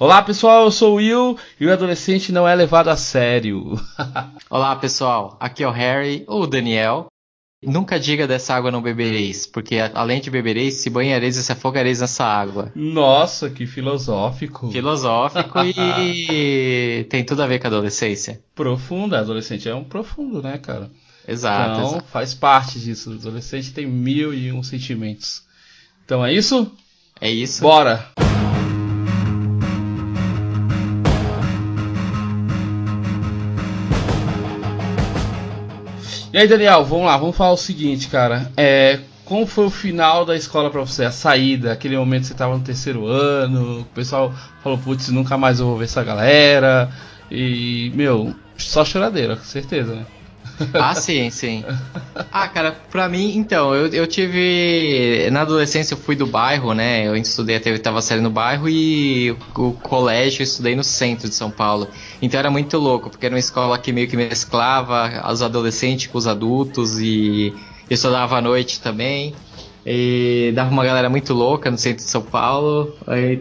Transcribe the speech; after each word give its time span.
Olá 0.00 0.22
pessoal, 0.22 0.64
eu 0.64 0.70
sou 0.70 0.94
o 0.94 0.96
Will 0.96 1.38
e 1.60 1.66
o 1.66 1.70
adolescente 1.70 2.32
não 2.32 2.48
é 2.48 2.54
levado 2.54 2.88
a 2.88 2.96
sério. 2.96 3.78
Olá 4.48 4.74
pessoal, 4.74 5.36
aqui 5.38 5.62
é 5.62 5.68
o 5.68 5.70
Harry 5.70 6.24
ou 6.26 6.44
o 6.44 6.46
Daniel. 6.46 7.08
Nunca 7.62 8.00
diga 8.00 8.26
dessa 8.26 8.54
água 8.54 8.70
não 8.70 8.80
bebereis, 8.80 9.46
porque 9.46 9.76
além 9.92 10.22
de 10.22 10.30
bebereis, 10.30 10.76
se 10.76 10.88
banhareis 10.88 11.36
e 11.36 11.42
se 11.42 11.52
afogareis 11.52 12.00
nessa 12.00 12.24
água. 12.24 12.72
Nossa, 12.74 13.50
que 13.50 13.66
filosófico. 13.66 14.70
Filosófico 14.70 15.58
e 15.58 17.04
tem 17.10 17.22
tudo 17.22 17.42
a 17.42 17.46
ver 17.46 17.58
com 17.58 17.66
a 17.66 17.68
adolescência. 17.68 18.42
Profunda, 18.54 19.18
adolescente 19.18 19.68
é 19.68 19.74
um 19.74 19.84
profundo, 19.84 20.42
né, 20.42 20.56
cara? 20.56 20.90
Exato. 21.28 21.72
Então 21.72 21.90
exato. 21.90 22.04
faz 22.06 22.32
parte 22.32 22.80
disso. 22.80 23.10
O 23.10 23.14
adolescente 23.16 23.74
tem 23.74 23.86
mil 23.86 24.32
e 24.32 24.50
um 24.50 24.62
sentimentos. 24.62 25.42
Então 26.06 26.24
é 26.24 26.32
isso? 26.32 26.72
É 27.20 27.30
isso. 27.30 27.60
Bora! 27.60 28.10
E 36.32 36.38
aí, 36.38 36.46
Daniel, 36.46 36.84
vamos 36.84 37.06
lá, 37.06 37.16
vamos 37.16 37.36
falar 37.36 37.52
o 37.52 37.56
seguinte, 37.56 38.08
cara. 38.08 38.52
É, 38.56 39.00
como 39.24 39.44
foi 39.46 39.64
o 39.64 39.70
final 39.70 40.24
da 40.24 40.36
escola 40.36 40.70
pra 40.70 40.80
você? 40.80 41.04
A 41.04 41.10
saída, 41.10 41.72
aquele 41.72 41.96
momento 41.96 42.22
que 42.22 42.28
você 42.28 42.34
tava 42.34 42.56
no 42.56 42.62
terceiro 42.62 43.04
ano, 43.04 43.80
o 43.80 43.84
pessoal 43.86 44.32
falou, 44.62 44.78
putz, 44.78 45.08
nunca 45.08 45.36
mais 45.36 45.58
eu 45.58 45.66
vou 45.66 45.76
ver 45.76 45.86
essa 45.86 46.04
galera. 46.04 46.88
E, 47.28 47.90
meu, 47.96 48.32
só 48.56 48.84
choradeira, 48.84 49.34
com 49.34 49.42
certeza, 49.42 49.92
né? 49.92 50.06
Ah, 50.74 50.94
sim, 50.94 51.30
sim. 51.30 51.64
Ah, 52.32 52.48
cara, 52.48 52.72
pra 52.90 53.08
mim, 53.08 53.36
então, 53.36 53.74
eu, 53.74 53.88
eu 53.88 54.06
tive. 54.06 55.28
Na 55.30 55.42
adolescência 55.42 55.94
eu 55.94 55.98
fui 55.98 56.14
do 56.14 56.26
bairro, 56.26 56.74
né? 56.74 57.06
Eu 57.06 57.16
estudei 57.16 57.56
até 57.56 57.70
a 57.70 57.72
oitava 57.72 58.00
série 58.02 58.20
no 58.20 58.30
bairro 58.30 58.68
e 58.68 59.30
o, 59.30 59.72
colégio 59.72 60.42
eu 60.42 60.44
estudei 60.44 60.74
no 60.74 60.84
centro 60.84 61.28
de 61.28 61.34
São 61.34 61.50
Paulo. 61.50 61.90
Então 62.20 62.38
era 62.38 62.50
muito 62.50 62.78
louco, 62.78 63.10
porque 63.10 63.26
era 63.26 63.34
uma 63.34 63.38
escola 63.38 63.78
que 63.78 63.92
meio 63.92 64.08
que 64.08 64.16
mesclava 64.16 65.22
os 65.30 65.42
adolescentes 65.42 66.06
com 66.06 66.18
os 66.18 66.26
adultos 66.26 66.98
e 67.00 67.54
eu 67.88 67.94
estudava 67.94 68.38
à 68.38 68.40
noite 68.40 68.80
também. 68.80 69.34
E 69.84 70.52
dava 70.54 70.70
uma 70.70 70.84
galera 70.84 71.08
muito 71.08 71.32
louca 71.32 71.70
no 71.70 71.78
centro 71.78 72.04
de 72.04 72.10
São 72.10 72.20
Paulo, 72.20 72.94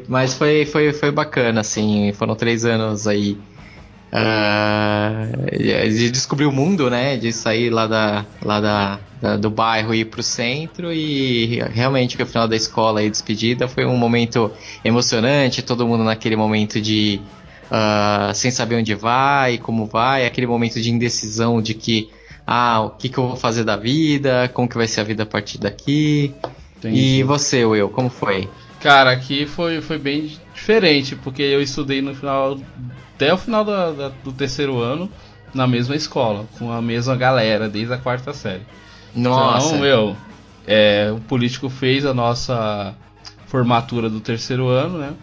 mas 0.08 0.34
foi, 0.34 0.66
foi, 0.66 0.94
foi 0.94 1.12
bacana, 1.12 1.60
assim, 1.60 2.14
foram 2.14 2.34
três 2.34 2.64
anos 2.64 3.08
aí 3.08 3.38
ah, 4.12 5.28
de 5.52 6.10
descobrir 6.10 6.46
o 6.46 6.52
mundo, 6.52 6.90
né? 6.90 7.18
De 7.18 7.32
sair 7.32 7.70
lá, 7.70 7.88
da, 7.88 8.26
lá 8.44 8.60
da, 8.60 9.00
da- 9.22 9.38
do 9.38 9.50
bairro 9.50 9.94
e 9.94 10.00
ir 10.00 10.06
pro 10.06 10.24
centro 10.24 10.92
e 10.92 11.60
realmente 11.72 12.18
que 12.18 12.24
o 12.24 12.26
final 12.26 12.48
da 12.48 12.56
escola 12.56 13.04
e 13.04 13.10
despedida 13.10 13.68
foi 13.68 13.86
um 13.86 13.98
momento 13.98 14.52
emocionante, 14.84 15.62
todo 15.62 15.88
mundo 15.88 16.04
naquele 16.04 16.36
momento 16.36 16.82
de 16.82 17.22
ah, 17.72 18.32
sem 18.34 18.52
saber 18.52 18.76
onde 18.76 18.96
vai, 18.96 19.58
como 19.58 19.86
vai, 19.86 20.26
aquele 20.26 20.48
momento 20.48 20.82
de 20.82 20.92
indecisão 20.92 21.62
de 21.62 21.74
que 21.74 22.10
ah, 22.48 22.82
o 22.82 22.90
que, 22.92 23.10
que 23.10 23.18
eu 23.18 23.28
vou 23.28 23.36
fazer 23.38 23.64
da 23.64 23.78
vida, 23.78 24.50
como 24.54 24.68
que 24.68 24.76
vai 24.78 24.88
ser 24.88 25.02
a 25.02 25.04
vida 25.04 25.24
a 25.24 25.26
partir 25.26 25.60
daqui. 25.60 26.34
E 26.84 27.22
você, 27.24 27.66
Will, 27.66 27.90
como 27.90 28.10
foi? 28.10 28.50
Cara, 28.82 29.12
aqui 29.12 29.46
foi, 29.46 29.82
foi 29.82 29.98
bem 29.98 30.32
diferente, 30.74 31.16
porque 31.16 31.42
eu 31.42 31.62
estudei 31.62 32.00
no 32.00 32.14
final, 32.14 32.60
até 33.16 33.34
o 33.34 33.38
final 33.38 33.66
da- 33.66 33.92
da- 33.92 34.10
do 34.24 34.32
terceiro 34.32 34.80
ano, 34.80 35.10
na 35.52 35.66
mesma 35.66 35.96
escola, 35.96 36.46
com 36.60 36.72
a 36.72 36.80
mesma 36.80 37.16
galera, 37.16 37.68
desde 37.68 37.92
a 37.92 37.98
quarta 37.98 38.32
série. 38.34 38.62
Nossa, 39.16 39.70
Então, 39.70 39.80
meu, 39.80 40.16
é, 40.68 41.12
o 41.12 41.20
político 41.22 41.70
fez 41.70 42.06
a 42.06 42.14
nossa 42.14 42.94
formatura 43.48 44.10
do 44.12 44.20
terceiro 44.20 44.68
ano, 44.68 45.00
né? 45.00 45.14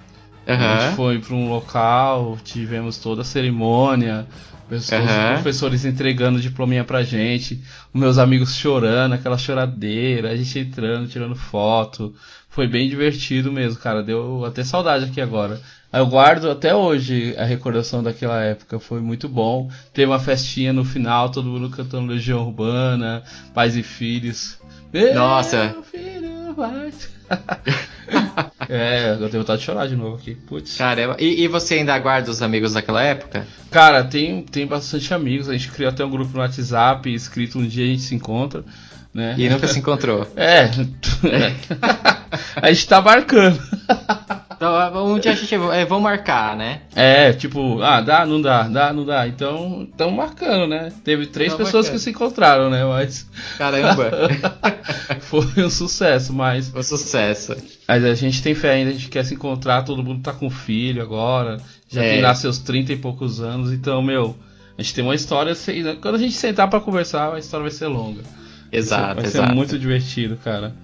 A 0.49 0.53
Aham. 0.53 0.79
gente 0.81 0.97
foi 0.97 1.19
para 1.21 1.35
um 1.35 1.49
local, 1.49 2.37
tivemos 2.43 2.99
toda 2.99 3.23
a 3.23 3.25
cerimônia, 3.25 4.27
pessoas, 4.69 5.03
Aham. 5.03 5.35
professores 5.35 5.85
entregando 5.85 6.41
diplominha 6.41 6.85
pra 6.85 7.03
gente, 7.03 7.63
os 7.93 8.01
meus 8.01 8.19
amigos 8.19 8.55
chorando, 8.55 9.15
aquela 9.15 9.39
choradeira, 9.39 10.31
a 10.31 10.37
gente 10.37 10.59
entrando, 10.59 11.09
tirando 11.09 11.35
foto. 11.35 12.15
Foi 12.49 12.67
bem 12.67 12.89
divertido 12.89 13.53
mesmo, 13.53 13.79
cara. 13.81 14.03
Deu 14.03 14.45
até 14.45 14.65
saudade 14.65 15.05
aqui 15.05 15.21
agora. 15.21 15.61
Eu 15.93 16.07
guardo 16.07 16.51
até 16.51 16.75
hoje 16.75 17.35
a 17.39 17.45
recordação 17.45 18.03
daquela 18.03 18.43
época, 18.43 18.79
foi 18.79 19.01
muito 19.01 19.29
bom. 19.29 19.71
Teve 19.95 20.11
uma 20.11 20.19
festinha 20.19 20.73
no 20.73 20.85
final, 20.85 21.31
todo 21.31 21.49
mundo 21.49 21.71
cantando 21.71 22.13
Legião 22.13 22.47
Urbana, 22.47 23.23
pais 23.55 23.77
e 23.77 23.83
filhos. 23.83 24.59
Nossa. 25.15 25.71
Meu 25.75 25.83
filho 25.83 26.55
vai. 26.55 26.93
é, 28.69 29.13
eu 29.13 29.29
tenho 29.29 29.43
vontade 29.43 29.61
de 29.61 29.65
chorar 29.65 29.87
de 29.87 29.97
novo 29.97 30.17
aqui. 30.17 30.35
Putz. 30.35 30.77
Caramba, 30.77 31.17
e, 31.19 31.43
e 31.43 31.49
você 31.49 31.75
ainda 31.75 31.99
guarda 31.99 32.31
os 32.31 32.43
amigos 32.43 32.73
daquela 32.73 33.03
época? 33.03 33.47
Cara, 33.71 34.05
tem, 34.05 34.43
tem 34.43 34.67
bastante 34.67 35.13
amigos. 35.13 35.49
A 35.49 35.53
gente 35.53 35.71
criou 35.71 35.91
até 35.91 36.05
um 36.05 36.11
grupo 36.11 36.33
no 36.33 36.41
WhatsApp, 36.41 37.13
escrito 37.13 37.59
um 37.59 37.67
dia 37.67 37.85
a 37.85 37.89
gente 37.89 38.03
se 38.03 38.15
encontra, 38.15 38.65
né? 39.13 39.35
E 39.37 39.49
nunca 39.49 39.67
se 39.67 39.79
encontrou. 39.79 40.27
É. 40.37 40.71
a 42.61 42.73
gente 42.73 42.89
tá 42.89 43.01
marcando. 43.01 43.59
Então, 44.57 45.07
um 45.07 45.19
dia 45.19 45.33
a 45.33 45.35
gente 45.35 45.55
é, 45.55 45.85
vamos 45.85 46.03
marcar, 46.05 46.57
né? 46.57 46.81
É, 46.95 47.33
tipo, 47.33 47.83
ah, 47.83 48.01
dá, 48.01 48.25
não 48.25 48.41
dá, 48.41 48.63
dá, 48.63 48.93
não 48.93 49.05
dá. 49.05 49.29
Então, 49.29 49.87
estão 49.91 50.11
marcando, 50.11 50.67
né? 50.67 50.91
Teve 51.05 51.27
três 51.27 51.51
Tão 51.51 51.59
pessoas 51.59 51.87
marcando. 51.87 51.99
que 51.99 52.05
se 52.05 52.11
encontraram, 52.11 52.71
né? 52.71 52.85
Mas 52.85 53.29
Caramba, 53.59 54.11
foi 55.21 55.65
um 55.65 55.71
sucesso, 55.71 56.33
mas 56.33 56.69
foi 56.71 56.81
um 56.81 56.85
sucesso. 56.85 57.55
Mas 57.87 58.05
a 58.05 58.15
gente 58.15 58.43
tem 58.43 58.55
fé 58.55 58.73
ainda, 58.73 58.91
a 58.91 58.95
gente 58.95 59.09
quer 59.09 59.25
se 59.25 59.35
encontrar, 59.35 59.83
todo 59.83 60.03
mundo 60.03 60.23
tá 60.23 60.33
com 60.33 60.49
filho 60.49 61.03
agora, 61.03 61.59
já 61.89 62.03
É. 62.03 62.13
tem 62.13 62.23
lá 62.23 62.35
seus 62.35 62.59
30 62.59 62.95
e 62.95 62.97
poucos 62.97 63.41
anos, 63.41 63.73
então, 63.73 64.01
meu, 64.03 64.37
a 64.79 64.83
gente 64.83 64.95
tem 64.95 65.05
uma 65.05 65.15
história, 65.15 65.53
assim, 65.53 65.83
né? 65.83 65.97
quando 66.01 66.15
a 66.15 66.19
gente 66.19 66.35
sentar 66.35 66.69
pra 66.69 66.81
conversar, 66.81 67.35
a 67.35 67.39
história 67.39 67.63
vai 67.65 67.71
ser 67.73 67.87
longa. 67.89 68.23
Exato, 68.73 69.17
vai 69.17 69.25
exato. 69.27 69.49
ser 69.49 69.55
muito 69.55 69.79
divertido, 69.79 70.37
cara. 70.43 70.75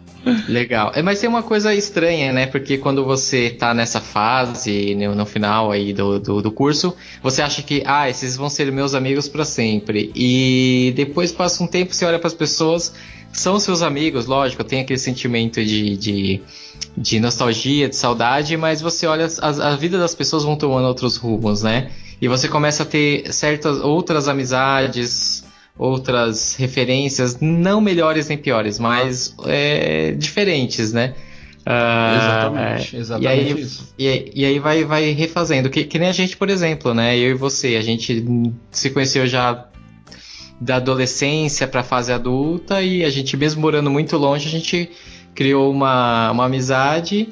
Legal. 0.46 0.92
É, 0.94 1.02
mas 1.02 1.20
tem 1.20 1.28
uma 1.28 1.42
coisa 1.42 1.74
estranha, 1.74 2.32
né? 2.32 2.46
Porque 2.46 2.76
quando 2.78 3.04
você 3.04 3.50
tá 3.50 3.72
nessa 3.72 4.00
fase, 4.00 4.94
no, 4.94 5.14
no 5.14 5.26
final 5.26 5.70
aí 5.70 5.92
do, 5.92 6.18
do, 6.18 6.42
do 6.42 6.50
curso, 6.52 6.94
você 7.22 7.42
acha 7.42 7.62
que, 7.62 7.82
ah, 7.86 8.08
esses 8.10 8.36
vão 8.36 8.50
ser 8.50 8.70
meus 8.72 8.94
amigos 8.94 9.28
pra 9.28 9.44
sempre. 9.44 10.10
E 10.14 10.92
depois 10.96 11.32
passa 11.32 11.62
um 11.62 11.66
tempo, 11.66 11.94
você 11.94 12.04
olha 12.04 12.18
pras 12.18 12.34
pessoas, 12.34 12.92
são 13.32 13.58
seus 13.58 13.82
amigos, 13.82 14.26
lógico, 14.26 14.62
tem 14.64 14.80
aquele 14.80 14.98
sentimento 14.98 15.64
de, 15.64 15.96
de, 15.96 16.40
de 16.96 17.20
nostalgia, 17.20 17.88
de 17.88 17.96
saudade, 17.96 18.56
mas 18.56 18.80
você 18.80 19.06
olha, 19.06 19.24
as- 19.26 19.40
a, 19.60 19.76
vida 19.76 19.98
das 19.98 20.14
pessoas 20.14 20.42
vão 20.44 20.56
tomando 20.56 20.86
outros 20.86 21.16
rumos, 21.16 21.62
né? 21.62 21.90
E 22.20 22.28
você 22.28 22.48
começa 22.48 22.82
a 22.84 22.86
ter 22.86 23.32
certas 23.32 23.78
outras 23.80 24.28
amizades, 24.28 25.41
outras 25.76 26.54
referências, 26.56 27.38
não 27.40 27.80
melhores 27.80 28.28
nem 28.28 28.38
piores, 28.38 28.78
mas 28.78 29.34
é, 29.46 30.12
diferentes, 30.12 30.92
né? 30.92 31.14
Ah, 31.64 32.16
exatamente, 32.16 32.96
é, 32.96 32.98
exatamente 32.98 33.24
e 33.24 33.52
aí, 33.52 33.60
isso. 33.60 33.94
E, 33.98 34.32
e 34.34 34.44
aí 34.44 34.58
vai, 34.58 34.84
vai 34.84 35.10
refazendo. 35.12 35.70
Que, 35.70 35.84
que 35.84 35.98
nem 35.98 36.08
a 36.08 36.12
gente, 36.12 36.36
por 36.36 36.50
exemplo, 36.50 36.92
né? 36.92 37.16
Eu 37.16 37.30
e 37.30 37.34
você, 37.34 37.76
a 37.76 37.82
gente 37.82 38.24
se 38.70 38.90
conheceu 38.90 39.26
já 39.26 39.66
da 40.60 40.76
adolescência 40.76 41.66
para 41.66 41.82
fase 41.82 42.12
adulta 42.12 42.82
e 42.82 43.04
a 43.04 43.10
gente, 43.10 43.36
mesmo 43.36 43.60
morando 43.60 43.90
muito 43.90 44.16
longe, 44.16 44.46
a 44.46 44.50
gente 44.50 44.90
criou 45.34 45.70
uma, 45.70 46.30
uma 46.30 46.46
amizade. 46.46 47.28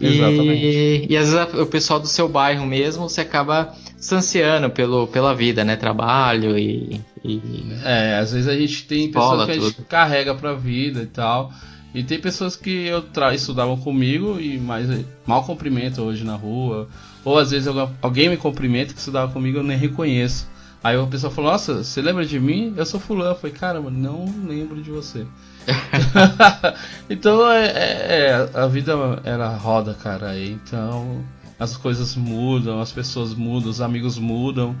Exatamente. 0.00 0.64
E, 0.64 1.06
e 1.10 1.16
às 1.16 1.32
vezes 1.32 1.54
o 1.54 1.66
pessoal 1.66 2.00
do 2.00 2.08
seu 2.08 2.28
bairro 2.28 2.66
mesmo 2.66 3.08
você 3.08 3.20
acaba 3.20 3.74
distanciando 3.96 4.70
pelo, 4.70 5.06
pela 5.06 5.34
vida, 5.34 5.64
né? 5.64 5.76
Trabalho 5.76 6.58
e. 6.58 7.00
e- 7.24 7.72
É, 7.84 8.18
às 8.18 8.32
vezes 8.32 8.48
a 8.48 8.56
gente 8.56 8.84
tem 8.86 9.10
pessoas 9.10 9.44
que 9.46 9.50
a 9.50 9.54
gente 9.54 9.74
tudo. 9.76 9.84
carrega 9.86 10.34
pra 10.34 10.54
vida 10.54 11.02
e 11.02 11.06
tal, 11.06 11.52
e 11.94 12.02
tem 12.02 12.18
pessoas 12.20 12.56
que 12.56 12.86
eu 12.86 13.02
tra 13.02 13.34
estudavam 13.34 13.76
comigo 13.76 14.40
e 14.40 14.58
mais 14.58 14.88
mal 15.26 15.44
cumprimento 15.44 16.02
hoje 16.02 16.24
na 16.24 16.34
rua, 16.34 16.88
ou 17.24 17.38
às 17.38 17.50
vezes 17.50 17.68
alguém- 17.68 17.88
alguém 18.02 18.28
me 18.28 18.36
cumprimenta 18.36 18.92
que 18.92 18.98
estudava 18.98 19.30
comigo 19.32 19.58
e 19.58 19.60
eu 19.60 19.64
nem 19.64 19.76
reconheço. 19.76 20.50
Aí 20.84 20.98
a 20.98 21.06
pessoa 21.06 21.30
falou, 21.32 21.52
nossa, 21.52 21.84
você 21.84 22.02
lembra 22.02 22.26
de 22.26 22.40
mim? 22.40 22.74
Eu 22.76 22.84
sou 22.84 22.98
fulano. 22.98 23.30
Eu 23.30 23.36
falei, 23.36 23.54
caramba, 23.54 23.88
não 23.88 24.24
lembro 24.48 24.82
de 24.82 24.90
você. 24.90 25.24
então 27.08 27.48
é, 27.50 27.66
é- 27.66 28.26
é, 28.30 28.50
a 28.58 28.66
vida 28.66 28.92
ela 29.24 29.54
roda, 29.56 29.94
cara. 29.94 30.36
Então 30.38 31.22
as 31.58 31.76
coisas 31.76 32.16
mudam, 32.16 32.80
as 32.80 32.90
pessoas 32.92 33.34
mudam, 33.34 33.70
os 33.70 33.80
amigos 33.80 34.18
mudam. 34.18 34.74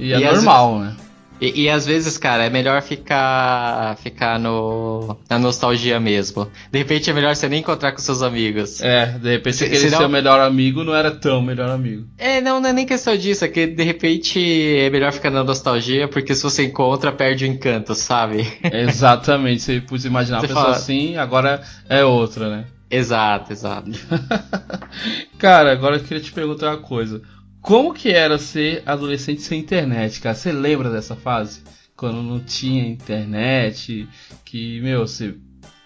E 0.00 0.12
é 0.12 0.18
E 0.18 0.24
às 0.24 0.36
normal, 0.36 0.80
né? 0.80 0.96
E, 1.44 1.62
e 1.64 1.68
às 1.70 1.84
vezes, 1.84 2.16
cara, 2.16 2.44
é 2.44 2.50
melhor 2.50 2.80
ficar 2.82 3.96
ficar 4.02 4.38
no 4.38 5.16
na 5.28 5.38
nostalgia 5.38 5.98
mesmo. 6.00 6.48
De 6.70 6.78
repente 6.78 7.10
é 7.10 7.12
melhor 7.12 7.34
você 7.36 7.48
nem 7.48 7.60
encontrar 7.60 7.92
com 7.92 7.98
seus 7.98 8.22
amigos. 8.22 8.80
É, 8.80 9.06
de 9.18 9.30
repente 9.30 9.56
Se- 9.56 9.64
aquele 9.64 9.80
senão- 9.80 9.98
seu 9.98 10.08
melhor 10.08 10.40
amigo 10.40 10.82
não 10.84 10.94
era 10.94 11.10
tão 11.10 11.42
melhor 11.42 11.70
amigo. 11.70 12.06
É, 12.18 12.40
não, 12.40 12.60
não 12.60 12.68
é 12.70 12.72
nem 12.72 12.86
questão 12.86 13.16
disso, 13.16 13.44
é 13.44 13.48
que 13.48 13.66
de 13.66 13.82
repente 13.82 14.38
é 14.78 14.88
melhor 14.90 15.12
ficar 15.12 15.30
na 15.30 15.44
nostalgia, 15.44 16.08
porque 16.08 16.34
se 16.34 16.42
você 16.42 16.64
encontra, 16.64 17.12
perde 17.12 17.44
o 17.44 17.48
encanto, 17.48 17.94
sabe? 17.94 18.46
Exatamente, 18.72 19.62
você 19.62 19.80
pôs 19.80 20.04
imaginar 20.04 20.36
uma 20.38 20.40
Você 20.42 20.48
pessoa 20.48 20.64
fala- 20.66 20.76
assim, 20.76 21.16
agora 21.16 21.60
é 21.88 22.04
outra, 22.04 22.48
né? 22.48 22.64
Exato, 22.90 23.52
exato. 23.52 23.90
cara, 25.38 25.72
agora 25.72 25.96
eu 25.96 26.00
queria 26.00 26.22
te 26.22 26.32
perguntar 26.32 26.68
uma 26.70 26.76
coisa. 26.78 27.22
Como 27.64 27.94
que 27.94 28.10
era 28.10 28.36
ser 28.36 28.82
adolescente 28.84 29.40
sem 29.40 29.58
internet, 29.58 30.20
cara? 30.20 30.34
Você 30.34 30.52
lembra 30.52 30.90
dessa 30.90 31.16
fase? 31.16 31.62
Quando 31.96 32.22
não 32.22 32.38
tinha 32.38 32.86
internet, 32.86 34.06
que, 34.44 34.82
meu, 34.82 35.06
você, 35.06 35.34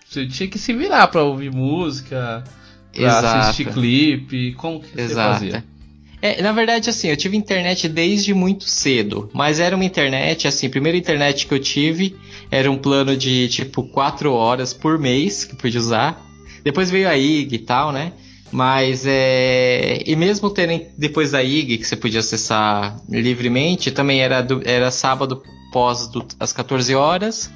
você 0.05 0.27
tinha 0.27 0.49
que 0.49 0.59
se 0.59 0.73
virar 0.73 1.07
pra 1.07 1.23
ouvir 1.23 1.53
música, 1.53 2.43
pra 2.93 3.05
Exato. 3.05 3.39
assistir 3.39 3.73
clipe. 3.73 4.55
Como 4.55 4.81
que 4.81 5.01
Exato. 5.01 5.39
você 5.39 5.51
fazia? 5.53 5.65
É, 6.21 6.43
na 6.43 6.51
verdade, 6.51 6.91
assim, 6.91 7.11
eu 7.11 7.17
tive 7.17 7.37
internet 7.37 7.89
desde 7.89 8.35
muito 8.35 8.65
cedo, 8.65 9.31
mas 9.33 9.61
era 9.61 9.77
uma 9.77 9.85
internet, 9.85 10.49
assim, 10.49 10.67
a 10.67 10.71
primeira 10.71 10.99
internet 10.99 11.47
que 11.47 11.55
eu 11.55 11.61
tive 11.61 12.17
era 12.51 12.69
um 12.69 12.77
plano 12.77 13.17
de 13.17 13.47
tipo 13.47 13.85
4 13.85 14.33
horas 14.33 14.75
por 14.75 14.99
mês 14.99 15.45
que 15.45 15.55
eu 15.55 15.59
podia 15.59 15.79
usar. 15.79 16.21
Depois 16.65 16.91
veio 16.91 17.09
a 17.09 17.17
IG 17.17 17.55
e 17.55 17.59
tal, 17.61 17.93
né? 17.93 18.15
Mas 18.51 19.05
é. 19.07 20.03
E 20.07 20.17
mesmo 20.17 20.51
terem 20.51 20.89
depois 20.97 21.33
da 21.33 21.43
IG, 21.43 21.79
que 21.79 21.85
você 21.85 21.97
podia 21.97 22.21
acessar 22.21 22.97
livremente, 23.09 23.91
também 23.91 24.21
era, 24.21 24.41
do, 24.41 24.63
era 24.65 24.91
sábado 24.91 25.43
pós 25.73 26.09
do, 26.09 26.25
às 26.41 26.53
14 26.53 26.95
horas, 26.95 27.51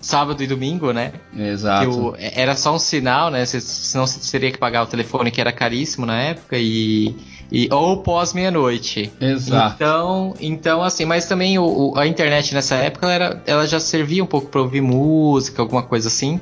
sábado 0.00 0.42
e 0.42 0.46
domingo, 0.46 0.92
né? 0.92 1.12
Exato. 1.36 2.14
era 2.18 2.54
só 2.54 2.74
um 2.74 2.78
sinal, 2.78 3.30
né? 3.30 3.44
Senão 3.44 4.06
você 4.06 4.30
teria 4.30 4.52
que 4.52 4.58
pagar 4.58 4.84
o 4.84 4.86
telefone, 4.86 5.30
que 5.30 5.40
era 5.40 5.52
caríssimo 5.52 6.06
na 6.06 6.20
época, 6.20 6.56
e. 6.58 7.14
E, 7.50 7.66
ou 7.72 8.02
pós 8.02 8.34
meia-noite. 8.34 9.10
Exato. 9.18 9.74
Então, 9.74 10.34
então, 10.38 10.82
assim, 10.82 11.06
mas 11.06 11.24
também 11.24 11.58
o, 11.58 11.94
a 11.96 12.06
internet 12.06 12.54
nessa 12.54 12.74
época 12.74 13.06
ela, 13.06 13.14
era, 13.14 13.42
ela 13.46 13.66
já 13.66 13.80
servia 13.80 14.22
um 14.22 14.26
pouco 14.26 14.48
para 14.48 14.60
ouvir 14.60 14.82
música, 14.82 15.62
alguma 15.62 15.82
coisa 15.82 16.08
assim. 16.08 16.38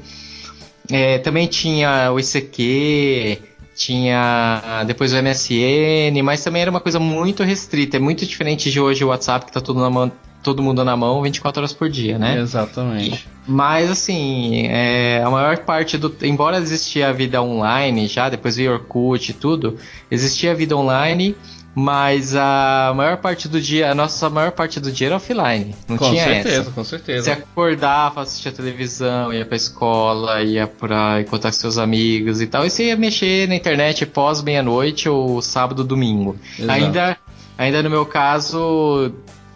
É, 0.91 1.19
também 1.19 1.47
tinha 1.47 2.11
o 2.13 2.19
ICQ, 2.19 3.41
tinha 3.77 4.83
depois 4.87 5.13
o 5.13 5.17
MSN, 5.23 6.23
mas 6.25 6.43
também 6.43 6.63
era 6.63 6.71
uma 6.71 6.81
coisa 6.81 6.99
muito 6.99 7.43
restrita. 7.43 7.99
É 7.99 8.01
muito 8.01 8.25
diferente 8.25 8.71
de 8.71 8.81
hoje 8.81 9.05
o 9.05 9.09
WhatsApp, 9.09 9.45
que 9.45 9.53
tá 9.53 9.61
todo, 9.61 9.79
na 9.79 9.91
mão, 9.91 10.11
todo 10.43 10.63
mundo 10.63 10.83
na 10.83 10.97
mão 10.97 11.21
24 11.21 11.61
horas 11.61 11.73
por 11.75 11.91
dia, 11.91 12.19
né? 12.19 12.39
Exatamente. 12.39 13.29
Mas 13.47 13.91
assim, 13.91 14.67
é, 14.69 15.23
a 15.23 15.31
maior 15.31 15.59
parte 15.59 15.99
do. 15.99 16.15
Embora 16.23 16.57
existia 16.57 17.09
a 17.09 17.13
vida 17.13 17.41
online 17.43 18.07
já, 18.07 18.31
depois 18.31 18.57
veio 18.57 18.73
Orkut 18.73 19.31
e 19.31 19.35
tudo, 19.35 19.77
existia 20.11 20.53
a 20.53 20.55
vida 20.55 20.75
online 20.75 21.37
mas 21.79 22.35
a 22.35 22.95
maior 22.97 23.19
parte 23.19 23.47
do 23.49 23.61
dia, 23.61 23.91
a 23.91 23.95
nossa 23.95 24.31
maior 24.31 24.51
parte 24.51 24.81
do 24.81 24.91
dia 24.91 25.09
era 25.09 25.17
offline. 25.17 25.75
Não 25.87 25.99
com 25.99 26.09
tinha 26.09 26.25
certeza, 26.25 26.61
essa. 26.63 26.71
Com 26.71 26.83
certeza, 26.83 27.25
Você 27.25 27.31
acordava, 27.33 28.23
assistia 28.23 28.51
televisão, 28.51 29.31
ia 29.31 29.45
pra 29.45 29.57
escola, 29.57 30.43
ia 30.43 30.67
pra 30.67 31.21
encontrar 31.21 31.51
com 31.51 31.59
seus 31.59 31.77
amigos 31.77 32.41
e 32.41 32.47
tal. 32.47 32.65
E 32.65 32.71
você 32.71 32.85
ia 32.85 32.97
mexer 32.97 33.47
na 33.47 33.55
internet 33.55 34.07
pós 34.07 34.43
meia-noite 34.43 35.07
ou 35.07 35.43
sábado, 35.43 35.85
domingo. 35.85 36.39
Ainda, 36.67 37.19
ainda 37.59 37.83
no 37.83 37.91
meu 37.91 38.07
caso, 38.07 39.13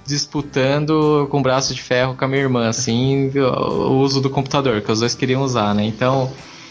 disputando 0.06 1.26
com 1.30 1.40
braço 1.40 1.74
de 1.74 1.80
ferro 1.80 2.14
com 2.14 2.26
a 2.26 2.28
minha 2.28 2.42
irmã, 2.42 2.68
assim, 2.68 3.32
o 3.38 3.94
uso 3.94 4.20
do 4.20 4.28
computador, 4.28 4.82
que 4.82 4.92
os 4.92 5.00
dois 5.00 5.14
queriam 5.14 5.40
usar, 5.40 5.74
né? 5.74 5.86
Então 5.86 6.30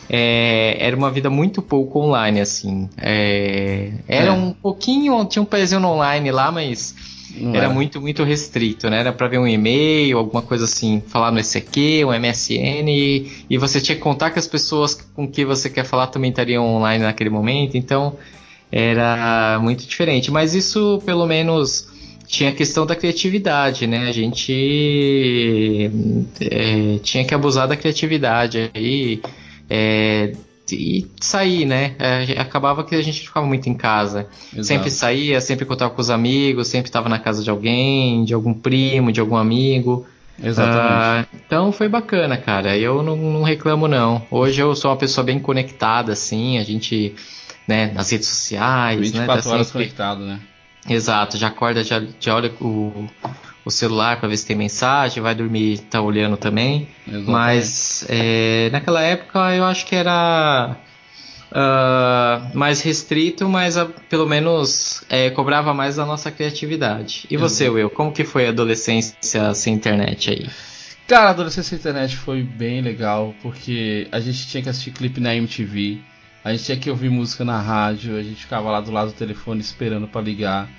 é, 0.09 0.75
era 0.79 0.95
uma 0.97 1.11
vida 1.11 1.29
muito 1.29 1.61
pouco 1.61 1.99
online, 1.99 2.41
assim. 2.41 2.89
É, 2.97 3.91
era 4.07 4.27
é. 4.27 4.31
um 4.31 4.55
pouquinho, 4.79 5.25
tinha 5.25 5.43
um 5.43 5.45
pezinho 5.45 5.85
online 5.85 6.31
lá, 6.31 6.51
mas 6.51 6.95
Não 7.35 7.53
era, 7.53 7.69
muito, 7.69 8.01
muito 8.01 8.23
restrito, 8.23 8.89
né? 8.89 9.01
Era 9.01 9.11
pra 9.11 9.27
ver 9.27 9.37
um 9.37 9.47
e-mail, 9.47 10.17
alguma 10.17 10.41
coisa 10.41 10.63
assim, 10.63 11.03
falar 11.07 11.31
no 11.31 11.39
ECQ, 11.39 12.05
um 12.05 12.13
MSN, 12.13 12.89
e, 12.89 13.45
e 13.49 13.57
você 13.57 13.81
tinha 13.81 13.95
que 13.95 14.01
contar 14.01 14.31
que 14.31 14.39
as 14.39 14.47
pessoas 14.47 14.95
com 14.95 15.27
que 15.27 15.43
você 15.43 15.69
quer 15.69 15.83
falar 15.83 16.07
também 16.07 16.29
estariam 16.31 16.65
online 16.65 17.03
naquele 17.03 17.29
momento, 17.29 17.77
então 17.77 18.15
era 18.71 19.59
muito 19.61 19.85
diferente. 19.85 20.31
Mas 20.31 20.55
isso, 20.55 21.01
pelo 21.05 21.27
menos 21.27 21.89
tinha 22.25 22.51
a 22.51 22.53
questão 22.53 22.85
da 22.85 22.95
criatividade, 22.95 23.85
né? 23.85 24.07
A 24.07 24.11
gente 24.11 25.91
é, 26.39 26.99
tinha 27.03 27.25
que 27.25 27.33
abusar 27.33 27.67
da 27.67 27.75
criatividade 27.75 28.71
aí. 28.73 29.21
É, 29.69 30.31
e 30.71 31.09
sair, 31.19 31.65
né? 31.65 31.95
É, 31.99 32.39
acabava 32.39 32.83
que 32.83 32.95
a 32.95 33.01
gente 33.01 33.21
ficava 33.21 33.45
muito 33.45 33.69
em 33.69 33.73
casa. 33.73 34.27
Exato. 34.51 34.63
Sempre 34.63 34.91
saía, 34.91 35.41
sempre 35.41 35.65
contava 35.65 35.93
com 35.93 36.01
os 36.01 36.09
amigos, 36.09 36.67
sempre 36.67 36.89
estava 36.89 37.09
na 37.09 37.19
casa 37.19 37.43
de 37.43 37.49
alguém, 37.49 38.23
de 38.23 38.33
algum 38.33 38.53
primo, 38.53 39.11
de 39.11 39.19
algum 39.19 39.35
amigo. 39.35 40.05
Exatamente. 40.41 41.25
Uh, 41.25 41.39
então 41.45 41.71
foi 41.71 41.87
bacana, 41.89 42.37
cara. 42.37 42.77
Eu 42.77 43.03
não, 43.03 43.15
não, 43.15 43.43
reclamo, 43.43 43.87
não. 43.87 44.25
Hoje 44.31 44.61
eu 44.61 44.75
sou 44.75 44.91
uma 44.91 44.97
pessoa 44.97 45.23
bem 45.23 45.39
conectada, 45.39 46.13
assim. 46.13 46.57
A 46.57 46.63
gente, 46.63 47.13
né, 47.67 47.91
nas 47.93 48.09
redes 48.11 48.27
sociais. 48.27 48.99
24 48.99 49.35
né, 49.35 49.41
tá 49.41 49.49
horas 49.49 49.67
sempre... 49.67 49.83
conectado, 49.83 50.21
né? 50.21 50.39
Exato, 50.87 51.37
já 51.37 51.47
acorda, 51.47 51.83
já, 51.83 52.01
já 52.19 52.35
olha 52.35 52.51
o, 52.61 53.07
o 53.69 53.71
celular 53.71 54.19
para 54.19 54.27
ver 54.27 54.37
se 54.37 54.45
tem 54.45 54.55
mensagem, 54.55 55.23
vai 55.23 55.33
dormir 55.33 55.79
tá 55.89 56.01
olhando 56.01 56.35
também. 56.35 56.87
Exatamente. 57.07 57.31
Mas 57.31 58.05
é, 58.09 58.69
naquela 58.71 59.01
época 59.01 59.55
eu 59.55 59.63
acho 59.63 59.85
que 59.85 59.95
era 59.95 60.75
uh, 61.51 62.57
mais 62.57 62.81
restrito, 62.81 63.47
mas 63.47 63.77
uh, 63.77 63.87
pelo 64.09 64.27
menos 64.27 65.03
é, 65.09 65.29
cobrava 65.29 65.73
mais 65.73 65.95
da 65.95 66.05
nossa 66.05 66.31
criatividade. 66.31 67.25
E 67.29 67.37
você, 67.37 67.65
Exato. 67.65 67.77
Will, 67.77 67.89
como 67.89 68.11
que 68.11 68.23
foi 68.23 68.47
a 68.47 68.49
adolescência 68.49 69.53
sem 69.53 69.73
internet 69.73 70.31
aí? 70.31 70.49
Cara, 71.07 71.27
a 71.27 71.29
adolescência 71.29 71.69
sem 71.69 71.79
internet 71.79 72.17
foi 72.17 72.43
bem 72.43 72.81
legal, 72.81 73.33
porque 73.41 74.07
a 74.11 74.19
gente 74.19 74.47
tinha 74.47 74.61
que 74.61 74.69
assistir 74.69 74.91
clipe 74.91 75.19
na 75.19 75.35
MTV, 75.35 75.99
a 76.43 76.51
gente 76.51 76.63
tinha 76.63 76.77
que 76.77 76.89
ouvir 76.89 77.09
música 77.09 77.43
na 77.43 77.59
rádio, 77.59 78.15
a 78.17 78.23
gente 78.23 78.41
ficava 78.41 78.69
lá 78.69 78.79
do 78.79 78.91
lado 78.91 79.07
do 79.07 79.13
telefone 79.13 79.59
esperando 79.59 80.07
para 80.07 80.21
ligar. 80.21 80.69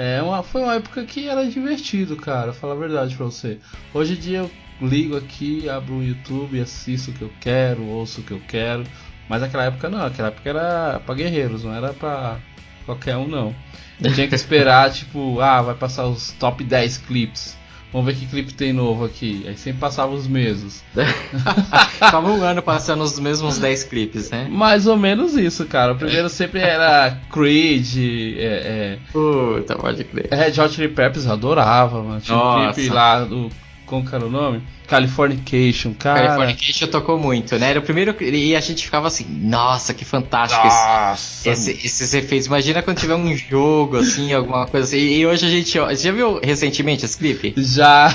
É 0.00 0.22
uma, 0.22 0.44
foi 0.44 0.62
uma 0.62 0.76
época 0.76 1.04
que 1.04 1.28
era 1.28 1.44
divertido, 1.44 2.14
cara, 2.14 2.52
falar 2.52 2.74
a 2.74 2.76
verdade 2.76 3.16
pra 3.16 3.26
você. 3.26 3.58
Hoje 3.92 4.12
em 4.12 4.16
dia 4.16 4.38
eu 4.38 4.50
ligo 4.80 5.16
aqui, 5.16 5.68
abro 5.68 5.96
o 5.96 6.04
YouTube, 6.04 6.60
assisto 6.60 7.10
o 7.10 7.14
que 7.14 7.22
eu 7.22 7.32
quero, 7.40 7.84
ouço 7.84 8.20
o 8.20 8.22
que 8.22 8.30
eu 8.30 8.40
quero. 8.46 8.84
Mas 9.28 9.40
naquela 9.40 9.64
época 9.64 9.90
não, 9.90 9.98
naquela 9.98 10.28
época 10.28 10.48
era 10.48 11.00
pra 11.04 11.16
guerreiros, 11.16 11.64
não 11.64 11.74
era 11.74 11.92
pra 11.92 12.38
qualquer 12.86 13.16
um 13.16 13.26
não. 13.26 13.52
Eu 14.00 14.14
tinha 14.14 14.28
que 14.28 14.36
esperar, 14.36 14.88
tipo, 14.94 15.40
ah, 15.40 15.62
vai 15.62 15.74
passar 15.74 16.06
os 16.06 16.30
top 16.34 16.62
10 16.62 16.98
clips. 16.98 17.57
Vamos 17.92 18.06
ver 18.06 18.18
que 18.18 18.26
clipe 18.26 18.52
tem 18.52 18.72
novo 18.72 19.04
aqui. 19.04 19.44
Aí 19.46 19.56
sempre 19.56 19.80
passava 19.80 20.12
os 20.12 20.26
mesmos. 20.26 20.82
Ficava 21.92 22.30
um 22.30 22.42
ano 22.42 22.62
passando 22.62 23.02
os 23.02 23.18
mesmos 23.18 23.58
10 23.58 23.84
clipes, 23.84 24.30
né? 24.30 24.46
Mais 24.50 24.86
ou 24.86 24.96
menos 24.96 25.34
isso, 25.34 25.64
cara. 25.64 25.92
O 25.92 25.96
primeiro 25.96 26.28
sempre 26.28 26.60
era 26.60 27.18
Creed. 27.32 27.96
É, 28.36 28.42
é... 28.42 28.98
Puta, 29.10 29.76
pode 29.76 30.04
crer. 30.04 30.28
Red 30.30 30.60
Hot 30.60 30.74
Chili 30.74 30.88
Peppers 30.88 31.24
eu 31.24 31.32
adorava, 31.32 32.02
mano. 32.02 32.20
Tinha 32.20 32.36
um 32.36 32.72
clipe 32.72 32.90
lá 32.90 33.24
do. 33.24 33.50
Como 33.88 34.06
que 34.06 34.14
era 34.14 34.26
o 34.26 34.30
nome? 34.30 34.62
Californication, 34.86 35.94
cara. 35.94 36.20
Californication 36.20 36.88
tocou 36.88 37.18
muito, 37.18 37.58
né? 37.58 37.70
Era 37.70 37.78
o 37.78 37.82
primeiro. 37.82 38.14
E 38.22 38.54
a 38.54 38.60
gente 38.60 38.84
ficava 38.84 39.06
assim, 39.06 39.24
nossa, 39.28 39.94
que 39.94 40.04
fantástico 40.04 40.62
nossa. 40.66 41.48
esse, 41.48 41.70
esse, 41.70 41.86
esses 41.86 42.14
efeitos. 42.14 42.46
Imagina 42.46 42.82
quando 42.82 42.98
tiver 42.98 43.14
um 43.14 43.34
jogo, 43.34 43.96
assim, 43.96 44.32
alguma 44.32 44.66
coisa 44.66 44.86
assim. 44.86 44.98
E 44.98 45.26
hoje 45.26 45.46
a 45.46 45.48
gente. 45.48 45.78
Você 45.78 46.04
já 46.04 46.12
viu 46.12 46.38
recentemente 46.42 47.04
esse 47.04 47.16
clipe? 47.16 47.54
Já. 47.56 48.14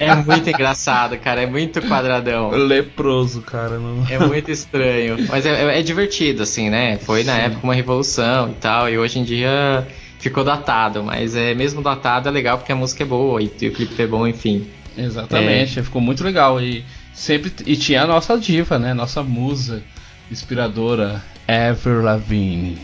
É 0.00 0.14
muito 0.14 0.48
engraçado, 0.50 1.16
cara. 1.18 1.42
É 1.42 1.46
muito 1.46 1.80
quadradão. 1.82 2.50
Leproso, 2.50 3.42
cara. 3.42 3.78
Não... 3.78 4.04
É 4.08 4.18
muito 4.18 4.50
estranho. 4.50 5.26
Mas 5.28 5.46
é, 5.46 5.78
é, 5.78 5.82
divertido, 5.82 6.42
assim, 6.42 6.70
né? 6.70 6.98
Foi 6.98 7.22
na 7.22 7.36
Sim. 7.36 7.40
época 7.42 7.60
uma 7.62 7.74
revolução 7.74 8.50
e 8.50 8.54
tal. 8.54 8.88
E 8.88 8.98
hoje 8.98 9.20
em 9.20 9.24
dia 9.24 9.86
ficou 10.18 10.44
datado. 10.44 11.02
Mas 11.02 11.34
é 11.34 11.54
mesmo 11.54 11.82
datado 11.82 12.28
é 12.28 12.32
legal 12.32 12.58
porque 12.58 12.72
a 12.72 12.76
música 12.76 13.02
é 13.02 13.06
boa 13.06 13.42
e, 13.42 13.50
e 13.60 13.68
o 13.68 13.72
clipe 13.72 14.00
é 14.00 14.06
bom, 14.06 14.26
enfim. 14.26 14.66
Exatamente, 14.98 15.78
é. 15.78 15.82
ficou 15.82 16.02
muito 16.02 16.24
legal. 16.24 16.60
E 16.60 16.84
sempre 17.14 17.52
e 17.64 17.76
tinha 17.76 18.02
a 18.02 18.06
nossa 18.06 18.36
diva, 18.36 18.78
né? 18.78 18.92
Nossa 18.92 19.22
musa 19.22 19.82
inspiradora, 20.30 21.22
Ever 21.46 22.02
Lavigne. 22.02 22.78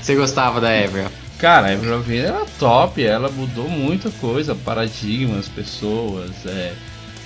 Você 0.00 0.16
gostava 0.16 0.60
da 0.60 0.70
Ever? 0.72 1.08
Cara, 1.38 1.68
a 1.68 1.72
Ever 1.72 1.90
Lavigne 1.90 2.26
era 2.26 2.44
top, 2.58 3.02
ela 3.02 3.30
mudou 3.30 3.68
muita 3.68 4.10
coisa, 4.10 4.54
paradigmas, 4.54 5.48
pessoas, 5.48 6.44
é, 6.44 6.72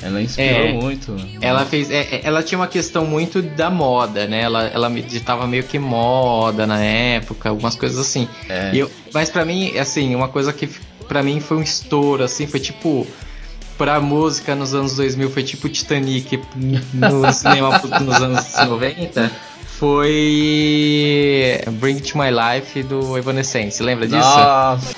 ela 0.03 0.21
inspirou 0.21 0.61
é, 0.61 0.73
muito. 0.73 1.17
Ela 1.41 1.65
fez. 1.65 1.91
É, 1.91 2.01
é, 2.01 2.21
ela 2.25 2.43
tinha 2.43 2.59
uma 2.59 2.67
questão 2.67 3.05
muito 3.05 3.41
da 3.41 3.71
moda, 3.71 4.27
né? 4.27 4.43
Ela, 4.43 4.65
ela 4.69 4.91
ditava 4.91 5.47
meio 5.47 5.65
que 5.65 5.79
moda 5.79 6.67
na 6.67 6.83
época, 6.83 7.49
algumas 7.49 7.75
coisas 7.75 7.99
assim. 7.99 8.29
É. 8.49 8.71
Eu, 8.75 8.91
mas 9.13 9.31
para 9.31 9.45
mim, 9.45 9.77
assim, 9.79 10.15
uma 10.15 10.29
coisa 10.29 10.53
que 10.53 10.69
para 11.09 11.23
mim 11.23 11.41
foi 11.41 11.57
um 11.57 11.63
estouro, 11.63 12.23
assim, 12.23 12.47
foi 12.47 12.61
tipo. 12.61 13.07
Pra 13.79 14.01
música 14.01 14.55
nos 14.55 14.75
anos 14.75 14.97
2000 14.97 15.29
foi 15.29 15.43
tipo 15.43 15.69
Titanic 15.69 16.41
no 16.95 17.29
cinema 17.31 17.79
nos 18.01 18.23
anos 18.23 18.55
90 18.55 19.31
foi 19.79 21.61
Bring 21.73 22.01
to 22.01 22.17
My 22.17 22.31
Life 22.31 22.83
do 22.85 23.19
Evanescence. 23.19 23.83
Lembra 23.83 24.07
disso? 24.07 24.27
Nossa. 24.27 24.95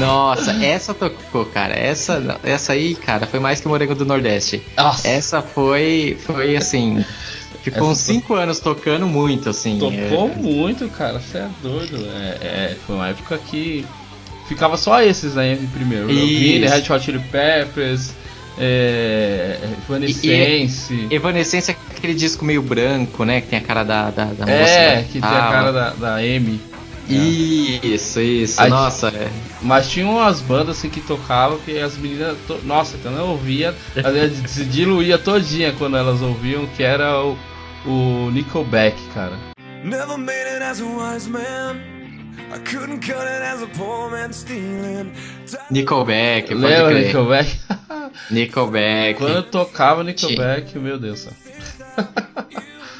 Nossa, 0.00 0.52
essa 0.64 0.94
tocou, 0.94 1.44
cara. 1.46 1.74
Essa, 1.74 2.38
essa 2.42 2.72
aí, 2.72 2.94
cara, 2.94 3.26
foi 3.26 3.38
mais 3.40 3.60
que 3.60 3.66
o 3.66 3.70
Morango 3.70 3.94
do 3.94 4.04
Nordeste. 4.04 4.62
Nossa. 4.76 5.06
Essa 5.06 5.42
foi, 5.42 6.16
foi 6.20 6.56
assim. 6.56 7.04
Ficou 7.62 7.90
uns 7.90 7.98
5 7.98 8.26
to... 8.26 8.34
anos 8.34 8.60
tocando 8.60 9.06
muito, 9.06 9.50
assim. 9.50 9.76
É. 9.76 10.08
Tocou 10.08 10.30
é... 10.30 10.34
muito, 10.36 10.88
cara, 10.88 11.20
você 11.20 11.38
é 11.38 11.48
doido. 11.62 11.96
É, 12.14 12.38
é, 12.40 12.76
foi 12.86 12.96
uma 12.96 13.08
época 13.08 13.36
que 13.38 13.84
ficava 14.48 14.76
só 14.76 15.02
esses 15.02 15.36
aí 15.36 15.56
né, 15.56 15.68
primeiro. 15.72 16.10
Isso. 16.10 16.72
Red 16.72 16.92
Hot 16.92 17.04
Chili 17.04 17.18
Peppers, 17.18 18.12
é, 18.58 19.58
Evanescence. 19.88 21.06
Evanescence 21.10 21.70
é 21.70 21.76
aquele 21.96 22.14
disco 22.14 22.44
meio 22.44 22.62
branco, 22.62 23.24
né? 23.24 23.40
Que 23.40 23.48
tem 23.48 23.58
a 23.58 23.62
cara 23.62 23.84
da, 23.84 24.10
da, 24.10 24.24
da 24.26 24.46
moça. 24.46 24.50
É, 24.52 24.96
da 24.96 25.02
que 25.04 25.12
tem 25.12 25.22
a 25.22 25.50
cara 25.50 25.72
da, 25.72 25.90
da 25.90 26.14
Amy. 26.16 26.60
Isso, 27.08 28.20
isso. 28.20 28.60
A- 28.62 28.68
Nossa, 28.68 29.08
é. 29.08 29.28
Mas 29.62 29.90
tinha 29.90 30.06
umas 30.06 30.40
bandas 30.40 30.78
assim 30.78 30.88
que 30.88 31.00
tocavam 31.00 31.58
que 31.58 31.78
as 31.78 31.96
meninas. 31.96 32.36
to- 32.46 32.60
Nossa, 32.64 32.96
quando 32.98 33.18
eu 33.18 33.26
ouvia, 33.26 33.74
ela 33.96 34.30
se 34.46 34.64
diluía 34.64 35.18
todinha 35.18 35.72
quando 35.76 35.96
elas 35.96 36.22
ouviam, 36.22 36.66
que 36.76 36.82
era 36.84 37.20
o, 37.20 37.36
o 37.84 38.30
Nickelback, 38.30 38.96
cara. 39.12 39.36
Never 39.82 40.16
made 40.18 40.32
it 40.54 40.62
as 40.62 40.80
a 40.80 40.84
wise 40.84 41.28
man. 41.28 41.80
I 42.52 42.58
couldn't 42.58 43.00
cut 43.00 43.22
it 43.26 43.42
as 43.42 43.62
a 43.62 43.66
poor 43.76 44.10
man 44.10 44.32
stealing. 44.32 45.10
Nickelback, 45.70 46.48
pode 46.48 46.60
Lembra 46.60 46.90
crer. 46.92 47.06
Nickelback? 47.06 47.58
Nickelback. 48.30 49.18
quando 49.18 49.34
eu 49.36 49.42
tocava 49.42 50.02
Nickelback, 50.04 50.78
meu 50.78 50.98
Deus 50.98 51.24
do 51.24 51.30
céu. 51.30 52.06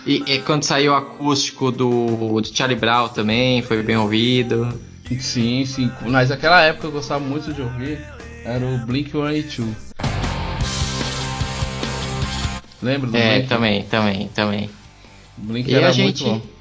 E, 0.07 0.23
e 0.27 0.39
quando 0.41 0.63
saiu 0.65 0.93
o 0.93 0.95
acústico 0.97 1.71
do, 1.71 2.41
do 2.41 2.47
Charlie 2.57 2.79
Brown 2.79 3.09
também, 3.09 3.63
foi 3.63 3.83
bem 3.83 3.97
ouvido. 3.97 4.73
Sim, 5.21 5.65
sim. 5.67 5.91
Mas 6.03 6.31
naquela 6.31 6.63
época 6.63 6.87
eu 6.87 6.93
gostava 6.93 7.23
muito 7.23 7.53
de 7.53 7.61
ouvir. 7.61 7.99
Era 8.45 8.65
o 8.65 8.79
Blink 8.87 9.11
182. 9.11 9.91
Lembra 12.83 13.11
do 13.11 13.17
É, 13.17 13.35
Blink? 13.37 13.49
também, 13.49 13.83
também, 13.85 14.29
também. 14.29 14.71
Blink 15.37 15.71
E 15.71 15.75
era 15.75 15.89
a 15.89 15.93
gente, 15.93 16.25
muito 16.25 16.41
bom. 16.41 16.60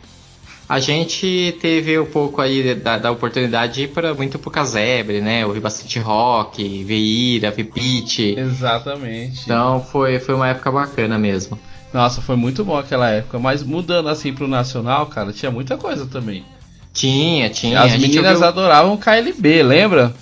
A 0.69 0.79
gente 0.79 1.57
teve 1.59 1.97
um 1.99 2.05
pouco 2.05 2.39
aí 2.39 2.75
da, 2.75 2.99
da 2.99 3.11
oportunidade 3.11 3.73
de 3.73 3.81
ir 3.85 3.87
pra, 3.87 4.13
muito 4.13 4.37
pro 4.37 4.51
casebre, 4.51 5.19
né? 5.19 5.43
Ouvir 5.43 5.59
bastante 5.61 5.97
rock, 5.97 6.83
ver 6.83 6.95
ira, 6.95 7.49
ver 7.49 7.63
beat. 7.73 8.19
Exatamente. 8.37 9.41
Então 9.45 9.83
foi, 9.91 10.19
foi 10.19 10.35
uma 10.35 10.47
época 10.47 10.71
bacana 10.71 11.17
mesmo. 11.17 11.57
Nossa, 11.91 12.21
foi 12.21 12.35
muito 12.35 12.63
bom 12.63 12.77
aquela 12.77 13.09
época. 13.09 13.39
Mas 13.39 13.63
mudando 13.63 14.09
assim 14.09 14.31
pro 14.31 14.47
nacional, 14.47 15.07
cara, 15.07 15.33
tinha 15.33 15.49
muita 15.51 15.75
coisa 15.75 16.05
também. 16.05 16.45
Tinha, 16.93 17.49
tinha. 17.49 17.81
As 17.81 17.97
meninas 17.97 18.33
ouviu- 18.35 18.47
adoravam 18.47 18.95
KLB, 18.95 19.63
lembra? 19.63 20.13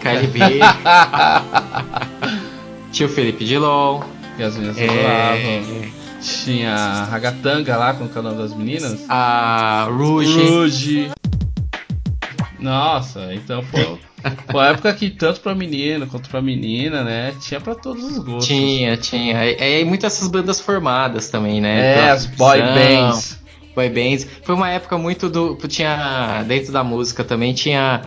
KLB. 0.00 0.38
Tinha 2.94 3.08
o 3.08 3.12
Felipe 3.12 3.44
Dilon. 3.44 4.02
Que 4.36 4.42
as 4.44 4.54
meninas 4.54 4.78
É. 4.78 5.62
Tinha 6.22 6.72
a 6.74 7.04
Ragatanga 7.06 7.76
lá, 7.76 7.92
com 7.92 8.04
o 8.04 8.08
canal 8.08 8.34
das 8.36 8.54
meninas. 8.54 9.04
a 9.08 9.88
Rouge. 9.90 10.38
Ruge. 10.48 11.10
Nossa, 12.60 13.34
então 13.34 13.62
foi, 13.64 13.82
foi 13.82 13.98
uma 14.54 14.68
época 14.68 14.94
que 14.94 15.10
tanto 15.10 15.40
pra 15.40 15.56
menino 15.56 16.06
quanto 16.06 16.30
pra 16.30 16.40
menina, 16.40 17.02
né? 17.02 17.34
Tinha 17.40 17.60
pra 17.60 17.74
todos 17.74 18.04
os 18.04 18.18
gostos. 18.18 18.46
Tinha, 18.46 18.96
tinha. 18.96 19.44
É, 19.44 19.80
é 19.80 19.84
muitas 19.84 20.14
essas 20.14 20.28
bandas 20.28 20.60
formadas 20.60 21.28
também, 21.28 21.60
né? 21.60 21.90
É, 21.90 21.94
Pela 21.96 22.12
as 22.12 22.26
boy 22.26 22.62
bands. 22.62 23.40
Boy 23.74 23.88
bands. 23.88 24.26
Foi 24.44 24.54
uma 24.54 24.70
época 24.70 24.96
muito 24.96 25.28
do. 25.28 25.56
Tinha. 25.66 26.44
Dentro 26.46 26.72
da 26.72 26.84
música 26.84 27.24
também 27.24 27.52
tinha 27.52 28.02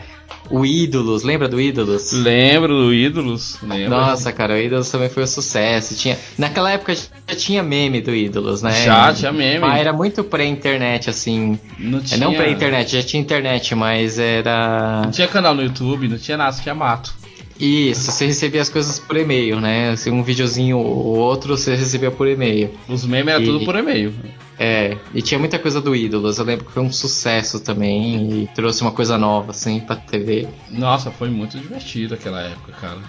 o 0.50 0.66
Ídolos. 0.66 1.24
Lembra 1.24 1.48
do 1.48 1.60
Ídolos? 1.60 2.12
Lembro 2.14 2.68
do 2.74 2.94
Ídolos? 2.94 3.58
Lembro. 3.62 3.90
Nossa, 3.90 4.32
cara, 4.32 4.54
o 4.54 4.58
Ídolos 4.58 4.90
também 4.90 5.10
foi 5.10 5.24
um 5.24 5.28
sucesso. 5.28 5.96
Tinha, 5.96 6.18
naquela 6.38 6.72
época 6.72 6.96
já 6.96 7.36
tinha 7.36 7.62
meme 7.64 8.02
do 8.02 8.14
Ídolos, 8.14 8.62
né? 8.62 8.72
Já, 8.86 9.14
tinha 9.14 9.32
meme. 9.32 9.60
Mas 9.60 9.80
era 9.80 9.92
muito 9.94 10.24
pré-internet, 10.24 11.10
assim. 11.10 11.60
Não 11.78 12.00
É, 12.00 12.02
tinha, 12.02 12.20
não 12.20 12.34
pré-internet, 12.34 12.92
já 12.96 13.04
tinha 13.04 13.22
internet, 13.22 13.76
mas 13.76 14.18
era. 14.20 15.02
não 15.04 15.12
tinha 15.12 15.28
canal 15.28 15.54
no 15.54 15.62
YouTube, 15.64 16.08
não 16.08 16.18
tinha 16.18 16.38
nada, 16.38 16.56
tinha 16.62 16.76
mato. 16.76 17.14
Isso, 17.60 18.12
você 18.12 18.26
recebia 18.28 18.62
as 18.62 18.70
coisas 18.70 19.00
por 19.00 19.18
e-mail, 19.18 19.60
né? 19.60 19.96
Se 19.96 20.10
um 20.12 20.22
videozinho 20.22 20.78
ou 20.78 21.18
outro, 21.18 21.58
você 21.58 21.76
recebia 21.76 22.12
por 22.12 22.28
e-mail. 22.28 22.72
Os 22.88 23.06
memes 23.06 23.34
eram 23.34 23.44
E- 23.44 23.46
tudo 23.46 23.66
por 23.66 23.76
e-mail. 23.76 24.14
É, 24.60 24.98
e 25.14 25.22
tinha 25.22 25.40
muita 25.40 25.58
coisa 25.60 25.80
do 25.82 25.96
Ídolos. 25.96 26.38
Eu 26.40 26.46
lembro 26.46 26.66
que 26.66 26.72
foi 26.72 26.84
um 26.84 26.92
sucesso 26.92 27.60
também 27.60 28.44
e 28.44 28.48
trouxe 28.56 28.82
uma 28.82 28.92
coisa 28.92 29.18
nova, 29.18 29.52
assim, 29.52 29.80
pra 29.80 29.96
TV. 29.96 30.48
Nossa, 30.70 31.12
foi 31.12 31.30
muito 31.30 31.58
divertido 31.60 32.14
aquela 32.16 32.42
época, 32.42 32.72
cara. 32.74 33.00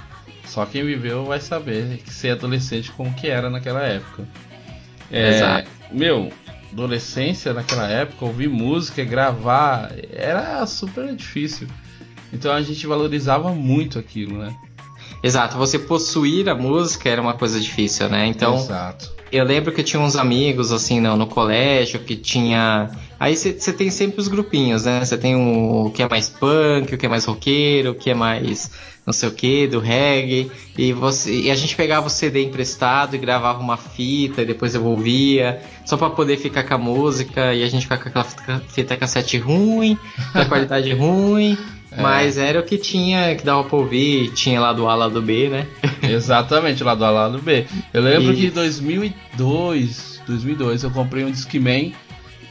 Só 0.44 0.64
quem 0.64 0.84
viveu 0.84 1.24
vai 1.26 1.40
saber 1.40 1.98
que 2.04 2.12
ser 2.12 2.30
adolescente 2.30 2.90
como 2.92 3.12
que 3.14 3.26
era 3.28 3.50
naquela 3.50 3.82
época. 3.82 4.26
É, 5.10 5.36
Exato. 5.36 5.70
Meu, 5.92 6.30
adolescência 6.72 7.52
naquela 7.52 7.86
época, 7.88 8.24
ouvir 8.24 8.48
música, 8.48 9.04
gravar, 9.04 9.92
era 10.12 10.66
super 10.66 11.14
difícil. 11.14 11.66
Então 12.32 12.52
a 12.52 12.62
gente 12.62 12.86
valorizava 12.86 13.50
muito 13.52 13.98
aquilo, 13.98 14.38
né? 14.38 14.54
Exato, 15.22 15.56
você 15.56 15.78
possuir 15.78 16.48
a 16.48 16.54
música 16.54 17.08
era 17.08 17.20
uma 17.20 17.34
coisa 17.34 17.58
difícil, 17.58 18.08
né? 18.08 18.26
Então, 18.26 18.56
Exato. 18.56 19.12
eu 19.32 19.44
lembro 19.44 19.72
que 19.72 19.80
eu 19.80 19.84
tinha 19.84 20.00
uns 20.00 20.14
amigos, 20.14 20.70
assim, 20.70 21.00
no, 21.00 21.16
no 21.16 21.26
colégio, 21.26 22.00
que 22.00 22.14
tinha. 22.14 22.90
Aí 23.18 23.36
você 23.36 23.72
tem 23.72 23.90
sempre 23.90 24.20
os 24.20 24.28
grupinhos, 24.28 24.84
né? 24.84 25.04
Você 25.04 25.18
tem 25.18 25.34
o 25.34 25.90
que 25.90 26.02
é 26.02 26.08
mais 26.08 26.28
punk, 26.28 26.94
o 26.94 26.98
que 26.98 27.06
é 27.06 27.08
mais 27.08 27.24
roqueiro, 27.24 27.90
o 27.90 27.94
que 27.94 28.10
é 28.10 28.14
mais 28.14 28.70
não 29.08 29.12
sei 29.14 29.26
o 29.30 29.32
que, 29.32 29.66
do 29.66 29.80
reggae. 29.80 30.52
E, 30.76 30.92
você, 30.92 31.32
e 31.32 31.50
a 31.50 31.54
gente 31.54 31.74
pegava 31.74 32.06
o 32.06 32.10
CD 32.10 32.44
emprestado 32.44 33.16
e 33.16 33.18
gravava 33.18 33.58
uma 33.58 33.78
fita 33.78 34.42
e 34.42 34.44
depois 34.44 34.74
devolvia, 34.74 35.62
só 35.86 35.96
pra 35.96 36.10
poder 36.10 36.36
ficar 36.36 36.62
com 36.64 36.74
a 36.74 36.78
música. 36.78 37.54
E 37.54 37.62
a 37.62 37.68
gente 37.68 37.84
ficava 37.84 38.02
com 38.02 38.08
aquela 38.10 38.24
fita, 38.24 38.62
fita 38.68 38.96
cassete 38.98 39.38
ruim, 39.38 39.98
da 40.34 40.44
qualidade 40.44 40.92
ruim. 40.94 41.56
É. 41.98 42.02
Mas 42.02 42.38
era 42.38 42.60
o 42.60 42.62
que 42.62 42.78
tinha, 42.78 43.34
que 43.34 43.44
dava 43.44 43.64
pra 43.64 43.76
ouvir, 43.76 44.30
tinha 44.32 44.60
lá 44.60 44.72
do 44.72 44.88
A, 44.88 44.94
lá 44.94 45.08
do 45.08 45.20
B, 45.20 45.48
né? 45.48 45.66
Exatamente, 46.02 46.84
lá 46.84 46.94
do 46.94 47.04
A 47.04 47.10
lá 47.10 47.28
do 47.28 47.42
B. 47.42 47.66
Eu 47.92 48.02
lembro 48.02 48.32
E- 48.32 48.36
que 48.36 48.46
em 48.46 48.50
2002, 48.50 50.22
2002 50.26 50.84
eu 50.84 50.90
comprei 50.90 51.24
um 51.24 51.30
Discman, 51.30 51.92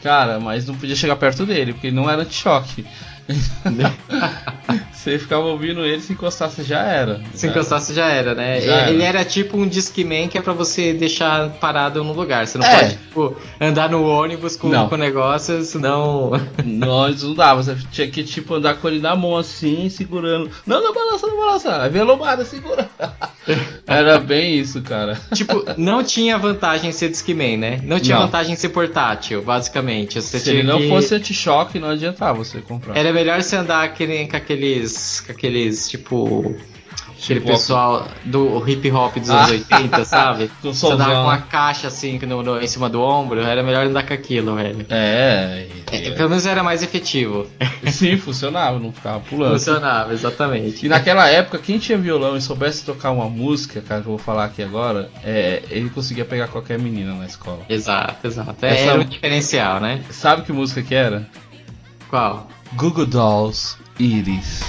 cara, 0.03 0.39
mas 0.39 0.67
não 0.67 0.75
podia 0.75 0.95
chegar 0.95 1.15
perto 1.15 1.45
dele, 1.45 1.73
porque 1.73 1.89
não 1.91 2.09
era 2.09 2.21
anti-choque. 2.23 2.85
Você 4.97 5.19
ficava 5.19 5.43
ouvindo 5.45 5.85
ele, 5.85 6.01
se 6.01 6.11
encostasse 6.13 6.63
já 6.63 6.81
era. 6.81 7.21
Se 7.33 7.47
encostasse 7.47 7.93
já 7.93 8.07
era, 8.09 8.33
né? 8.33 8.59
Já 8.61 8.89
ele 8.89 9.03
era. 9.03 9.19
era 9.19 9.25
tipo 9.25 9.55
um 9.55 9.67
Discman 9.67 10.27
que 10.27 10.37
é 10.37 10.41
pra 10.41 10.53
você 10.53 10.91
deixar 10.91 11.49
parado 11.59 12.03
no 12.03 12.13
lugar. 12.13 12.47
Você 12.47 12.57
não 12.57 12.65
É. 12.65 12.75
pode, 12.79 12.97
tipo, 12.97 13.37
andar 13.61 13.89
no 13.89 14.03
ônibus 14.05 14.55
com 14.57 14.67
Não. 14.69 14.89
com 14.89 14.95
o 14.95 14.97
negócio, 14.97 15.61
senão. 15.63 16.31
Não, 16.65 17.09
não 17.09 17.33
dava. 17.35 17.61
Você 17.63 17.77
tinha 17.91 18.07
que, 18.09 18.23
tipo, 18.23 18.55
andar 18.55 18.75
com 18.75 18.87
ele 18.87 18.99
na 18.99 19.15
mão 19.15 19.37
assim, 19.37 19.87
segurando. 19.89 20.49
Não, 20.65 20.83
não 20.83 20.93
balança, 20.93 21.27
não 21.27 21.37
balança. 21.37 21.81
Aí 21.83 21.89
vem 21.89 22.01
a 22.01 22.05
lombada, 22.05 22.43
segura. 22.43 22.89
Era 23.87 24.19
bem 24.19 24.55
isso, 24.59 24.81
cara. 24.81 25.17
tipo, 25.33 25.63
não 25.77 26.03
tinha 26.03 26.37
vantagem 26.37 26.91
ser 26.91 27.09
Discman, 27.09 27.57
né? 27.57 27.79
Não 27.83 27.99
tinha 27.99 28.17
Não. 28.17 28.25
vantagem 28.25 28.55
ser 28.55 28.69
portátil, 28.69 29.41
basicamente. 29.41 30.21
Você 30.21 30.39
Se 30.39 30.49
ele 30.49 30.63
não 30.63 30.79
que- 30.79 30.89
fosse 30.89 31.15
anti-choque, 31.15 31.79
não 31.79 31.89
adiantava 31.91 32.37
você 32.37 32.59
comprar. 32.59 32.97
Era 32.97 33.13
melhor 33.13 33.41
você 33.41 33.55
andar 33.55 33.83
aquele, 33.83 34.27
com 34.27 34.35
aqueles. 34.35 34.86
Com 35.25 35.31
aqueles, 35.31 35.89
tipo. 35.89 36.55
Aquele 37.19 37.41
pessoal 37.41 38.07
do 38.25 38.63
hip 38.69 38.91
hop 38.91 39.15
dos 39.17 39.29
Ah. 39.31 39.37
anos 39.45 39.49
80, 39.51 40.05
sabe? 40.05 40.51
Com 40.61 40.71
Você 40.71 40.85
andava 40.85 41.15
com 41.15 41.21
uma 41.23 41.39
caixa 41.39 41.87
assim 41.87 42.19
no, 42.19 42.43
no- 42.43 42.61
em 42.61 42.67
cima 42.67 42.87
do 42.87 43.01
ombro, 43.01 43.41
era 43.41 43.63
melhor 43.63 43.87
andar 43.87 44.05
com 44.05 44.13
aquilo, 44.13 44.55
velho. 44.55 44.85
É, 44.87 45.65
e- 45.91 46.07
É, 46.09 46.11
pelo 46.11 46.29
menos 46.29 46.45
era 46.45 46.61
mais 46.61 46.83
efetivo. 46.83 47.47
sim, 47.91 48.17
funcionava, 48.17 48.77
não 48.79 48.91
ficava 48.93 49.19
pulando. 49.21 49.53
Funcionava, 49.53 50.13
exatamente. 50.13 50.85
E 50.85 50.89
naquela 50.89 51.27
época, 51.27 51.57
quem 51.57 51.79
tinha 51.79 51.97
violão 51.97 52.37
e 52.37 52.41
soubesse 52.41 52.85
tocar 52.85 53.09
uma 53.11 53.27
música, 53.27 53.81
cara, 53.81 54.01
que 54.01 54.07
eu 54.07 54.11
vou 54.11 54.19
falar 54.19 54.45
aqui 54.45 54.61
agora, 54.61 55.09
é, 55.23 55.63
ele 55.71 55.89
conseguia 55.89 56.23
pegar 56.23 56.47
qualquer 56.49 56.77
menina 56.77 57.15
na 57.15 57.25
escola. 57.25 57.61
Exato, 57.67 58.27
exato. 58.27 58.63
Essa- 58.63 58.91
Era 58.91 58.99
um 59.01 59.03
diferencial, 59.05 59.79
né? 59.79 60.01
Sabe 60.11 60.43
que 60.43 60.53
música 60.53 60.83
que 60.83 60.93
era? 60.93 61.27
Qual? 62.09 62.47
Google 62.73 63.05
Dolls 63.07 63.75
Iris. 63.99 64.61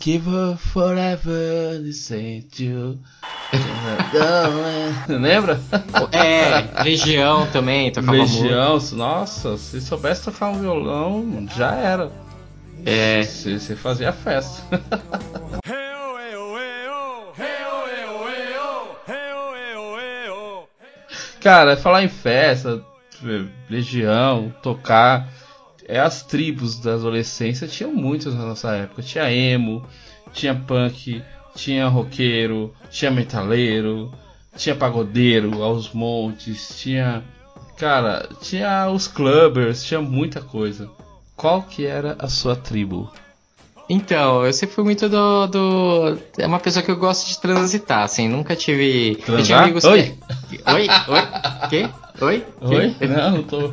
Give 0.00 0.26
her 0.26 0.56
forever, 0.58 1.78
listen 1.80 2.42
to. 2.56 2.98
Lembra? 5.08 5.58
É, 6.12 6.82
Legião 6.82 7.46
também 7.46 7.90
tocava 7.90 8.18
muito. 8.18 8.42
Legião, 8.42 8.78
nossa, 8.92 9.56
se 9.56 9.80
soubesse 9.80 10.24
tocar 10.24 10.50
um 10.50 10.60
violão, 10.60 11.46
já 11.56 11.74
era. 11.74 12.12
É. 12.84 13.22
Você 13.22 13.58
você 13.58 13.74
fazia 13.74 14.12
festa. 14.12 14.62
Cara, 21.44 21.76
falar 21.76 22.02
em 22.02 22.08
festa, 22.08 22.82
legião, 23.68 24.50
tocar. 24.62 25.28
É 25.86 26.00
as 26.00 26.22
tribos 26.22 26.80
da 26.80 26.94
adolescência 26.94 27.68
tinham 27.68 27.92
muitas 27.94 28.34
na 28.34 28.46
nossa 28.46 28.74
época. 28.74 29.02
Tinha 29.02 29.30
emo, 29.30 29.86
tinha 30.32 30.54
punk, 30.54 31.22
tinha 31.54 31.86
roqueiro, 31.86 32.72
tinha 32.88 33.10
metaleiro, 33.10 34.10
tinha 34.56 34.74
pagodeiro 34.74 35.62
aos 35.62 35.92
montes, 35.92 36.80
tinha. 36.80 37.22
Cara, 37.76 38.26
tinha 38.40 38.88
os 38.88 39.06
clubbers, 39.06 39.84
tinha 39.84 40.00
muita 40.00 40.40
coisa. 40.40 40.90
Qual 41.36 41.60
que 41.60 41.84
era 41.84 42.16
a 42.18 42.26
sua 42.26 42.56
tribo? 42.56 43.12
Então, 43.88 44.46
eu 44.46 44.52
sempre 44.52 44.74
fui 44.74 44.84
muito 44.84 45.08
do, 45.08 45.46
do. 45.46 46.18
É 46.38 46.46
uma 46.46 46.58
pessoa 46.58 46.82
que 46.82 46.90
eu 46.90 46.96
gosto 46.96 47.28
de 47.28 47.38
transitar, 47.38 48.02
assim, 48.04 48.28
nunca 48.28 48.56
tive. 48.56 49.10
Eu 49.28 49.42
tinha 49.42 49.58
Transar? 49.58 49.62
amigos 49.62 49.84
Oi? 49.84 50.02
que. 50.48 50.70
Oi? 50.72 50.86
Oi? 51.08 51.68
Quê? 51.68 51.88
Oi? 52.20 52.44
Oi? 52.62 52.96
Não, 53.08 53.30
não 53.32 53.42
tô. 53.42 53.72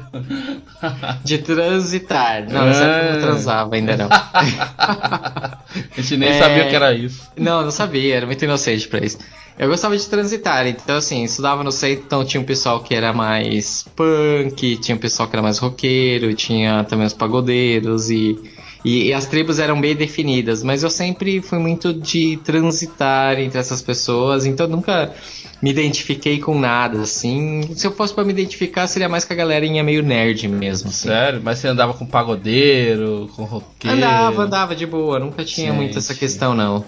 De 1.24 1.38
transitar. 1.38 2.44
Não, 2.50 2.66
nessa 2.66 2.84
época 2.84 3.06
eu 3.08 3.14
não 3.14 3.22
transava 3.22 3.76
ainda 3.76 3.96
não. 3.98 4.10
A 4.12 5.58
gente 5.96 6.18
nem 6.18 6.30
É. 6.30 6.40
sabia 6.40 6.66
o 6.66 6.70
que 6.70 6.76
era 6.76 6.94
isso. 6.94 7.22
Não, 7.38 7.62
não 7.64 7.72
sabia, 7.72 8.16
era 8.18 8.26
muito 8.26 8.44
inocente 8.44 8.88
pra 8.88 9.00
isso. 9.06 9.18
Eu 9.60 9.70
gostava 9.70 9.96
de 9.96 10.06
transitar, 10.08 10.66
então 10.66 10.96
assim, 10.98 11.24
estudava 11.24 11.64
no 11.64 11.72
centro, 11.72 12.04
então 12.06 12.26
tinha 12.26 12.42
um 12.42 12.46
pessoal 12.46 12.80
que 12.82 12.96
era 12.96 13.14
mais 13.14 13.86
punk, 13.96 14.78
tinha 14.78 14.96
um 14.96 15.00
pessoal 15.00 15.30
que 15.30 15.36
era 15.36 15.44
mais 15.44 15.60
roqueiro, 15.60 16.34
tinha 16.34 16.84
também 16.86 17.06
os 17.06 17.14
pagodeiros 17.14 18.10
e, 18.10 18.40
e, 18.84 19.08
e 19.08 19.14
as 19.14 19.26
tribos 19.26 19.60
eram 19.60 19.80
bem 19.80 19.96
definidas, 19.96 20.64
mas 20.64 20.84
eu 20.84 20.90
sempre 20.90 21.42
fui 21.42 21.60
muito 21.60 21.94
de 21.94 22.38
transitar 22.44 23.40
entre 23.40 23.60
essas 23.60 23.82
pessoas, 23.82 24.46
então 24.46 24.68
nunca 24.68 25.14
me 25.62 25.70
identifiquei 25.70 26.40
com 26.40 26.58
nada, 26.60 27.02
assim. 27.02 27.62
Se 27.76 27.86
eu 27.86 27.92
fosse 27.92 28.14
pra 28.14 28.24
me 28.24 28.32
identificar, 28.32 28.88
seria 28.88 29.08
mais 29.08 29.24
com 29.24 29.34
a 29.34 29.36
galerinha 29.36 29.84
meio 29.84 30.02
nerd 30.02 30.48
mesmo, 30.48 30.90
assim. 30.90 31.08
Sério? 31.08 31.42
Mas 31.44 31.60
você 31.60 31.68
andava 31.68 31.94
com 31.94 32.06
pagodeiro, 32.06 33.30
com 33.36 33.44
roqueiro? 33.44 33.98
Andava, 33.98 34.44
andava 34.44 34.76
de 34.76 34.86
boa, 34.86 35.20
nunca 35.20 35.46
tinha 35.46 35.72
muito 35.72 35.98
essa 35.98 36.14
Gente. 36.14 36.20
questão, 36.20 36.56
não. 36.56 36.84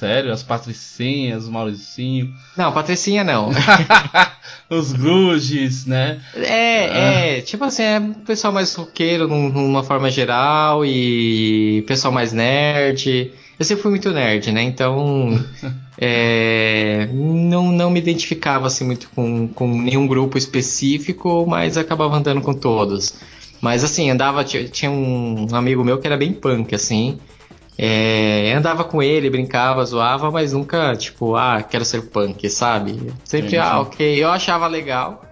Sério? 0.00 0.32
As 0.32 0.42
patricinhas, 0.42 1.44
os 1.44 1.50
mauricinhos, 1.50 2.30
Não, 2.56 2.72
Patricinha 2.72 3.22
não. 3.22 3.50
os 4.70 4.92
gruges, 4.94 5.84
né? 5.84 6.22
É, 6.34 7.36
é, 7.36 7.40
tipo 7.42 7.62
assim, 7.64 7.82
é 7.82 8.00
pessoal 8.26 8.50
mais 8.50 8.74
roqueiro 8.74 9.28
num- 9.28 9.50
numa 9.50 9.84
forma 9.84 10.10
geral 10.10 10.86
e 10.86 11.84
pessoal 11.86 12.10
mais 12.14 12.32
nerd. 12.32 13.30
Eu 13.58 13.64
sempre 13.66 13.82
fui 13.82 13.90
muito 13.90 14.10
nerd, 14.10 14.50
né? 14.52 14.62
Então, 14.62 15.38
é, 16.00 17.06
não, 17.12 17.70
não 17.70 17.90
me 17.90 18.00
identificava 18.00 18.68
assim 18.68 18.86
muito 18.86 19.10
com, 19.14 19.48
com 19.48 19.68
nenhum 19.82 20.06
grupo 20.06 20.38
específico, 20.38 21.44
mas 21.46 21.76
acabava 21.76 22.16
andando 22.16 22.40
com 22.40 22.54
todos. 22.54 23.12
Mas 23.60 23.84
assim, 23.84 24.08
andava, 24.08 24.42
tinha 24.44 24.90
um 24.90 25.46
amigo 25.52 25.84
meu 25.84 25.98
que 25.98 26.06
era 26.06 26.16
bem 26.16 26.32
punk, 26.32 26.74
assim. 26.74 27.18
É, 27.82 28.52
andava 28.52 28.84
com 28.84 29.02
ele, 29.02 29.30
brincava, 29.30 29.82
zoava, 29.86 30.30
mas 30.30 30.52
nunca, 30.52 30.94
tipo, 30.94 31.34
ah, 31.34 31.62
quero 31.62 31.82
ser 31.82 32.02
punk, 32.10 32.50
sabe? 32.50 33.10
Sempre, 33.24 33.56
ah, 33.56 33.80
ok. 33.80 34.22
Eu 34.22 34.30
achava 34.30 34.66
legal, 34.66 35.22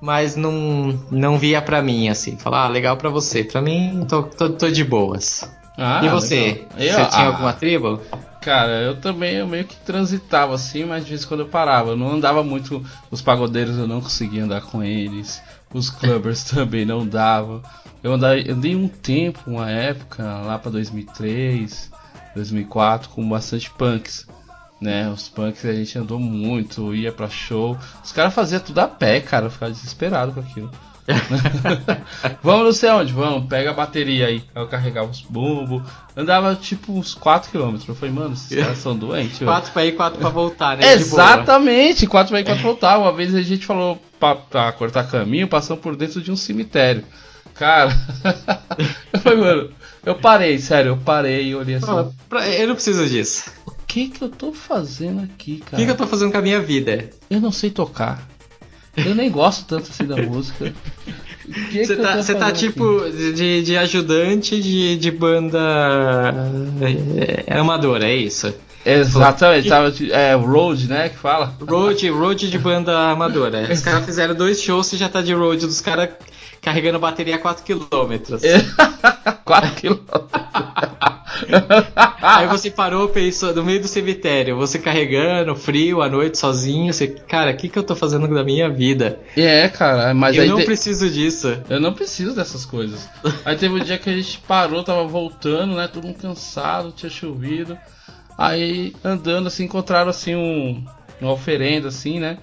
mas 0.00 0.36
não, 0.36 0.96
não 1.10 1.36
via 1.36 1.60
pra 1.60 1.82
mim, 1.82 2.08
assim. 2.08 2.36
Falar, 2.36 2.66
ah, 2.66 2.68
legal 2.68 2.96
pra 2.96 3.10
você. 3.10 3.42
Pra 3.42 3.60
mim, 3.60 4.06
tô, 4.08 4.22
tô, 4.22 4.48
tô 4.50 4.70
de 4.70 4.84
boas. 4.84 5.50
Ah, 5.76 6.00
e 6.04 6.08
você? 6.08 6.64
Eu, 6.76 6.92
Você 6.92 7.06
tinha 7.06 7.24
ah, 7.24 7.26
alguma 7.26 7.52
tribo? 7.52 8.00
Cara, 8.40 8.80
eu 8.80 9.00
também 9.00 9.34
eu 9.34 9.46
meio 9.48 9.64
que 9.64 9.74
transitava 9.78 10.54
assim, 10.54 10.84
mas 10.84 11.02
de 11.02 11.10
vez 11.10 11.24
em 11.24 11.26
quando 11.26 11.40
eu 11.40 11.48
parava. 11.48 11.90
Eu 11.90 11.96
não 11.96 12.12
andava 12.12 12.44
muito. 12.44 12.80
Os 13.10 13.20
pagodeiros 13.20 13.76
eu 13.76 13.88
não 13.88 14.00
conseguia 14.00 14.44
andar 14.44 14.60
com 14.60 14.84
eles. 14.84 15.42
Os 15.72 15.90
clubbers 15.90 16.44
também 16.50 16.84
não 16.84 17.06
dava. 17.06 17.62
Eu 18.02 18.12
andei, 18.12 18.74
um 18.74 18.88
tempo, 18.88 19.40
uma 19.46 19.70
época, 19.70 20.22
lá 20.22 20.58
pra 20.58 20.70
2003, 20.70 21.90
2004, 22.34 23.08
com 23.10 23.28
bastante 23.28 23.70
punks. 23.70 24.26
Né, 24.80 25.10
os 25.10 25.28
punks 25.28 25.64
a 25.64 25.72
gente 25.72 25.98
andou 25.98 26.20
muito, 26.20 26.94
ia 26.94 27.10
pra 27.12 27.28
show. 27.28 27.76
Os 28.02 28.12
caras 28.12 28.32
faziam 28.32 28.60
tudo 28.60 28.78
a 28.78 28.86
pé, 28.86 29.20
cara. 29.20 29.46
Eu 29.46 29.50
ficava 29.50 29.72
desesperado 29.72 30.32
com 30.32 30.40
aquilo. 30.40 30.70
Vamos 32.42 32.64
não 32.66 32.72
sei 32.72 32.90
onde, 32.90 33.12
vamos, 33.12 33.48
pega 33.48 33.70
a 33.70 33.74
bateria 33.74 34.26
aí. 34.26 34.42
Aí 34.54 34.62
eu 34.62 34.68
carregava 34.68 35.10
os 35.10 35.20
bumbos. 35.22 35.82
Andava 36.16 36.54
tipo 36.54 36.92
uns 36.92 37.14
4km. 37.16 37.80
Eu 37.88 37.94
falei, 37.94 38.14
mano, 38.14 38.34
esses 38.34 38.48
caras 38.58 38.78
são 38.78 38.96
doentes. 38.96 39.38
velho. 39.38 39.50
Quatro 39.50 39.72
pra 39.72 39.84
ir, 39.86 39.92
quatro 39.96 40.18
pra 40.18 40.28
voltar, 40.28 40.76
né? 40.76 40.92
Exatamente, 40.92 42.06
4 42.06 42.30
para 42.32 42.44
4 42.44 42.62
voltar. 42.62 42.98
Uma 42.98 43.12
vez 43.12 43.34
a 43.34 43.42
gente 43.42 43.64
falou 43.66 44.00
pra, 44.20 44.34
pra 44.36 44.72
cortar 44.72 45.04
caminho, 45.10 45.48
passando 45.48 45.78
por 45.80 45.96
dentro 45.96 46.20
de 46.20 46.30
um 46.30 46.36
cemitério. 46.36 47.04
Cara, 47.54 47.90
eu 49.12 49.18
falei, 49.20 49.38
mano, 49.38 49.70
eu 50.06 50.14
parei, 50.14 50.58
sério, 50.58 50.90
eu 50.92 50.96
parei 50.96 51.48
e 51.48 51.54
olhei 51.56 51.74
assim. 51.76 51.86
Pô, 51.86 52.12
pra- 52.28 52.48
Eu 52.48 52.68
não 52.68 52.74
preciso 52.74 53.04
disso. 53.08 53.50
O 53.66 53.72
que 53.86 54.08
que 54.08 54.22
eu 54.22 54.28
tô 54.28 54.52
fazendo 54.52 55.22
aqui, 55.24 55.60
O 55.62 55.64
cara? 55.64 55.76
que, 55.76 55.84
que 55.86 55.90
eu 55.90 55.96
tô 55.96 56.06
fazendo 56.06 56.30
com 56.30 56.38
a 56.38 56.42
minha 56.42 56.60
vida? 56.60 57.10
Eu 57.28 57.40
não 57.40 57.50
sei 57.50 57.70
tocar. 57.70 58.22
Eu 59.06 59.14
nem 59.14 59.30
gosto 59.30 59.64
tanto 59.66 59.88
assim 59.90 60.04
da 60.06 60.16
música. 60.22 60.72
Você 61.72 61.96
tá, 61.96 62.16
você 62.16 62.34
tá 62.34 62.52
tipo 62.52 63.00
de, 63.34 63.62
de 63.62 63.76
ajudante 63.76 64.60
de, 64.60 64.96
de 64.96 65.10
banda 65.10 65.58
é, 66.80 67.44
é, 67.54 67.58
amadora, 67.58 68.06
é 68.06 68.14
isso? 68.14 68.52
Exatamente, 68.84 69.68
tava 69.68 69.90
de- 69.90 70.12
é 70.12 70.34
road, 70.34 70.88
né, 70.88 71.08
que 71.08 71.16
fala. 71.18 71.54
Road, 71.60 72.08
road 72.10 72.50
de 72.50 72.58
banda 72.58 73.10
amadora. 73.10 73.68
Os 73.70 73.80
caras 73.80 74.04
fizeram 74.04 74.34
dois 74.34 74.60
shows, 74.62 74.86
você 74.86 74.96
já 74.96 75.08
tá 75.08 75.20
de 75.20 75.32
road 75.34 75.66
dos 75.66 75.80
caras 75.80 76.10
carregando 76.60 76.98
bateria 76.98 77.36
a 77.36 77.38
4km. 77.38 78.40
É. 78.44 78.58
4 79.44 79.74
quilômetros. 79.76 80.30
Aí 82.20 82.46
você 82.46 82.70
parou, 82.70 83.08
pensou, 83.08 83.54
no 83.54 83.64
meio 83.64 83.80
do 83.80 83.88
cemitério, 83.88 84.56
você 84.56 84.78
carregando, 84.78 85.54
frio, 85.54 86.02
à 86.02 86.08
noite, 86.08 86.36
sozinho, 86.36 86.92
você, 86.92 87.06
cara, 87.08 87.52
o 87.52 87.56
que, 87.56 87.68
que 87.68 87.78
eu 87.78 87.82
tô 87.82 87.94
fazendo 87.94 88.28
da 88.28 88.44
minha 88.44 88.68
vida? 88.68 89.20
É, 89.36 89.68
cara, 89.68 90.12
mas 90.12 90.36
eu 90.36 90.46
não 90.46 90.58
te- 90.58 90.64
preciso 90.64 91.08
disso. 91.08 91.56
Eu 91.70 91.80
não 91.80 91.92
preciso 91.92 92.34
dessas 92.34 92.66
coisas. 92.66 93.08
Aí 93.44 93.56
teve 93.56 93.74
um 93.74 93.80
dia 93.82 93.98
que 93.98 94.10
a 94.10 94.14
gente 94.14 94.38
parou, 94.46 94.82
tava 94.82 95.06
voltando, 95.06 95.74
né? 95.76 95.88
Todo 95.88 96.04
mundo 96.06 96.18
cansado, 96.20 96.92
tinha 96.92 97.10
chovido. 97.10 97.78
Aí 98.36 98.94
andando 99.02 99.46
assim, 99.46 99.64
encontraram 99.64 100.10
assim 100.10 100.34
um, 100.34 100.84
uma 101.20 101.32
oferenda 101.32 101.88
assim, 101.88 102.18
né? 102.20 102.38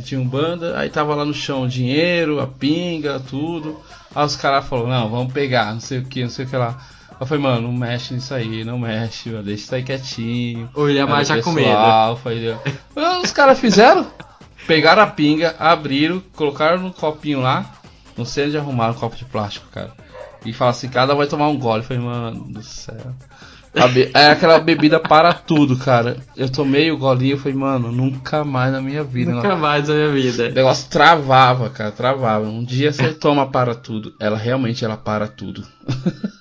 E 0.00 0.02
tinha 0.02 0.20
um 0.20 0.26
banda, 0.26 0.78
aí 0.78 0.88
tava 0.88 1.14
lá 1.14 1.24
no 1.24 1.34
chão 1.34 1.62
o 1.64 1.68
dinheiro, 1.68 2.40
a 2.40 2.46
pinga, 2.46 3.20
tudo. 3.20 3.78
Aí 4.14 4.24
os 4.24 4.34
caras 4.34 4.66
falaram, 4.66 4.88
não, 4.88 5.10
vamos 5.10 5.32
pegar, 5.32 5.72
não 5.72 5.80
sei 5.80 5.98
o 5.98 6.04
que, 6.04 6.22
não 6.22 6.30
sei 6.30 6.46
o 6.46 6.48
que 6.48 6.56
lá. 6.56 6.78
Eu 7.20 7.26
falei, 7.26 7.42
mano, 7.42 7.68
não 7.68 7.72
mexe 7.72 8.14
nisso 8.14 8.32
aí, 8.32 8.64
não 8.64 8.78
mexe, 8.78 9.28
mano, 9.28 9.42
deixa 9.42 9.64
isso 9.64 9.74
aí 9.74 9.82
quietinho. 9.82 10.70
O 10.74 10.88
Ilhamar 10.88 11.18
Aí 11.18 11.24
o 11.24 11.26
já 11.26 11.42
com 11.42 11.52
medo. 11.52 11.68
Ah, 11.70 13.20
Os 13.22 13.30
caras 13.30 13.58
fizeram, 13.60 14.06
pegaram 14.66 15.02
a 15.02 15.06
pinga, 15.06 15.54
abriram, 15.58 16.22
colocaram 16.34 16.80
no 16.80 16.92
copinho 16.92 17.40
lá, 17.40 17.70
não 18.16 18.24
sei 18.24 18.46
onde 18.46 18.56
arrumaram 18.56 18.94
um 18.94 18.96
copo 18.96 19.16
de 19.16 19.26
plástico, 19.26 19.68
cara. 19.70 19.92
E 20.46 20.52
fala 20.54 20.70
assim, 20.70 20.88
cada 20.88 21.14
vai 21.14 21.26
tomar 21.26 21.48
um 21.48 21.58
gole. 21.58 21.82
Eu 21.82 21.86
falei, 21.86 22.02
mano 22.02 22.44
do 22.44 22.62
céu. 22.62 23.14
Be- 23.92 24.10
É 24.14 24.26
aquela 24.30 24.58
bebida 24.58 24.98
para 24.98 25.32
tudo, 25.32 25.76
cara. 25.76 26.16
Eu 26.36 26.50
tomei 26.50 26.90
o 26.90 26.98
golinho 26.98 27.36
e 27.36 27.38
falei, 27.38 27.56
mano, 27.56 27.92
nunca 27.92 28.44
mais 28.44 28.72
na 28.72 28.80
minha 28.80 29.04
vida. 29.04 29.32
Nunca 29.32 29.54
mais 29.56 29.88
na 29.88 29.94
minha 29.94 30.08
O 30.08 30.12
vida. 30.12 30.50
negócio 30.50 30.88
travava, 30.90 31.70
cara, 31.70 31.92
travava. 31.92 32.46
Um 32.48 32.64
dia 32.64 32.92
você 32.92 33.12
toma 33.12 33.48
para 33.50 33.74
tudo. 33.74 34.12
Ela 34.20 34.36
realmente 34.36 34.84
ela 34.84 34.96
para 34.96 35.28
tudo. 35.28 35.64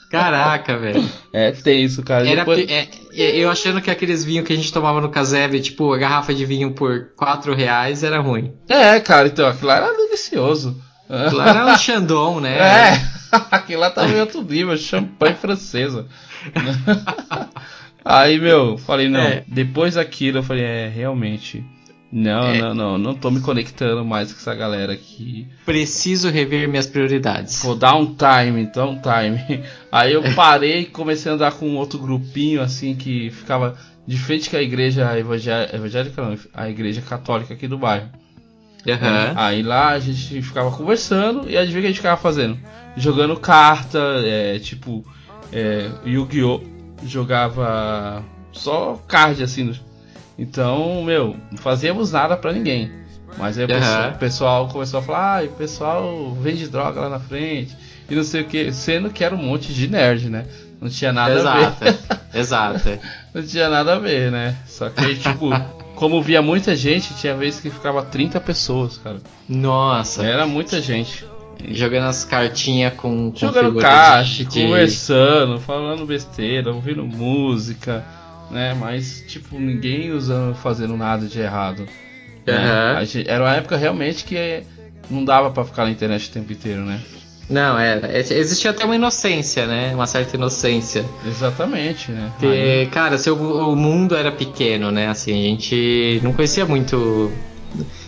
Caraca, 0.10 0.76
velho. 0.78 1.08
É 1.32 1.52
tenso, 1.52 2.02
cara. 2.02 2.28
Era, 2.28 2.38
Depois- 2.42 2.68
é, 2.68 2.88
é, 3.13 3.38
eu 3.38 3.50
achando 3.52 3.80
que 3.80 3.92
aqueles 3.92 4.26
vinhos 4.26 4.46
que 4.48 4.54
a 4.54 4.56
gente 4.56 4.74
tomava 4.74 5.00
no 5.00 5.10
casebre, 5.10 5.60
tipo, 5.62 5.94
a 5.94 5.98
garrafa 6.00 6.34
de 6.34 6.46
vinho 6.46 6.72
por 6.72 7.10
4 7.15 7.54
reais, 7.54 8.04
era 8.04 8.20
ruim. 8.20 8.52
É, 8.68 9.00
cara, 9.00 9.28
então, 9.28 9.48
aquilo 9.48 9.68
lá 9.68 9.78
era 9.78 9.94
delicioso. 9.96 10.76
Lá 11.08 11.50
era 11.50 11.65
um 11.68 11.78
Chandon, 11.78 12.39
né? 12.39 12.58
É, 12.58 13.02
aquilo 13.52 13.82
lá 13.82 13.89
tava 13.89 14.12
em 14.12 14.20
outro 14.20 14.42
nível, 14.44 14.78
champanhe 14.78 15.36
francesa. 15.36 16.08
Aí, 18.04 18.39
meu, 18.39 18.78
falei, 18.78 19.10
não, 19.10 19.20
É. 19.20 19.44
depois 19.48 19.96
daquilo 19.96 20.39
eu 20.39 20.44
falei, 20.44 20.63
é, 20.63 20.88
realmente, 20.88 21.63
não, 22.12 22.44
É. 22.48 22.60
não, 22.62 22.74
não, 22.74 22.98
não 22.98 23.13
tô 23.13 23.30
me 23.30 23.39
conectando 23.42 24.04
mais 24.06 24.32
com 24.32 24.39
essa 24.39 24.56
galera 24.56 24.94
aqui. 24.94 25.48
Preciso 25.65 26.30
rever 26.30 26.68
minhas 26.68 26.88
prioridades. 26.88 27.62
Vou 27.62 27.76
dar 27.76 27.96
um 27.96 28.15
time, 28.15 28.62
então 28.62 28.92
um 28.92 29.00
time. 29.02 29.63
Aí 29.92 30.13
eu 30.13 30.24
parei 30.34 30.80
e 30.82 30.86
comecei 30.86 31.32
a 31.32 31.36
andar 31.36 31.52
com 31.52 31.68
um 31.68 31.76
outro 31.78 32.00
grupinho, 32.00 32.62
assim, 32.62 32.96
que 32.96 33.30
ficava 33.32 33.78
de 34.08 34.18
frente 34.18 34.50
com 34.50 34.56
a 34.58 34.62
igreja 34.62 35.18
evangé- 35.20 35.70
evangélica, 35.74 36.22
não, 36.22 36.36
a 36.54 36.70
igreja 36.70 37.02
católica 37.02 37.54
aqui 37.54 37.68
do 37.68 37.78
bairro. 37.78 38.10
Aham. 38.88 39.34
Aí 39.36 39.62
lá 39.62 39.89
a 39.89 40.00
gente 40.00 40.42
ficava 40.42 40.72
conversando 40.72 41.50
e 41.50 41.58
adivinha 41.58 41.80
o 41.80 41.82
que 41.82 41.88
a 41.88 41.89
gente 41.89 41.98
ficava 41.98 42.20
fazendo? 42.20 42.58
Jogando 42.97 43.39
carta, 43.39 43.99
é, 44.23 44.60
tipo, 44.60 45.06
é, 45.52 45.89
Yu-Gi-Oh! 46.06 46.62
jogava 47.04 48.23
só 48.52 49.02
card 49.08 49.43
assim. 49.43 49.73
Então, 50.38 51.04
meu, 51.04 51.36
não 51.52 51.58
fazíamos 51.58 52.12
nada 52.12 52.36
pra 52.36 52.52
ninguém. 52.52 52.91
Mas 53.38 53.58
aí 53.58 53.65
o 53.65 53.67
pessoal, 53.67 54.10
o 54.10 54.17
pessoal 54.17 54.67
começou 54.67 54.99
a 54.99 55.04
falar, 55.04 55.39
ah, 55.39 55.45
o 55.45 55.49
pessoal 55.49 56.34
vende 56.41 56.67
droga 56.67 57.02
lá 57.02 57.10
na 57.10 57.19
frente. 57.19 57.75
E 58.10 58.15
não 58.15 58.23
sei 58.23 58.41
o 58.41 58.45
que, 58.45 58.71
sendo 58.71 59.10
que 59.10 59.23
era 59.23 59.36
um 59.36 59.38
monte 59.38 59.73
de 59.73 59.88
nerd, 59.88 60.30
né? 60.30 60.45
Não 60.82 60.89
tinha 60.89 61.13
nada 61.13 61.36
Exato, 61.36 61.84
a 61.84 61.86
ver. 61.86 61.97
exato. 62.34 62.99
não 63.34 63.43
tinha 63.43 63.69
nada 63.69 63.95
a 63.95 63.99
ver, 63.99 64.32
né? 64.32 64.56
Só 64.65 64.89
que, 64.89 65.15
tipo, 65.15 65.49
como 65.95 66.21
via 66.21 66.41
muita 66.41 66.75
gente, 66.75 67.13
tinha 67.15 67.36
vezes 67.36 67.60
que 67.60 67.69
ficava 67.69 68.02
30 68.02 68.39
pessoas, 68.39 68.97
cara. 68.97 69.17
Nossa. 69.47 70.25
Era 70.25 70.47
muita 70.47 70.82
gente. 70.82 71.25
Jogando 71.72 72.06
as 72.08 72.24
cartinhas 72.24 72.93
com, 72.93 73.32
com 73.32 73.38
Jogando 73.38 73.80
caixa, 73.80 74.43
de- 74.45 74.62
conversando, 74.62 75.60
falando 75.60 76.06
besteira, 76.06 76.72
ouvindo 76.74 77.04
música, 77.06 78.04
né? 78.50 78.74
Mas, 78.80 79.24
tipo, 79.28 79.60
ninguém 79.60 80.12
usando, 80.12 80.56
fazendo 80.56 80.95
nada 80.95 81.28
de 81.28 81.39
errado. 81.39 81.86
né? 82.48 82.54
A 82.98 83.04
gente- 83.04 83.30
era 83.30 83.43
uma 83.43 83.54
época 83.56 83.78
realmente 83.78 84.24
que 84.24 84.63
não 85.10 85.24
dava 85.26 85.52
pra 85.52 85.63
ficar 85.65 85.84
na 85.86 85.91
internet 85.91 86.30
o 86.30 86.32
tempo 86.32 86.52
inteiro, 86.54 86.82
né? 86.82 87.00
Não, 87.50 87.78
era. 87.80 88.08
é, 88.12 88.19
Existia 88.19 88.72
até 88.72 88.86
uma 88.86 88.95
inocência, 88.95 89.65
né? 89.67 89.91
Uma 89.93 90.06
certa 90.08 90.36
inocência. 90.38 91.04
Exatamente, 91.28 92.12
né? 92.12 92.26
Aí- 92.26 92.39
Porque, 92.39 92.86
cara, 92.91 93.17
seu, 93.17 93.36
o 93.36 93.76
mundo 93.76 94.15
era 94.15 94.32
pequeno, 94.32 94.91
né? 94.91 95.08
Assim, 95.10 95.32
a 95.34 95.50
gente 95.50 96.19
não 96.24 96.32
conhecia 96.32 96.65
muito. 96.65 97.32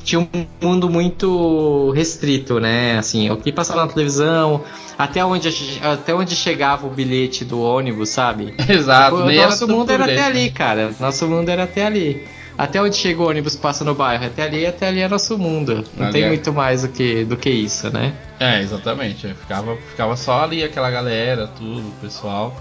Tinha 0.03 0.19
um 0.21 0.45
mundo 0.61 0.89
muito 0.89 1.91
restrito, 1.91 2.59
né? 2.59 2.97
Assim, 2.97 3.29
o 3.29 3.37
que 3.37 3.51
passava 3.51 3.85
na 3.85 3.91
televisão, 3.91 4.63
até 4.97 5.23
onde, 5.23 5.49
até 5.81 6.13
onde 6.13 6.35
chegava 6.35 6.87
o 6.87 6.89
bilhete 6.89 7.45
do 7.45 7.61
ônibus, 7.61 8.09
sabe? 8.09 8.53
Exato, 8.67 9.15
o 9.15 9.31
nosso 9.31 9.67
mundo 9.67 9.91
era 9.91 10.05
até 10.05 10.23
ali, 10.23 10.51
cara. 10.51 10.93
Nosso 10.99 11.27
mundo 11.27 11.49
era 11.49 11.63
até 11.63 11.85
ali. 11.85 12.25
Até 12.57 12.81
onde 12.81 12.95
chega 12.95 13.21
o 13.21 13.27
ônibus 13.27 13.55
passa 13.55 13.83
no 13.83 13.95
bairro, 13.95 14.25
até 14.25 14.43
ali, 14.43 14.65
até 14.65 14.87
ali 14.87 14.99
é 14.99 15.07
nosso 15.07 15.37
mundo. 15.37 15.83
Não 15.97 16.11
tem 16.11 16.23
é. 16.23 16.27
muito 16.27 16.53
mais 16.53 16.83
do 16.83 16.89
que, 16.89 17.23
do 17.23 17.37
que 17.37 17.49
isso, 17.49 17.89
né? 17.89 18.13
É, 18.39 18.61
exatamente. 18.61 19.27
Ficava, 19.33 19.75
ficava 19.89 20.15
só 20.15 20.43
ali 20.43 20.63
aquela 20.63 20.91
galera, 20.91 21.47
tudo, 21.47 21.87
o 21.87 21.93
pessoal. 22.01 22.55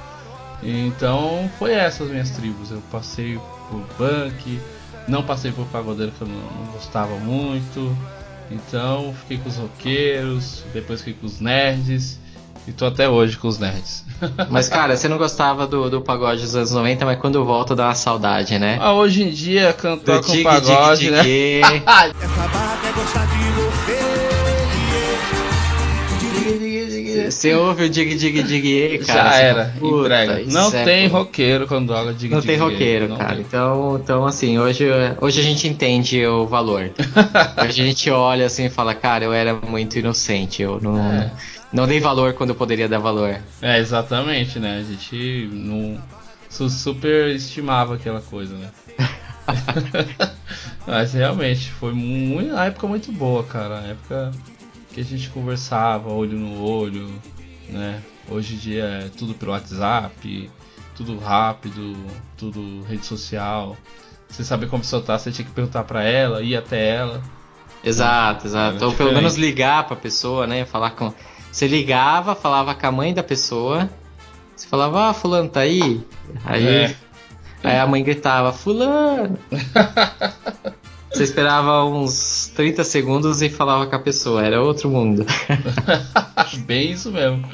Então 0.62 1.50
foi 1.58 1.72
essas 1.72 2.08
minhas 2.08 2.30
tribos. 2.30 2.70
Eu 2.70 2.82
passei 2.90 3.38
por 3.68 3.80
punk, 3.96 4.60
não 5.10 5.22
passei 5.22 5.52
por 5.52 5.66
pagodeiro 5.66 6.12
que 6.12 6.22
eu 6.22 6.28
não, 6.28 6.36
não 6.36 6.72
gostava 6.72 7.16
muito. 7.16 7.94
Então 8.50 9.14
fiquei 9.20 9.38
com 9.38 9.48
os 9.48 9.56
roqueiros, 9.56 10.64
depois 10.72 11.00
fiquei 11.00 11.14
com 11.14 11.26
os 11.26 11.40
nerds. 11.40 12.18
E 12.68 12.72
tô 12.72 12.84
até 12.84 13.08
hoje 13.08 13.36
com 13.38 13.48
os 13.48 13.58
nerds. 13.58 14.04
Mas, 14.50 14.68
cara, 14.68 14.96
você 14.96 15.08
não 15.08 15.18
gostava 15.18 15.66
do, 15.66 15.88
do 15.88 16.02
pagode 16.02 16.42
dos 16.42 16.54
anos 16.54 16.70
90, 16.72 17.06
mas 17.06 17.18
quando 17.18 17.42
volta 17.42 17.74
dá 17.74 17.86
uma 17.86 17.94
saudade, 17.94 18.58
né? 18.58 18.78
Ah, 18.80 18.92
hoje 18.92 19.22
em 19.22 19.30
dia 19.30 19.72
cantar 19.72 20.20
Do 20.20 20.26
com 20.26 20.32
dig, 20.32 20.44
pagode, 20.44 21.00
dig, 21.00 21.10
né? 21.10 21.22
dig. 21.22 21.62
Essa 21.62 22.48
barra 22.48 22.88
é 22.88 22.92
gostar 22.92 23.26
de 23.26 23.38
você. 23.52 23.99
Você 27.40 27.54
ouve 27.54 27.84
o 27.84 27.88
dig 27.88 28.14
dig 28.16 28.42
dig 28.42 28.98
cara? 28.98 29.30
Já 29.30 29.36
era, 29.38 29.74
"Puta, 29.78 30.04
entrega. 30.24 30.52
Não 30.52 30.68
é 30.68 30.84
tem 30.84 31.08
pô." 31.08 31.16
roqueiro 31.18 31.66
quando 31.66 31.88
toca 31.88 32.12
dig 32.12 32.30
Não 32.30 32.38
dig 32.40 32.46
tem 32.46 32.56
roqueiro, 32.58 33.08
não 33.08 33.16
cara. 33.16 33.30
tem. 33.36 33.40
Então, 33.40 33.98
então, 34.02 34.26
assim, 34.26 34.58
hoje, 34.58 34.84
hoje 35.18 35.40
a 35.40 35.42
gente 35.42 35.66
entende 35.66 36.26
o 36.26 36.46
valor. 36.46 36.90
hoje 37.64 37.80
a 37.80 37.84
gente 37.86 38.10
olha 38.10 38.44
assim 38.44 38.66
e 38.66 38.68
fala, 38.68 38.94
cara, 38.94 39.24
eu 39.24 39.32
era 39.32 39.54
muito 39.54 39.98
inocente. 39.98 40.60
Eu 40.60 40.78
não, 40.82 40.98
É. 40.98 41.30
não 41.72 41.86
dei 41.86 41.98
valor 41.98 42.34
quando 42.34 42.50
eu 42.50 42.54
poderia 42.56 42.86
dar 42.86 42.98
valor. 42.98 43.34
É, 43.62 43.78
exatamente, 43.78 44.58
né? 44.58 44.76
A 44.78 44.82
gente 44.82 45.48
não 45.50 45.98
su- 46.50 46.68
super 46.68 47.28
estimava 47.34 47.94
aquela 47.94 48.20
coisa, 48.20 48.54
né? 48.54 48.68
Mas 50.86 51.14
realmente 51.14 51.70
foi 51.72 51.92
uma 51.92 52.66
época 52.66 52.86
muito 52.86 53.10
boa, 53.12 53.42
cara. 53.44 53.80
A 53.80 53.86
época 53.88 54.30
que 54.92 55.00
a 55.00 55.04
gente 55.04 55.30
conversava 55.30 56.10
olho 56.12 56.38
no 56.38 56.62
olho, 56.62 57.12
né? 57.68 58.02
Hoje 58.28 58.54
em 58.54 58.58
dia 58.58 58.84
é 58.84 59.08
tudo 59.16 59.34
pelo 59.34 59.52
WhatsApp, 59.52 60.50
tudo 60.96 61.18
rápido, 61.18 61.96
tudo 62.36 62.82
rede 62.88 63.04
social. 63.06 63.76
Você 64.28 64.44
saber 64.44 64.68
como 64.68 64.82
pessoa 64.82 65.02
tá, 65.02 65.18
você 65.18 65.32
tinha 65.32 65.44
que 65.46 65.52
perguntar 65.52 65.84
pra 65.84 66.02
ela, 66.04 66.42
ir 66.42 66.56
até 66.56 66.96
ela. 66.96 67.22
Exato, 67.82 68.46
exato. 68.46 68.76
Era 68.76 68.86
Ou 68.86 68.92
pelo 68.92 69.12
menos 69.12 69.36
ligar 69.36 69.86
pra 69.86 69.96
pessoa, 69.96 70.46
né? 70.46 70.64
Falar 70.64 70.90
com. 70.90 71.12
Você 71.50 71.66
ligava, 71.66 72.34
falava 72.34 72.74
com 72.74 72.86
a 72.86 72.92
mãe 72.92 73.12
da 73.14 73.22
pessoa. 73.22 73.88
Você 74.54 74.68
falava, 74.68 75.08
ah, 75.08 75.14
fulano 75.14 75.48
tá 75.48 75.60
aí? 75.60 76.04
Aí, 76.44 76.66
É. 76.66 76.96
aí 77.64 77.78
a 77.78 77.86
mãe 77.86 78.04
gritava, 78.04 78.52
fulano! 78.52 79.38
Você 81.12 81.24
esperava 81.24 81.84
uns 81.84 82.52
30 82.54 82.84
segundos 82.84 83.42
e 83.42 83.50
falava 83.50 83.86
com 83.86 83.96
a 83.96 83.98
pessoa, 83.98 84.44
era 84.44 84.62
outro 84.62 84.88
mundo. 84.88 85.26
Bem 86.66 86.92
isso 86.92 87.10
mesmo. 87.10 87.44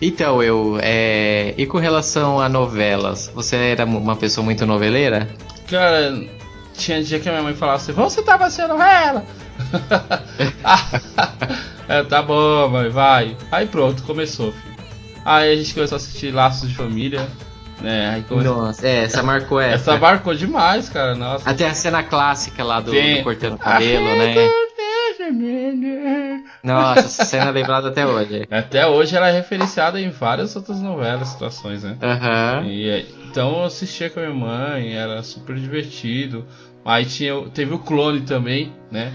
Então, 0.00 0.42
eu. 0.42 0.78
É... 0.82 1.54
E 1.56 1.66
com 1.66 1.78
relação 1.78 2.40
a 2.40 2.48
novelas? 2.48 3.30
Você 3.34 3.56
era 3.56 3.84
uma 3.84 4.16
pessoa 4.16 4.44
muito 4.44 4.66
noveleira? 4.66 5.28
Cara, 5.68 6.12
tinha 6.74 7.02
dia 7.02 7.18
que 7.18 7.28
a 7.28 7.32
minha 7.32 7.42
mãe 7.42 7.54
falava 7.54 7.76
assim, 7.76 7.92
você 7.92 8.22
tá 8.22 8.36
assistindo 8.36 8.80
ela? 8.80 9.24
é, 11.88 12.02
tá 12.04 12.22
bom, 12.22 12.68
mãe, 12.68 12.90
vai. 12.90 13.36
Aí 13.50 13.66
pronto, 13.66 14.02
começou, 14.02 14.52
filho. 14.52 14.76
Aí 15.24 15.52
a 15.52 15.56
gente 15.56 15.74
começou 15.74 15.96
a 15.96 15.98
assistir 15.98 16.30
Laços 16.30 16.68
de 16.68 16.76
Família, 16.76 17.26
Aí 17.82 18.22
começou... 18.22 18.56
Nossa, 18.56 18.86
é, 18.86 19.04
essa 19.04 19.22
marcou 19.22 19.60
essa. 19.60 19.92
Essa 19.92 20.00
marcou 20.00 20.34
demais, 20.34 20.88
cara, 20.88 21.14
nossa. 21.14 21.48
Até 21.48 21.66
a 21.66 21.74
cena 21.74 22.02
clássica 22.02 22.64
lá 22.64 22.80
do, 22.80 22.90
do 22.90 23.22
cortando 23.22 23.54
o 23.54 23.58
cabelo, 23.58 24.04
né? 24.04 24.34
Nossa, 26.62 27.00
essa 27.00 27.24
cena 27.24 27.46
é 27.46 27.52
lembrada 27.52 27.88
até 27.88 28.06
hoje. 28.06 28.46
Até 28.50 28.86
hoje 28.86 29.16
ela 29.16 29.28
é 29.28 29.32
referenciada 29.32 30.00
em 30.00 30.10
várias 30.10 30.54
outras 30.56 30.80
novelas, 30.80 31.28
situações, 31.28 31.82
né? 31.82 31.96
Aham. 32.02 32.64
E, 32.66 32.88
é, 32.88 33.04
então 33.30 33.58
eu 33.58 33.64
assistia 33.64 34.08
com 34.10 34.20
a 34.20 34.22
minha 34.24 34.34
mãe, 34.34 34.94
era 34.94 35.22
super 35.22 35.56
divertido. 35.56 36.46
Aí 36.84 37.04
tinha, 37.04 37.34
teve 37.52 37.74
o 37.74 37.78
clone 37.78 38.20
também, 38.20 38.72
né? 38.90 39.12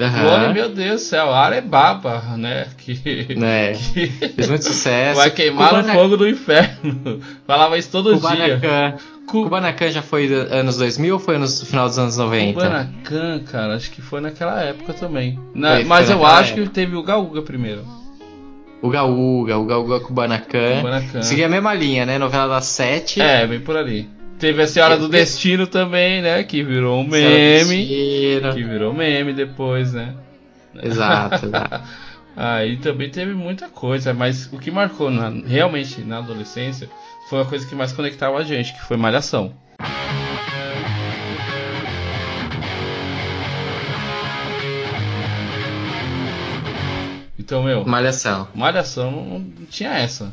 Aham. 0.00 0.20
Clone, 0.38 0.54
meu 0.54 0.68
Deus 0.68 1.00
do 1.02 1.04
céu, 1.06 1.32
Arebaba, 1.32 2.20
né? 2.36 2.66
Que, 2.78 3.34
Né? 3.36 3.72
que 3.72 4.06
Fez 4.08 4.48
muito 4.48 4.64
sucesso. 4.64 5.16
vai 5.18 5.30
queimar 5.30 5.82
no 5.82 5.92
fogo 5.92 6.16
do 6.16 6.28
inferno. 6.28 7.20
Falava 7.46 7.78
isso 7.78 7.90
todo 7.90 8.10
dia. 8.10 8.20
Kubanacan. 8.20 8.94
Cu- 9.26 9.42
Kubanacan 9.44 9.90
já 9.90 10.02
foi 10.02 10.26
anos 10.32 10.76
2000 10.76 11.14
ou 11.14 11.18
foi 11.20 11.36
no 11.38 11.48
final 11.48 11.88
dos 11.88 11.98
anos 11.98 12.16
90? 12.16 12.52
Kubanacan, 12.54 13.40
cara, 13.50 13.74
acho 13.74 13.90
que 13.90 14.00
foi 14.02 14.20
naquela 14.20 14.60
época 14.62 14.92
também. 14.92 15.38
Na- 15.54 15.68
Foi- 15.70 15.76
foi 15.80 15.84
mas 15.88 16.10
eu 16.10 16.16
naquela 16.16 16.38
acho 16.38 16.52
época. 16.52 16.66
que 16.68 16.72
teve 16.72 16.94
o 16.96 17.02
Gaúga 17.02 17.42
primeiro. 17.42 17.82
O 18.82 18.90
Gaúga, 18.90 19.56
o 19.58 19.64
Gaúga 19.64 20.00
Kubanacan. 20.00 20.76
Kubanacan. 20.76 21.22
Seguia 21.22 21.46
a 21.46 21.48
mesma 21.48 21.72
linha, 21.74 22.04
né? 22.06 22.18
Novela 22.18 22.46
das 22.46 22.66
sete. 22.66 23.20
É, 23.20 23.46
bem 23.46 23.58
por 23.60 23.76
ali. 23.76 24.08
Teve 24.38 24.62
a 24.62 24.66
Senhora 24.66 24.96
do 24.98 25.08
Destino 25.08 25.66
também, 25.66 26.20
né? 26.20 26.42
Que 26.44 26.62
virou 26.62 27.00
um 27.00 27.04
meme. 27.08 27.86
Que 28.52 28.62
virou 28.62 28.92
meme 28.92 29.32
depois, 29.32 29.92
né? 29.92 30.14
Exato, 30.82 31.46
exato. 31.46 31.82
Aí 32.36 32.76
também 32.76 33.08
teve 33.10 33.32
muita 33.32 33.68
coisa, 33.68 34.12
mas 34.12 34.52
o 34.52 34.58
que 34.58 34.70
marcou 34.70 35.10
na- 35.10 35.30
realmente 35.46 36.02
na 36.02 36.18
adolescência 36.18 36.88
foi 37.30 37.40
a 37.40 37.44
coisa 37.46 37.66
que 37.66 37.74
mais 37.74 37.92
conectava 37.92 38.36
a 38.36 38.44
gente, 38.44 38.74
que 38.74 38.82
foi 38.82 38.98
Malhação. 38.98 39.54
Então, 47.38 47.62
meu, 47.62 47.84
Malhação. 47.84 48.48
Malhação 48.54 49.10
não, 49.10 49.38
não 49.38 49.66
tinha 49.66 49.90
essa. 49.90 50.32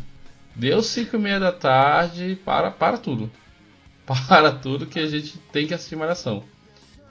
Deu 0.56 0.82
5 0.82 1.16
e 1.16 1.20
meia 1.20 1.40
da 1.40 1.52
tarde, 1.52 2.38
para, 2.46 2.72
para 2.72 2.98
tudo. 2.98 3.30
Para 4.06 4.52
tudo 4.52 4.86
que 4.86 5.00
a 5.00 5.08
gente 5.08 5.38
tem 5.52 5.66
que 5.66 5.74
assistir 5.74 5.96
Malhação. 5.96 6.44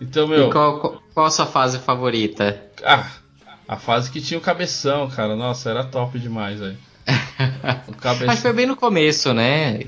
Então, 0.01 0.27
meu. 0.27 0.49
E 0.49 0.53
qual, 0.53 0.79
qual, 0.81 1.03
qual 1.15 1.27
a 1.27 1.31
sua 1.31 1.47
fase 1.47 1.79
favorita? 1.79 2.61
Ah, 2.85 3.09
a 3.69 3.77
fase 3.77 4.11
que 4.11 4.21
tinha 4.21 4.37
o 4.39 4.43
cabeção, 4.43 5.09
cara. 5.09 5.35
Nossa, 5.37 5.71
era 5.71 5.85
top 5.85 6.19
demais, 6.19 6.61
velho. 6.61 6.77
Cabeção. 8.01 8.37
foi 8.37 8.53
bem 8.53 8.67
no 8.67 8.77
começo, 8.77 9.33
né? 9.35 9.81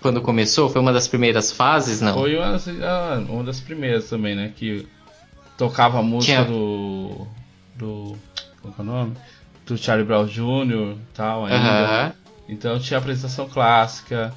Quando 0.00 0.20
começou, 0.20 0.68
foi 0.68 0.80
uma 0.80 0.92
das 0.92 1.08
primeiras 1.08 1.50
fases, 1.52 2.00
não? 2.00 2.14
Foi 2.14 2.36
uma, 2.36 2.52
das- 2.52 2.68
ah, 2.68 3.24
uma 3.28 3.44
das 3.44 3.60
primeiras 3.60 4.08
também, 4.08 4.34
né? 4.34 4.52
Que 4.54 4.86
tocava 5.56 5.98
a 5.98 6.02
música 6.02 6.32
Tinha- 6.32 6.44
do. 6.44 7.26
Do. 7.76 8.16
Qual 8.62 8.74
é 8.78 8.82
o 8.82 8.84
nome? 8.84 9.14
Do 9.66 9.76
Charlie 9.78 10.06
Brown 10.06 10.26
Jr. 10.26 10.96
e 10.96 10.98
tal 11.14 11.44
ainda. 11.46 12.14
Então 12.48 12.78
tinha 12.78 12.98
apresentação 12.98 13.48
clássica, 13.48 14.32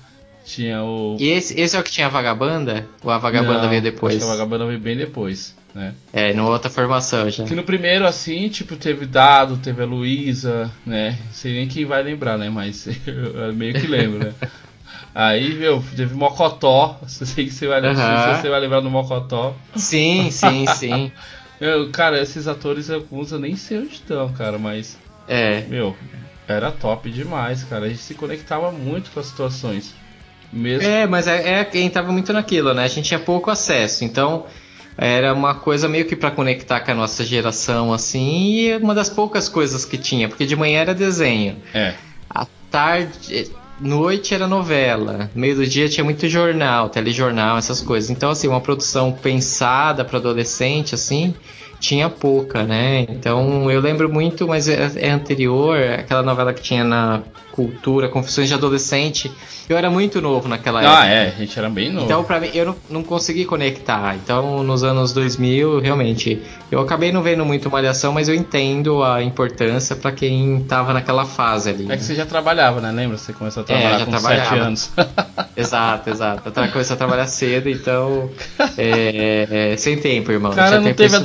tinha 0.49 0.83
o. 0.83 1.15
E 1.19 1.29
esse, 1.29 1.59
esse 1.59 1.75
é 1.75 1.79
o 1.79 1.83
que 1.83 1.91
tinha 1.91 2.07
a 2.07 2.09
Vagabanda? 2.09 2.85
Ou 3.03 3.11
a 3.11 3.17
Vagabanda 3.17 3.61
Não, 3.63 3.69
veio 3.69 3.81
depois? 3.81 4.15
Acho 4.15 4.25
que 4.25 4.31
a 4.31 4.35
Vagabanda 4.35 4.65
veio 4.65 4.79
bem 4.79 4.97
depois. 4.97 5.55
né? 5.73 5.93
É, 6.11 6.33
numa 6.33 6.49
outra 6.49 6.69
formação 6.69 7.29
já. 7.29 7.45
Que 7.45 7.55
no 7.55 7.63
primeiro, 7.63 8.05
assim, 8.07 8.49
tipo, 8.49 8.75
teve 8.75 9.05
Dado, 9.05 9.57
teve 9.57 9.81
a 9.83 9.85
Luísa, 9.85 10.71
né? 10.85 11.17
Não 11.25 11.33
sei 11.33 11.53
nem 11.53 11.67
quem 11.67 11.85
vai 11.85 12.01
lembrar, 12.03 12.37
né? 12.37 12.49
Mas 12.49 12.87
eu 13.07 13.53
meio 13.53 13.73
que 13.73 13.87
lembro, 13.87 14.19
né? 14.19 14.33
Aí, 15.13 15.53
meu, 15.55 15.83
teve 15.95 16.13
Mocotó. 16.15 16.99
Sei 17.07 17.45
que 17.45 17.51
você 17.51 17.67
vai, 17.67 17.79
Aham. 17.85 18.35
você 18.41 18.49
vai 18.49 18.59
lembrar 18.59 18.79
do 18.81 18.89
Mocotó. 18.89 19.55
Sim, 19.75 20.29
sim, 20.31 20.65
sim. 20.75 21.11
Eu, 21.59 21.89
cara, 21.91 22.21
esses 22.21 22.47
atores, 22.47 22.89
alguns 22.89 23.31
eu 23.31 23.39
nem 23.39 23.55
sei 23.55 23.79
onde 23.79 23.93
estão, 23.95 24.31
cara, 24.33 24.57
mas, 24.57 24.97
É. 25.27 25.61
meu, 25.67 25.95
era 26.47 26.71
top 26.71 27.09
demais, 27.11 27.63
cara. 27.63 27.85
A 27.85 27.89
gente 27.89 27.99
se 28.01 28.13
conectava 28.13 28.71
muito 28.71 29.11
com 29.11 29.19
as 29.19 29.25
situações. 29.25 29.93
Mesmo. 30.51 30.87
É, 30.87 31.05
mas 31.05 31.27
é, 31.27 31.59
é 31.59 31.63
quem 31.65 31.89
tava 31.89 32.11
muito 32.11 32.33
naquilo, 32.33 32.73
né? 32.73 32.83
A 32.83 32.87
gente 32.87 33.05
tinha 33.07 33.19
pouco 33.19 33.51
acesso, 33.51 34.03
então 34.03 34.45
era 34.97 35.33
uma 35.33 35.55
coisa 35.55 35.87
meio 35.87 36.05
que 36.05 36.15
pra 36.15 36.29
conectar 36.31 36.79
com 36.81 36.91
a 36.91 36.95
nossa 36.95 37.23
geração, 37.23 37.93
assim, 37.93 38.51
e 38.59 38.77
uma 38.77 38.93
das 38.93 39.09
poucas 39.09 39.47
coisas 39.47 39.85
que 39.85 39.97
tinha, 39.97 40.27
porque 40.27 40.45
de 40.45 40.55
manhã 40.55 40.81
era 40.81 40.93
desenho, 40.93 41.57
É. 41.73 41.93
à 42.29 42.45
tarde, 42.69 43.49
noite 43.79 44.33
era 44.33 44.45
novela, 44.45 45.29
meio 45.33 45.55
do 45.55 45.65
dia 45.65 45.87
tinha 45.87 46.03
muito 46.03 46.27
jornal, 46.27 46.89
telejornal, 46.89 47.57
essas 47.57 47.79
coisas. 47.81 48.09
Então, 48.09 48.29
assim, 48.31 48.47
uma 48.47 48.59
produção 48.59 49.11
pensada 49.13 50.03
pra 50.03 50.17
adolescente, 50.17 50.93
assim, 50.95 51.33
tinha 51.79 52.09
pouca, 52.09 52.63
né? 52.63 53.05
Então 53.09 53.69
eu 53.71 53.79
lembro 53.79 54.11
muito, 54.11 54.47
mas 54.47 54.67
é, 54.67 54.91
é 54.97 55.09
anterior, 55.09 55.77
aquela 55.77 56.21
novela 56.21 56.53
que 56.53 56.61
tinha 56.61 56.83
na 56.83 57.21
cultura, 57.51 58.07
Confissões 58.07 58.47
de 58.47 58.53
Adolescente. 58.53 59.31
Eu 59.67 59.77
era 59.77 59.89
muito 59.89 60.21
novo 60.21 60.47
naquela 60.47 60.81
época. 60.81 60.99
Ah, 60.99 61.05
é, 61.05 61.27
a 61.27 61.31
gente 61.31 61.59
era 61.59 61.69
bem 61.69 61.91
novo. 61.91 62.05
Então, 62.05 62.23
pra 62.23 62.39
mim, 62.39 62.49
eu 62.53 62.65
não, 62.65 62.75
não 62.89 63.03
consegui 63.03 63.45
conectar. 63.45 64.15
Então, 64.15 64.63
nos 64.63 64.83
anos 64.83 65.13
2000, 65.13 65.79
realmente, 65.79 66.41
eu 66.71 66.79
acabei 66.79 67.11
não 67.11 67.21
vendo 67.21 67.45
muito 67.45 67.69
Malhação, 67.69 68.11
mas 68.11 68.27
eu 68.27 68.33
entendo 68.33 69.03
a 69.03 69.21
importância 69.21 69.95
pra 69.95 70.11
quem 70.11 70.63
tava 70.67 70.91
naquela 70.93 71.25
fase 71.25 71.69
ali. 71.69 71.85
É 71.91 71.97
que 71.97 72.03
você 72.03 72.15
já 72.15 72.25
trabalhava, 72.25 72.81
né? 72.81 72.91
Lembra? 72.91 73.17
Você 73.17 73.31
começou 73.31 73.61
a 73.61 73.65
trabalhar 73.65 73.89
É, 73.89 73.99
já 73.99 74.05
com 74.05 74.11
trabalhava. 74.11 74.49
7 74.49 74.59
anos. 74.59 74.91
Exato, 75.55 76.09
exato. 76.09 76.47
Eu 76.47 76.71
começando 76.71 76.95
a 76.95 76.97
trabalhar 76.97 77.27
cedo, 77.27 77.69
então. 77.69 78.29
É, 78.77 79.71
é, 79.73 79.77
sem 79.77 79.97
tempo, 79.97 80.31
irmão. 80.31 80.53
O 80.53 80.55
cara 80.55 80.77
não 80.77 80.85
tempo 80.85 80.95
teve 80.95 81.09
pra 81.09 81.19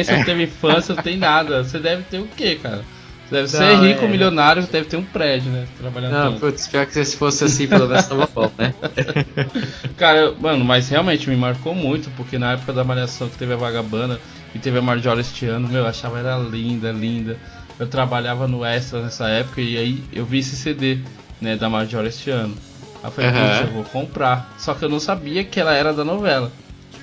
isso, 0.00 0.12
não. 0.12 0.24
teve 0.24 0.44
infância, 0.44 0.94
não 0.94 1.02
tem 1.02 1.16
nada. 1.16 1.62
Você 1.64 1.78
deve 1.78 2.02
ter 2.04 2.18
o 2.18 2.26
quê, 2.26 2.56
cara? 2.62 2.84
Você 3.28 3.34
deve 3.34 3.48
ser 3.48 3.76
Não, 3.76 3.82
rico, 3.82 4.04
é. 4.04 4.08
milionário, 4.08 4.62
deve 4.66 4.86
ter 4.86 4.96
um 4.96 5.02
prédio, 5.04 5.50
né? 5.50 5.66
Trabalhando 5.78 6.12
Não, 6.12 6.30
tanto. 6.32 6.40
putz, 6.40 6.68
pior 6.68 6.86
que 6.86 7.04
se 7.04 7.16
fosse 7.16 7.44
assim, 7.44 7.66
pelo 7.66 7.88
menos 7.88 8.06
tava 8.06 8.28
bom, 8.32 8.52
né? 8.56 8.72
Cara, 9.96 10.18
eu- 10.18 10.36
mano, 10.40 10.64
mas 10.64 10.88
realmente 10.88 11.28
me 11.28 11.36
marcou 11.36 11.74
muito, 11.74 12.10
porque 12.16 12.38
na 12.38 12.52
época 12.52 12.72
da 12.72 12.84
Malhação 12.84 13.28
que 13.28 13.36
teve 13.36 13.52
a 13.52 13.56
Vagabanda 13.56 14.20
e 14.54 14.58
teve 14.58 14.78
a 14.78 14.82
Marjorie 14.82 15.20
este 15.20 15.46
ano, 15.46 15.66
meu, 15.68 15.80
eu 15.80 15.86
achava 15.86 16.18
ela 16.18 16.38
linda, 16.48 16.92
linda. 16.92 17.36
Eu 17.78 17.86
trabalhava 17.88 18.46
no 18.48 18.64
Extra 18.64 19.02
nessa 19.02 19.28
época 19.28 19.60
e 19.60 19.76
aí 19.76 20.04
eu 20.12 20.24
vi 20.24 20.38
esse 20.38 20.56
CD, 20.56 20.98
né, 21.40 21.56
da 21.56 21.68
Marjorie 21.68 22.08
este 22.08 22.30
ano. 22.30 22.54
Aí 23.02 23.08
eu 23.08 23.10
falei, 23.10 23.30
Aham. 23.30 23.48
puxa, 23.50 23.64
eu 23.64 23.70
vou 23.72 23.84
comprar. 23.84 24.54
Só 24.58 24.72
que 24.74 24.84
eu 24.84 24.88
não 24.88 25.00
sabia 25.00 25.44
que 25.44 25.58
ela 25.60 25.74
era 25.74 25.92
da 25.92 26.04
novela. 26.04 26.50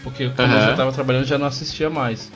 Porque 0.03 0.29
como 0.29 0.47
eu 0.53 0.59
Aham. 0.59 0.65
já 0.67 0.73
tava 0.73 0.91
trabalhando, 0.91 1.23
eu 1.23 1.27
já 1.27 1.37
não 1.37 1.47
assistia 1.47 1.89
mais. 1.89 2.31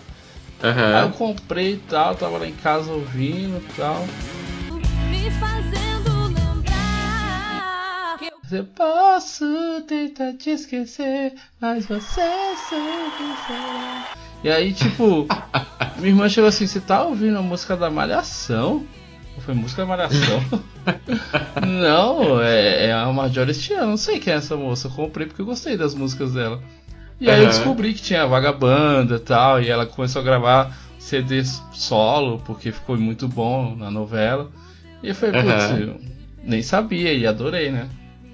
Aí 0.62 1.04
eu 1.04 1.12
comprei 1.12 1.74
e 1.74 1.78
tal, 1.78 2.16
tava 2.16 2.40
lá 2.40 2.48
em 2.48 2.56
casa 2.56 2.92
ouvindo 2.92 3.58
e 3.58 3.74
tal. 3.76 4.06
me 5.10 5.30
fazendo 5.32 6.28
lembrar 6.34 8.18
que 8.18 8.26
eu 8.26 8.58
Eu 8.60 8.66
posso 8.66 9.46
tentar 9.88 10.34
te 10.34 10.50
esquecer, 10.52 11.34
mas 11.62 11.86
você 11.86 12.56
sempre 12.56 13.36
será. 13.46 14.08
E 14.44 14.50
aí, 14.50 14.74
tipo, 14.74 15.28
minha 15.98 16.10
irmã 16.10 16.30
chegou 16.30 16.48
assim: 16.48 16.66
Você 16.66 16.80
tá 16.80 17.04
ouvindo 17.04 17.38
a 17.38 17.42
música 17.42 17.76
da 17.76 17.90
Malhação? 17.90 18.86
Eu 19.36 19.42
falei: 19.42 19.62
Música 19.62 19.84
da 19.84 19.88
Malhação? 19.88 20.44
não, 21.66 22.42
é, 22.42 22.88
é 22.88 22.94
a 22.94 23.12
Marjorie 23.12 23.52
este 23.52 23.74
ano. 23.74 23.90
Não 23.90 23.98
sei 23.98 24.20
quem 24.20 24.34
é 24.34 24.38
essa 24.38 24.56
moça. 24.56 24.88
Eu 24.88 24.92
comprei 24.92 25.28
porque 25.28 25.42
eu 25.42 25.46
gostei 25.46 25.76
das 25.78 25.94
músicas 25.94 26.34
dela. 26.34 26.62
E 27.20 27.30
aí 27.30 27.40
eu 27.40 27.46
Aham. 27.48 27.56
descobri 27.56 27.94
que 27.94 28.02
tinha 28.02 28.28
Vagabanda 28.28 29.16
e 29.16 29.20
tal. 29.20 29.62
E 29.62 29.70
ela 29.70 29.86
começou 29.86 30.22
a 30.22 30.26
gravar 30.26 30.78
CDs 31.00 31.62
solo, 31.74 32.40
porque 32.46 32.72
ficou 32.72 32.98
muito 32.98 33.28
bom 33.28 33.76
na 33.76 33.90
novela. 33.90 34.52
E 35.02 35.10
eu 35.10 35.16
falei: 35.16 35.36
Putz, 35.42 35.70
eu 35.80 36.00
nem 36.44 36.62
sabia 36.62 37.14
e 37.14 37.26
adorei, 37.26 37.72
né? 37.72 37.88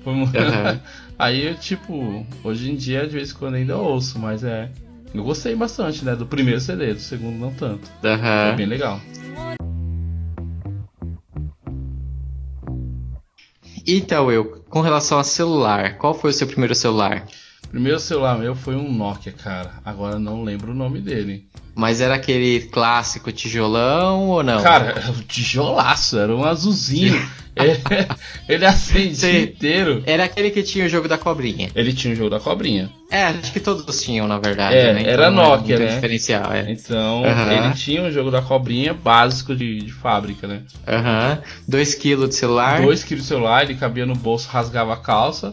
Foi 0.03 0.13
mu- 0.13 0.25
Aham. 0.35 0.79
Aí 1.17 1.45
eu, 1.45 1.55
tipo, 1.55 2.25
hoje 2.43 2.71
em 2.71 2.75
dia 2.75 3.05
de 3.07 3.13
vez 3.13 3.31
em 3.31 3.35
quando 3.35 3.55
ainda 3.55 3.77
ouço, 3.77 4.19
mas 4.19 4.43
é. 4.43 4.69
Eu 5.13 5.23
gostei 5.23 5.55
bastante, 5.55 6.03
né? 6.03 6.15
Do 6.15 6.25
primeiro 6.25 6.59
CD, 6.59 6.93
do 6.95 6.99
segundo 6.99 7.37
não 7.37 7.53
tanto. 7.53 7.87
Foi 8.47 8.55
bem 8.57 8.65
legal. 8.65 8.99
Então, 13.87 14.31
eu, 14.31 14.63
com 14.69 14.81
relação 14.81 15.19
a 15.19 15.23
celular, 15.23 15.97
qual 15.97 16.13
foi 16.13 16.31
o 16.31 16.33
seu 16.33 16.47
primeiro 16.47 16.73
celular? 16.73 17.25
Primeiro 17.73 17.99
celular 17.99 18.37
meu 18.37 18.53
foi 18.53 18.75
um 18.75 18.93
Nokia, 18.93 19.31
cara. 19.31 19.71
Agora 19.83 20.19
não 20.19 20.43
lembro 20.43 20.73
o 20.73 20.75
nome 20.75 21.01
dele. 21.01 21.43
Mas 21.73 22.01
era 22.01 22.13
aquele 22.13 22.59
clássico 22.67 23.31
tijolão 23.31 24.29
ou 24.29 24.43
não? 24.43 24.61
Cara, 24.61 24.93
era 25.01 25.09
um 25.09 25.21
tijolaço, 25.23 26.19
era 26.19 26.35
um 26.35 26.45
azulzinho. 26.45 27.19
ele, 27.57 27.81
ele 28.47 28.63
acendia 28.63 29.15
Sim. 29.15 29.41
inteiro. 29.45 30.03
Era 30.05 30.25
aquele 30.25 30.51
que 30.51 30.61
tinha 30.61 30.85
o 30.85 30.87
jogo 30.87 31.07
da 31.07 31.17
cobrinha. 31.17 31.71
Ele 31.73 31.91
tinha 31.93 32.13
o 32.13 32.15
jogo 32.15 32.29
da 32.29 32.39
cobrinha. 32.39 32.91
É, 33.09 33.23
acho 33.23 33.51
que 33.51 33.59
todos 33.59 34.03
tinham, 34.03 34.27
na 34.27 34.37
verdade. 34.37 34.77
É, 34.77 34.93
né? 34.93 35.01
Então 35.01 35.11
era 35.11 35.31
não 35.31 35.41
Nokia, 35.41 35.79
muito 35.79 35.89
né? 35.89 35.95
diferencial, 35.95 36.53
é. 36.53 36.71
Então, 36.71 37.25
Aham. 37.25 37.53
ele 37.53 37.73
tinha 37.73 38.03
o 38.03 38.11
jogo 38.11 38.29
da 38.29 38.43
cobrinha 38.43 38.93
básico 38.93 39.55
de, 39.55 39.81
de 39.81 39.91
fábrica, 39.91 40.45
né? 40.45 40.61
Aham. 40.87 41.39
2 41.67 41.95
kg 41.95 42.27
de 42.27 42.35
celular. 42.35 42.83
2 42.83 43.03
kg 43.03 43.15
de 43.15 43.23
celular, 43.23 43.63
ele 43.63 43.73
cabia 43.73 44.05
no 44.05 44.13
bolso, 44.13 44.47
rasgava 44.47 44.93
a 44.93 44.97
calça. 44.97 45.51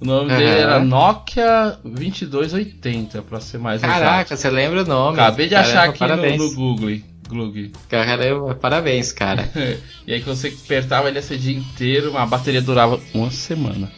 O 0.00 0.04
nome 0.04 0.30
Aham. 0.30 0.38
dele 0.38 0.60
era 0.60 0.80
Nokia 0.80 1.78
2280, 1.84 3.22
pra 3.22 3.38
ser 3.40 3.58
mais 3.58 3.82
Caraca, 3.82 4.32
exato. 4.32 4.36
você 4.40 4.50
lembra 4.50 4.82
o 4.82 4.86
nome? 4.86 5.20
Acabei 5.20 5.46
de 5.48 5.54
achar 5.54 5.72
Caramba, 5.72 5.90
aqui 5.90 5.98
parabéns. 5.98 6.38
no, 6.38 6.44
no 6.48 6.54
Google. 6.54 7.00
Google. 7.28 7.68
Caramba, 7.88 8.54
parabéns, 8.54 9.12
cara. 9.12 9.48
e 10.06 10.12
aí 10.14 10.20
que 10.20 10.26
você 10.26 10.48
apertava 10.48 11.08
ele 11.08 11.18
esse 11.18 11.36
dia 11.36 11.56
inteiro, 11.56 12.16
a 12.16 12.24
bateria 12.24 12.62
durava 12.62 12.98
uma 13.12 13.30
semana. 13.30 13.90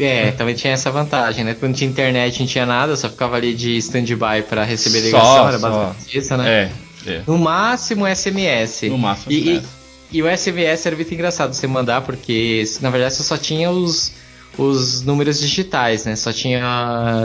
É, 0.00 0.30
também 0.32 0.54
tinha 0.54 0.72
essa 0.72 0.90
vantagem, 0.90 1.44
né? 1.44 1.54
Quando 1.54 1.76
tinha 1.76 1.88
internet 1.88 2.40
não 2.40 2.46
tinha 2.46 2.64
nada, 2.64 2.96
só 2.96 3.08
ficava 3.10 3.36
ali 3.36 3.54
de 3.54 3.76
stand-by 3.76 4.42
pra 4.48 4.64
receber 4.64 5.00
Só, 5.00 5.06
ligação, 5.06 5.48
era 5.48 5.58
só. 5.58 5.68
basicamente 5.68 6.18
isso, 6.18 6.36
né? 6.38 6.72
É, 7.06 7.10
é. 7.10 7.22
No 7.26 7.36
máximo 7.38 8.06
SMS. 8.06 8.82
No 8.88 8.96
máximo. 8.98 9.30
E, 9.30 9.36
e, 9.36 9.42
SMS. 9.58 9.68
e 10.12 10.22
o 10.22 10.36
SMS 10.36 10.86
era 10.86 10.96
muito 10.96 11.12
engraçado 11.14 11.52
você 11.52 11.66
mandar, 11.66 12.00
porque 12.00 12.64
na 12.80 12.88
verdade 12.88 13.14
você 13.14 13.22
só 13.22 13.36
tinha 13.36 13.70
os, 13.70 14.12
os 14.58 15.02
números 15.02 15.40
digitais, 15.40 16.04
né? 16.04 16.16
Só 16.16 16.32
tinha 16.32 17.24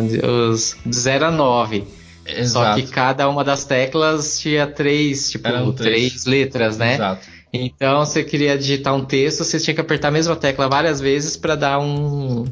os 0.50 0.76
de 0.86 0.98
0 0.98 1.26
a 1.26 1.32
9. 1.32 1.84
Só 2.26 2.40
Exato. 2.40 2.82
que 2.82 2.88
cada 2.88 3.30
uma 3.30 3.44
das 3.44 3.64
teclas 3.64 4.40
tinha 4.40 4.68
três, 4.68 5.32
tipo, 5.32 5.48
Eram 5.48 5.72
três. 5.72 6.12
três 6.12 6.26
letras, 6.26 6.78
né? 6.78 6.96
Exato. 6.96 7.28
Então, 7.54 8.06
você 8.06 8.24
queria 8.24 8.58
digitar 8.58 8.94
um 8.94 9.06
texto, 9.06 9.44
você 9.44 9.60
tinha 9.60 9.74
que 9.74 9.80
apertar 9.80 10.10
a 10.10 10.12
mesma 10.12 10.36
tecla 10.36 10.68
várias 10.68 11.00
vezes 11.00 11.38
para 11.38 11.56
dar 11.56 11.80
um, 11.80 12.46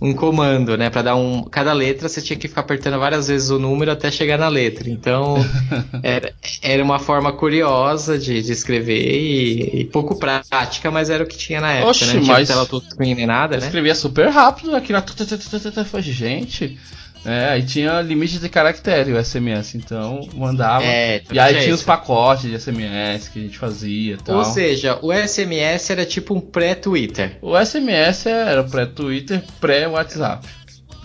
um 0.00 0.14
comando, 0.14 0.76
né? 0.78 0.88
Para 0.88 1.02
dar 1.02 1.16
um. 1.16 1.42
Cada 1.44 1.72
letra 1.72 2.08
você 2.08 2.22
tinha 2.22 2.38
que 2.38 2.48
ficar 2.48 2.62
apertando 2.62 2.98
várias 2.98 3.28
vezes 3.28 3.50
o 3.50 3.58
número 3.58 3.90
até 3.92 4.10
chegar 4.10 4.38
na 4.38 4.48
letra. 4.48 4.88
Então, 4.88 5.34
era, 6.02 6.32
era 6.62 6.82
uma 6.82 6.98
forma 6.98 7.32
curiosa 7.32 8.18
de, 8.18 8.40
de 8.42 8.52
escrever 8.52 8.98
e, 8.98 9.80
e 9.80 9.84
pouco 9.84 10.18
prática, 10.18 10.90
mas 10.90 11.10
era 11.10 11.22
o 11.22 11.26
que 11.26 11.36
tinha 11.36 11.60
na 11.60 11.72
época, 11.72 11.90
Oxe, 11.90 12.06
né? 12.06 12.14
Não 12.14 12.22
tinha 12.22 12.32
mas- 12.34 12.48
tela 12.48 12.66
touchscreen 12.66 13.14
nem 13.14 13.26
nada, 13.26 13.56
Eu 13.56 13.60
né? 13.60 13.66
escrevia 13.66 13.94
super 13.94 14.28
rápido 14.28 14.74
tu, 15.02 15.70
tu, 15.70 15.84
Foi, 15.84 16.00
gente. 16.02 16.78
É, 17.24 17.50
aí 17.50 17.62
tinha 17.62 18.00
limite 18.00 18.38
de 18.38 18.48
caractere 18.48 19.12
o 19.12 19.22
SMS, 19.22 19.74
então 19.74 20.26
mandava. 20.34 20.84
É, 20.84 21.22
e 21.30 21.38
aí 21.38 21.50
tinha 21.50 21.62
tinha 21.64 21.74
os 21.74 21.80
isso. 21.80 21.86
pacotes 21.86 22.50
de 22.50 22.58
SMS 22.58 23.28
que 23.28 23.38
a 23.38 23.42
gente 23.42 23.58
fazia 23.58 24.14
e 24.14 24.16
tal. 24.16 24.38
Ou 24.38 24.44
seja, 24.44 24.98
o 25.02 25.12
SMS 25.12 25.90
era 25.90 26.06
tipo 26.06 26.34
um 26.34 26.40
pré-Twitter. 26.40 27.36
O 27.42 27.54
SMS 27.62 28.26
era 28.26 28.64
pré-Twitter, 28.64 29.42
pré-WhatsApp. 29.60 30.46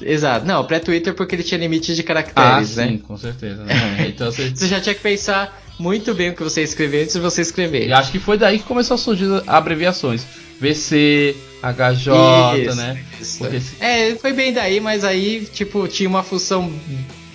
Exato. 0.01 0.45
Não, 0.45 0.63
pré-Twitter 0.65 1.13
porque 1.13 1.35
ele 1.35 1.43
tinha 1.43 1.59
limite 1.59 1.93
de 1.95 2.01
Ah, 2.01 2.03
caracteres, 2.05 2.69
sim, 2.69 2.81
né? 2.81 2.99
com 3.07 3.17
certeza. 3.17 3.63
né? 3.63 4.05
Então 4.07 4.31
você. 4.31 4.49
Você 4.55 4.67
já 4.67 4.79
tinha 4.79 4.95
que 4.95 5.01
pensar 5.01 5.61
muito 5.79 6.13
bem 6.13 6.29
o 6.29 6.33
que 6.35 6.43
você 6.43 6.61
escrever 6.61 7.03
antes 7.03 7.13
de 7.15 7.19
você 7.21 7.41
escrever. 7.41 7.87
E 7.87 7.93
acho 7.93 8.11
que 8.11 8.19
foi 8.19 8.37
daí 8.37 8.59
que 8.59 8.63
começou 8.65 8.95
a 8.95 8.97
surgir 8.97 9.27
abreviações. 9.47 10.25
VC, 10.59 11.35
HJ, 11.61 12.65
Isso, 12.67 12.75
né? 12.75 13.03
isso. 13.19 13.37
Porque 13.39 13.61
É, 13.79 14.15
foi 14.15 14.33
bem 14.33 14.53
daí, 14.53 14.79
mas 14.79 15.03
aí, 15.03 15.47
tipo, 15.51 15.87
tinha 15.87 16.07
uma 16.07 16.23
função 16.23 16.71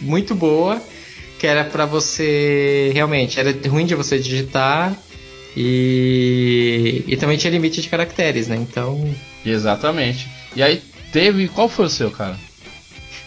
muito 0.00 0.34
boa, 0.34 0.80
que 1.38 1.46
era 1.46 1.64
pra 1.64 1.86
você. 1.86 2.90
Realmente, 2.94 3.38
era 3.40 3.54
ruim 3.68 3.86
de 3.86 3.94
você 3.94 4.18
digitar 4.18 4.96
e. 5.56 7.04
E 7.06 7.16
também 7.16 7.36
tinha 7.36 7.50
limite 7.50 7.82
de 7.82 7.88
caracteres, 7.88 8.48
né? 8.48 8.56
Então. 8.56 9.12
Exatamente. 9.44 10.28
E 10.54 10.62
aí 10.62 10.82
teve. 11.12 11.48
Qual 11.48 11.68
foi 11.68 11.86
o 11.86 11.90
seu, 11.90 12.10
cara? 12.10 12.38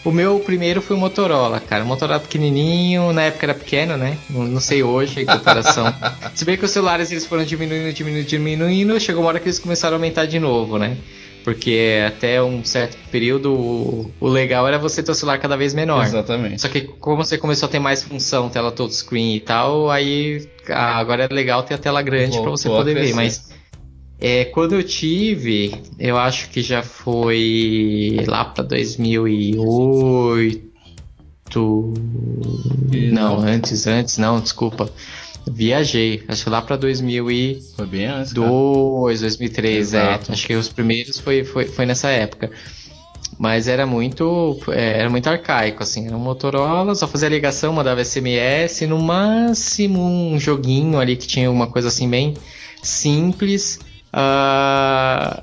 O 0.04 0.12
meu 0.12 0.38
primeiro 0.38 0.82
foi 0.82 0.96
o 0.96 0.98
Motorola, 0.98 1.58
cara. 1.58 1.82
O 1.82 1.86
Motorola 1.86 2.20
pequenininho, 2.20 3.10
na 3.12 3.22
época 3.22 3.46
era 3.46 3.54
pequeno, 3.54 3.96
né? 3.96 4.18
Não, 4.28 4.60
sei 4.60 4.82
hoje 4.82 5.22
em 5.22 5.26
comparação. 5.26 5.86
Se 6.34 6.44
bem 6.44 6.58
que 6.58 6.64
os 6.64 6.70
celulares 6.70 7.10
eles 7.10 7.24
foram 7.24 7.42
diminuindo, 7.42 7.90
diminuindo, 7.92 8.26
diminuindo, 8.26 9.00
chegou 9.00 9.22
uma 9.22 9.28
hora 9.28 9.40
que 9.40 9.46
eles 9.46 9.58
começaram 9.58 9.94
a 9.94 9.96
aumentar 9.96 10.26
de 10.26 10.38
novo, 10.38 10.78
né? 10.78 10.98
Porque 11.42 12.02
até 12.06 12.42
um 12.42 12.62
certo 12.64 12.96
período 13.10 13.52
o, 13.52 14.28
legal 14.28 14.68
era 14.68 14.78
você 14.78 15.02
ter 15.02 15.10
o 15.10 15.14
celular 15.14 15.38
cada 15.38 15.56
vez 15.56 15.72
menor. 15.72 16.04
Exatamente. 16.04 16.60
Só 16.60 16.68
que 16.68 16.82
como 16.82 17.16
você 17.16 17.38
começou 17.38 17.66
a 17.66 17.70
ter 17.70 17.78
mais 17.78 18.02
função, 18.02 18.50
tela 18.50 18.70
touchscreen 18.70 19.36
e 19.36 19.40
tal, 19.40 19.90
aí 19.90 20.46
ah, 20.68 20.98
agora 20.98 21.24
é 21.30 21.34
legal 21.34 21.62
ter 21.62 21.74
a 21.74 21.78
tela 21.78 22.02
grande 22.02 22.40
pra 22.40 22.50
você 22.50 22.68
poder 22.68 22.94
ver. 22.94 23.14
Mas 23.14 23.53
é, 24.20 24.44
quando 24.46 24.74
eu 24.74 24.82
tive, 24.82 25.74
eu 25.98 26.16
acho 26.16 26.48
que 26.50 26.62
já 26.62 26.82
foi 26.82 28.16
lá 28.26 28.44
pra 28.44 28.64
2008. 28.64 30.62
E 32.92 33.10
Não, 33.10 33.38
antes, 33.40 33.86
antes, 33.86 34.18
não, 34.18 34.40
desculpa. 34.40 34.90
Viajei, 35.46 36.22
acho 36.26 36.44
que 36.44 36.50
lá 36.50 36.62
pra 36.62 36.76
2002, 36.76 37.74
Foi 37.76 37.86
bem 37.86 38.06
antes. 38.06 38.32
cara. 38.32 38.48
2003, 39.20 39.76
é. 39.76 39.78
Exato. 39.78 40.32
Acho 40.32 40.46
que 40.46 40.54
os 40.54 40.68
primeiros 40.68 41.18
foi, 41.18 41.44
foi, 41.44 41.66
foi 41.66 41.84
nessa 41.84 42.08
época. 42.08 42.50
Mas 43.38 43.68
era 43.68 43.84
muito, 43.84 44.58
é, 44.68 45.00
era 45.00 45.10
muito 45.10 45.28
arcaico, 45.28 45.82
assim. 45.82 46.06
Era 46.06 46.16
um 46.16 46.20
Motorola, 46.20 46.94
só 46.94 47.06
fazia 47.06 47.28
ligação, 47.28 47.72
mandava 47.72 48.02
SMS, 48.02 48.86
no 48.86 48.98
máximo 48.98 50.00
um 50.02 50.38
joguinho 50.38 50.98
ali 50.98 51.16
que 51.16 51.26
tinha 51.26 51.50
uma 51.50 51.66
coisa 51.66 51.88
assim 51.88 52.08
bem 52.08 52.34
simples. 52.82 53.80
Ah, 54.16 55.42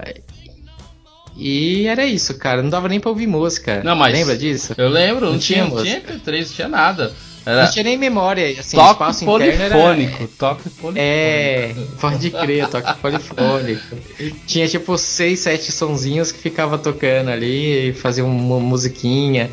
e 1.38 1.86
era 1.88 2.06
isso, 2.06 2.38
cara. 2.38 2.62
Não 2.62 2.70
dava 2.70 2.88
nem 2.88 3.00
pra 3.00 3.10
ouvir 3.10 3.28
música. 3.28 3.82
Não, 3.84 3.96
mas- 3.96 4.14
Lembra 4.14 4.38
disso? 4.38 4.74
Eu 4.78 4.90
lembro, 4.90 5.26
não, 5.26 5.34
Não 5.34 5.40
tinha, 5.40 5.64
tinha 5.66 5.76
não 5.76 5.84
tinha 5.84 5.96
música. 6.00 6.14
MP3, 6.14 6.48
não 6.48 6.54
tinha 6.56 6.68
nada. 6.68 7.14
Era 7.44 7.64
Não 7.66 7.72
tinha 7.72 7.84
nem 7.84 7.98
memória, 7.98 8.48
assim, 8.60 8.78
toque 8.78 8.92
espaço 8.92 9.24
interno 9.24 9.64
era- 9.64 9.76
polifônico. 9.76 10.28
Toque 10.38 10.70
polifônico. 10.70 11.00
É, 11.00 11.74
pode 12.00 12.30
crer, 12.30 12.68
toque 12.70 12.94
polifônico. 13.00 13.98
Tinha 14.46 14.68
tipo 14.68 14.96
seis, 14.98 15.40
sete 15.40 15.72
sonzinhos 15.72 16.32
que 16.32 16.38
ficava 16.38 16.78
tocando 16.78 17.30
ali 17.32 17.90
e 17.90 17.94
fazia 17.94 18.24
uma 18.24 18.60
musiquinha. 18.60 19.50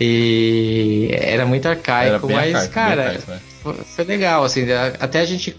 E 0.00 1.10
era 1.12 1.44
muito 1.44 1.66
Era 1.68 1.76
arcaico, 1.76 2.26
bem 2.28 2.36
mas, 2.36 2.54
arcaico, 2.54 2.72
cara, 2.74 3.02
arcaico, 3.10 3.32
é. 3.32 3.84
foi, 3.94 4.04
legal, 4.06 4.44
assim, 4.44 4.64
até 4.98 5.20
a 5.20 5.24
gente. 5.26 5.54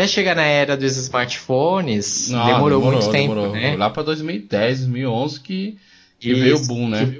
Até 0.00 0.08
chegar 0.08 0.34
na 0.34 0.44
era 0.44 0.76
dos 0.78 0.96
smartphones, 0.96 2.30
Não, 2.30 2.46
demorou, 2.46 2.80
muito 2.82 3.10
tempo, 3.10 3.34
demorou. 3.34 3.52
né? 3.52 3.76
Lá 3.76 3.90
pra 3.90 4.02
2010, 4.02 4.78
2011 4.80 5.40
que, 5.40 5.76
que 6.18 6.30
Isso, 6.30 6.40
veio 6.40 6.56
o 6.56 6.66
boom, 6.66 6.88
né? 6.88 7.18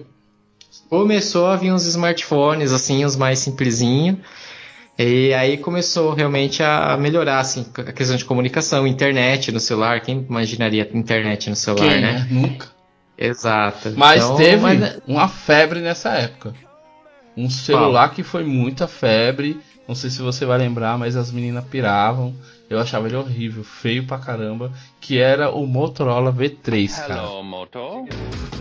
Começou 0.88 1.46
a 1.46 1.56
vir 1.56 1.72
uns 1.72 1.84
smartphones, 1.84 2.72
assim, 2.72 3.04
os 3.04 3.16
mais 3.16 3.38
simplesinhos. 3.38 4.18
E 4.98 5.32
aí 5.34 5.58
começou 5.58 6.14
realmente 6.14 6.62
a 6.62 6.96
melhorar, 6.96 7.40
assim, 7.40 7.66
a 7.76 7.92
questão 7.92 8.16
de 8.16 8.24
comunicação, 8.24 8.86
internet 8.86 9.52
no 9.52 9.60
celular. 9.60 10.00
Quem 10.00 10.24
imaginaria 10.28 10.88
internet 10.94 11.50
no 11.50 11.56
celular, 11.56 11.88
Quem, 11.92 12.00
né? 12.00 12.12
né? 12.12 12.26
Nunca. 12.30 12.68
Exato. 13.18 13.92
Mas 13.96 14.24
Então, 14.24 14.36
teve 14.36 14.56
mas- 14.62 15.00
uma 15.06 15.28
febre 15.28 15.80
nessa 15.80 16.10
época. 16.14 16.54
Um 17.36 17.48
celular 17.50 18.08
que 18.14 18.22
foi 18.22 18.42
muita 18.42 18.86
febre. 18.88 19.60
Não 19.86 19.94
sei 19.94 20.08
se 20.10 20.22
você 20.22 20.44
vai 20.46 20.56
lembrar, 20.58 20.98
mas 20.98 21.14
as 21.16 21.30
meninas 21.30 21.64
piravam. 21.64 22.34
Eu 22.70 22.78
achava 22.78 23.08
ele 23.08 23.16
horrível, 23.16 23.64
feio 23.64 24.06
pra 24.06 24.16
caramba. 24.18 24.72
Que 25.00 25.18
era 25.18 25.50
o 25.50 25.66
Motorola 25.66 26.32
V3, 26.32 26.88
cara. 27.08 28.59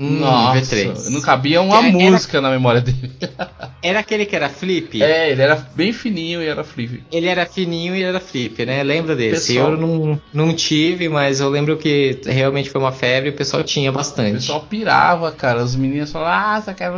Hum, 0.00 0.20
Nossa, 0.20 0.60
V3. 0.76 1.10
não 1.10 1.20
cabia 1.20 1.60
uma 1.60 1.78
era- 1.78 1.90
música 1.90 2.40
na 2.40 2.50
memória 2.50 2.80
dele. 2.80 3.10
Era 3.82 4.00
aquele 4.00 4.26
que 4.26 4.34
era 4.34 4.48
flip? 4.48 5.00
É, 5.00 5.30
ele 5.30 5.40
era 5.40 5.54
bem 5.76 5.92
fininho 5.92 6.42
e 6.42 6.46
era 6.46 6.64
flip. 6.64 7.04
Ele 7.12 7.26
era 7.28 7.46
fininho 7.46 7.94
e 7.94 8.02
era 8.02 8.18
flip, 8.18 8.64
né? 8.66 8.82
Lembra 8.82 9.14
desse? 9.14 9.52
Pessoal- 9.54 9.72
Eu 9.72 9.76
não, 9.78 10.20
não 10.34 10.52
tive, 10.54 11.08
mas 11.08 11.38
eu 11.38 11.48
lembro 11.48 11.76
que 11.76 12.20
realmente 12.26 12.70
foi 12.70 12.80
uma 12.80 12.90
febre 12.90 13.30
e 13.30 13.32
o 13.32 13.36
pessoal 13.36 13.62
tinha 13.62 13.90
O 13.90 13.94
bastante. 13.94 14.32
pessoal 14.34 14.62
pirava, 14.68 15.30
cara. 15.30 15.62
As 15.62 15.76
meninas 15.76 16.10
falavam, 16.10 16.56
ah, 16.56 16.60
só 16.60 16.72
quero 16.74 16.96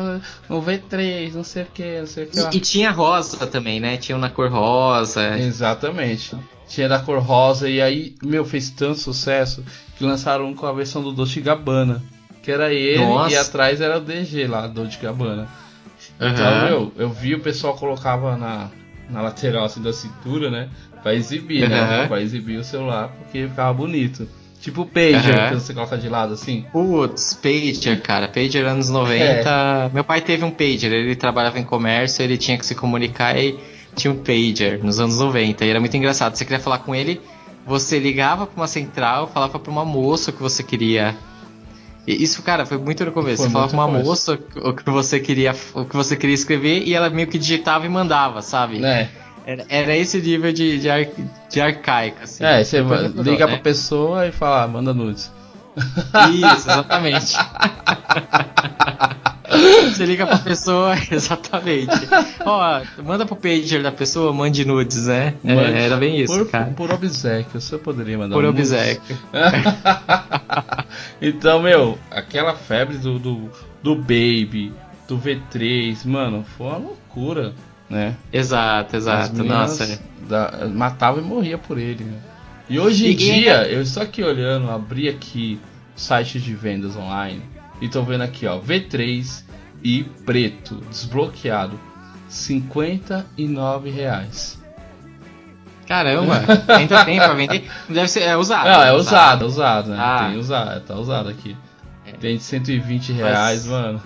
no 0.48 0.62
V3, 0.62 1.34
não 1.34 1.44
sei 1.44 1.64
o 1.64 1.66
que, 1.72 1.98
não 2.00 2.06
sei 2.06 2.24
o 2.24 2.26
que. 2.28 2.38
E, 2.38 2.56
e 2.56 2.60
tinha 2.60 2.90
rosa 2.90 3.46
também, 3.46 3.78
né? 3.78 3.98
Tinha 3.98 4.16
um 4.16 4.20
na 4.20 4.30
cor 4.30 4.50
rosa. 4.50 5.36
Exatamente. 5.38 6.34
Tinha 6.66 6.88
da 6.88 6.98
cor 6.98 7.18
rosa 7.18 7.68
e 7.68 7.80
aí, 7.82 8.14
meu, 8.22 8.44
fez 8.44 8.70
tanto 8.70 8.98
sucesso 8.98 9.62
que 9.98 10.04
lançaram 10.04 10.46
um 10.46 10.54
com 10.54 10.66
a 10.66 10.72
versão 10.72 11.02
do 11.02 11.12
Dolce 11.12 11.40
Gabbana. 11.42 12.02
Que 12.42 12.50
era 12.50 12.72
ele 12.72 13.04
Nossa. 13.04 13.34
e 13.34 13.36
atrás 13.36 13.80
era 13.80 13.98
o 13.98 14.00
DG 14.00 14.46
lá, 14.46 14.66
Dolce 14.66 14.98
Gabbana. 14.98 15.46
Aham. 16.20 16.32
Então, 16.32 16.64
meu, 16.64 16.92
eu 16.96 17.10
vi 17.10 17.34
o 17.34 17.40
pessoal 17.40 17.74
colocava 17.74 18.36
na, 18.36 18.70
na 19.08 19.22
lateral 19.22 19.64
assim 19.64 19.82
da 19.82 19.92
cintura, 19.92 20.50
né? 20.50 20.68
Pra 21.02 21.14
exibir, 21.14 21.68
né? 21.68 21.80
Aham. 21.80 22.08
Pra 22.08 22.20
exibir 22.20 22.58
o 22.58 22.64
celular, 22.64 23.08
porque 23.08 23.46
ficava 23.48 23.72
bonito. 23.72 24.28
Tipo 24.60 24.82
o 24.82 24.86
Pager, 24.86 25.38
Aham. 25.38 25.48
que 25.48 25.54
você 25.54 25.72
coloca 25.72 25.96
de 25.96 26.08
lado 26.08 26.34
assim. 26.34 26.66
Putz, 26.70 27.32
Pager, 27.34 28.00
cara. 28.02 28.28
Pager 28.28 28.66
anos 28.66 28.90
90. 28.90 29.90
Meu 29.94 30.04
pai 30.04 30.20
teve 30.20 30.44
um 30.44 30.50
Pager, 30.50 30.92
ele 30.92 31.16
trabalhava 31.16 31.58
em 31.58 31.64
comércio, 31.64 32.22
ele 32.22 32.36
tinha 32.36 32.58
que 32.58 32.66
se 32.66 32.74
comunicar 32.74 33.38
e 33.38 33.58
tinha 33.96 34.12
um 34.12 34.16
Pager 34.18 34.82
nos 34.84 35.00
anos 35.00 35.18
90. 35.18 35.64
E 35.64 35.70
era 35.70 35.80
muito 35.80 35.96
engraçado. 35.96 36.36
Você 36.36 36.44
queria 36.44 36.60
falar 36.60 36.78
com 36.78 36.94
ele, 36.94 37.20
você 37.66 37.98
ligava 37.98 38.46
pra 38.46 38.60
uma 38.60 38.66
central, 38.66 39.28
falava 39.28 39.58
pra 39.58 39.72
uma 39.72 39.84
moça 39.84 40.30
que 40.30 40.42
você 40.42 40.62
queria. 40.62 41.16
E 42.06 42.22
Isso, 42.22 42.42
cara, 42.42 42.64
foi 42.66 42.78
muito 42.78 43.04
no 43.04 43.12
começo. 43.12 43.38
Foi 43.38 43.46
você 43.46 43.52
falava 43.52 43.70
com 43.70 43.76
uma 43.76 43.88
moça 43.88 44.38
o 44.56 44.72
que 44.72 44.90
você 44.90 45.20
queria, 45.20 45.54
o 45.74 45.84
que 45.84 45.96
você 45.96 46.16
queria 46.16 46.34
escrever 46.34 46.82
e 46.86 46.94
ela 46.94 47.10
meio 47.10 47.28
que 47.28 47.38
digitava 47.38 47.86
e 47.86 47.88
mandava, 47.88 48.42
sabe? 48.42 48.78
Né? 48.78 49.08
Era, 49.46 49.66
era 49.68 49.96
esse 49.96 50.20
nível 50.20 50.52
de, 50.52 50.78
de, 50.78 50.90
ar, 50.90 51.06
de 51.50 51.60
arcaico, 51.60 52.22
assim. 52.22 52.44
É, 52.44 52.62
você 52.62 52.80
liga 52.80 53.46
né? 53.46 53.52
pra 53.52 53.58
pessoa 53.58 54.26
e 54.26 54.32
fala, 54.32 54.64
ah, 54.64 54.68
manda 54.68 54.92
nudes. 54.92 55.30
Isso, 55.76 56.68
exatamente. 56.68 57.36
Você 59.50 60.06
liga 60.06 60.26
pra 60.26 60.38
pessoa, 60.38 60.94
exatamente. 61.10 62.08
Ó, 62.44 62.82
manda 63.02 63.26
pro 63.26 63.34
pager 63.36 63.82
da 63.82 63.90
pessoa, 63.90 64.32
mande 64.32 64.64
nudes, 64.64 65.06
né? 65.06 65.34
É, 65.44 65.84
era 65.86 65.96
bem 65.96 66.20
isso, 66.20 66.32
por, 66.32 66.48
cara. 66.48 66.66
por 66.76 66.90
obsequio, 66.90 67.60
você 67.60 67.76
poderia 67.76 68.16
mandar 68.16 68.34
Por 68.36 68.44
um 68.44 68.48
obséquio. 68.48 69.18
então, 71.20 71.60
meu, 71.60 71.98
aquela 72.10 72.54
febre 72.54 72.96
do, 72.98 73.18
do, 73.18 73.50
do 73.82 73.96
Baby, 73.96 74.72
do 75.08 75.18
V3, 75.18 76.06
mano, 76.06 76.44
foi 76.56 76.66
uma 76.68 76.78
loucura, 76.78 77.52
né? 77.88 78.14
Exato, 78.32 78.96
exato. 78.96 79.42
Nossa. 79.42 80.00
da- 80.28 80.68
matava 80.72 81.18
e 81.20 81.22
morria 81.22 81.58
por 81.58 81.76
ele, 81.76 82.04
né? 82.04 82.18
E 82.70 82.78
hoje 82.78 83.08
em 83.08 83.10
E- 83.10 83.14
dia, 83.14 83.64
eu 83.68 83.82
estou 83.82 84.00
aqui 84.02 84.22
olhando, 84.22 84.70
abri 84.70 85.08
aqui 85.08 85.58
o 85.96 86.00
site 86.00 86.38
de 86.40 86.54
vendas 86.54 86.96
online 86.96 87.42
e 87.80 87.88
tô 87.88 88.00
vendo 88.02 88.22
aqui, 88.22 88.46
ó, 88.46 88.58
V3 88.60 89.42
e 89.82 90.04
preto, 90.24 90.76
desbloqueado, 90.88 91.78
59 92.28 93.90
reais. 93.90 94.56
Caramba, 95.88 96.42
ainda 96.68 97.04
tem 97.04 97.16
pra 97.16 97.34
vender? 97.34 97.68
Deve 97.88 98.06
ser, 98.06 98.20
é 98.22 98.36
usado. 98.36 98.68
Não, 98.68 98.82
é 98.82 98.92
usado, 98.92 99.44
é 99.44 99.48
usado, 99.48 99.90
né? 99.90 99.96
Ah. 99.98 100.28
Tem 100.30 100.38
usado, 100.38 100.80
tá 100.86 100.94
usado 100.94 101.28
aqui. 101.28 101.56
É. 102.06 102.12
Tem 102.12 102.36
de 102.36 102.42
120 102.44 103.10
reais, 103.12 103.66
mano. 103.66 104.00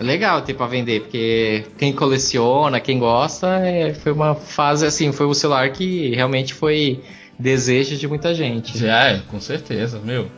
Legal 0.00 0.42
ter 0.42 0.54
pra 0.54 0.66
vender, 0.66 1.02
porque 1.02 1.64
quem 1.78 1.92
coleciona, 1.92 2.80
quem 2.80 2.98
gosta, 2.98 3.46
é, 3.58 3.94
foi 3.94 4.10
uma 4.10 4.34
fase 4.34 4.84
assim, 4.84 5.12
foi 5.12 5.26
o 5.26 5.34
celular 5.34 5.70
que 5.70 6.12
realmente 6.16 6.52
foi 6.52 7.00
desejo 7.38 7.96
de 7.96 8.08
muita 8.08 8.34
gente. 8.34 8.76
Já 8.76 9.04
é, 9.04 9.18
com 9.28 9.40
certeza, 9.40 9.98
meu. 9.98 10.30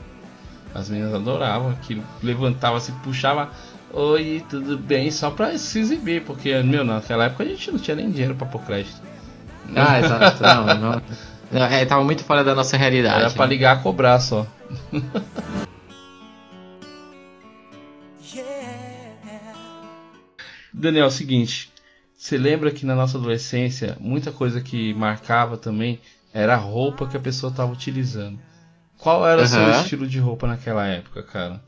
As 0.75 0.89
meninas 0.89 1.15
adoravam 1.15 1.71
aquilo. 1.71 2.05
Levantava 2.23 2.77
assim, 2.77 2.93
puxava. 3.03 3.51
Oi, 3.93 4.45
tudo 4.49 4.79
bem? 4.79 5.11
Só 5.11 5.31
pra 5.31 5.57
se 5.59 5.81
exibir, 5.81 6.23
porque, 6.23 6.63
meu, 6.63 6.85
naquela 6.85 7.25
época 7.25 7.43
a 7.43 7.47
gente 7.47 7.71
não 7.73 7.79
tinha 7.79 7.97
nem 7.97 8.11
dinheiro 8.11 8.37
pra 8.37 8.47
pôr 8.47 8.63
crédito. 8.63 9.03
Ah, 9.75 9.99
exato. 9.99 10.43
Não, 10.43 10.67
não. 10.67 11.03
não, 11.51 11.65
É, 11.67 11.85
tava 11.85 12.05
muito 12.05 12.23
fora 12.23 12.45
da 12.45 12.55
nossa 12.55 12.77
realidade. 12.77 13.21
Era 13.21 13.31
pra 13.31 13.47
né? 13.47 13.53
ligar 13.53 13.77
a 13.77 13.81
cobrar 13.81 14.21
só. 14.21 14.47
Daniel, 20.73 21.05
é 21.05 21.09
o 21.09 21.11
seguinte. 21.11 21.71
Você 22.17 22.39
lembra 22.39 22.71
que 22.71 22.87
na 22.87 22.95
nossa 22.95 23.19
adolescência, 23.19 23.97
muita 23.99 24.31
coisa 24.31 24.61
que 24.61 24.95
marcava 24.95 25.57
também 25.57 25.99
era 26.33 26.55
a 26.55 26.59
roupa 26.59 27.07
que 27.07 27.17
a 27.17 27.21
pessoa 27.21 27.53
tava 27.53 27.73
utilizando. 27.73 28.39
Qual 28.99 29.27
era 29.27 29.43
o 29.43 29.47
seu 29.47 29.63
Aham. 29.63 29.83
estilo 29.83 30.07
de 30.07 30.19
roupa 30.19 30.47
naquela 30.47 30.87
época, 30.87 31.23
cara? 31.23 31.61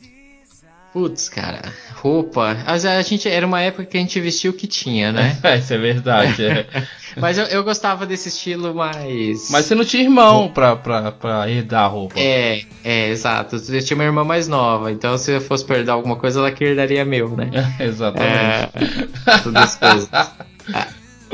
Putz, 0.93 1.31
cara, 1.31 1.63
roupa. 1.95 2.55
A 2.67 3.03
gente 3.03 3.27
era 3.27 3.47
uma 3.47 3.63
época 3.63 3.87
que 3.87 3.97
a 3.97 4.01
gente 4.01 4.21
vestia 4.21 4.51
o 4.51 4.53
que 4.53 4.67
tinha, 4.67 5.11
né? 5.11 5.39
É, 5.43 5.57
isso 5.57 5.73
é 5.73 5.79
verdade. 5.79 6.45
é. 6.45 6.67
Mas 7.17 7.39
eu, 7.39 7.47
eu 7.47 7.65
gostava 7.65 8.05
desse 8.05 8.29
estilo 8.29 8.75
mais. 8.75 9.49
Mas 9.51 9.65
você 9.65 9.75
não 9.75 9.87
tinha 9.87 10.03
irmão 10.03 10.51
pra, 10.51 10.77
pra, 10.77 11.11
pra 11.11 11.51
herdar 11.51 11.85
a 11.85 11.87
roupa. 11.87 12.19
É, 12.19 12.63
é, 12.85 13.09
exato. 13.09 13.57
Eu 13.57 13.83
tinha 13.83 13.95
uma 13.95 14.05
irmã 14.05 14.23
mais 14.23 14.49
nova, 14.49 14.93
então 14.93 15.17
se 15.17 15.33
eu 15.33 15.41
fosse 15.41 15.65
perder 15.65 15.91
alguma 15.91 16.17
coisa, 16.17 16.41
ela 16.41 16.53
que 16.53 16.63
herdaria 16.63 17.05
meu, 17.07 17.35
né? 17.35 17.51
Exatamente. 17.81 18.29
É, 18.77 19.39
todas 19.43 19.63
as 19.63 19.77
coisas. 19.77 20.11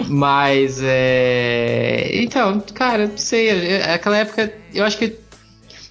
Mas 0.07 0.81
é. 0.83 2.11
Então, 2.23 2.61
cara, 2.75 3.07
não 3.07 3.17
sei. 3.19 3.49
é- 3.49 3.93
Aquela 3.95 4.19
época, 4.19 4.53
eu 4.75 4.85
acho 4.85 4.99
que. 4.99 5.07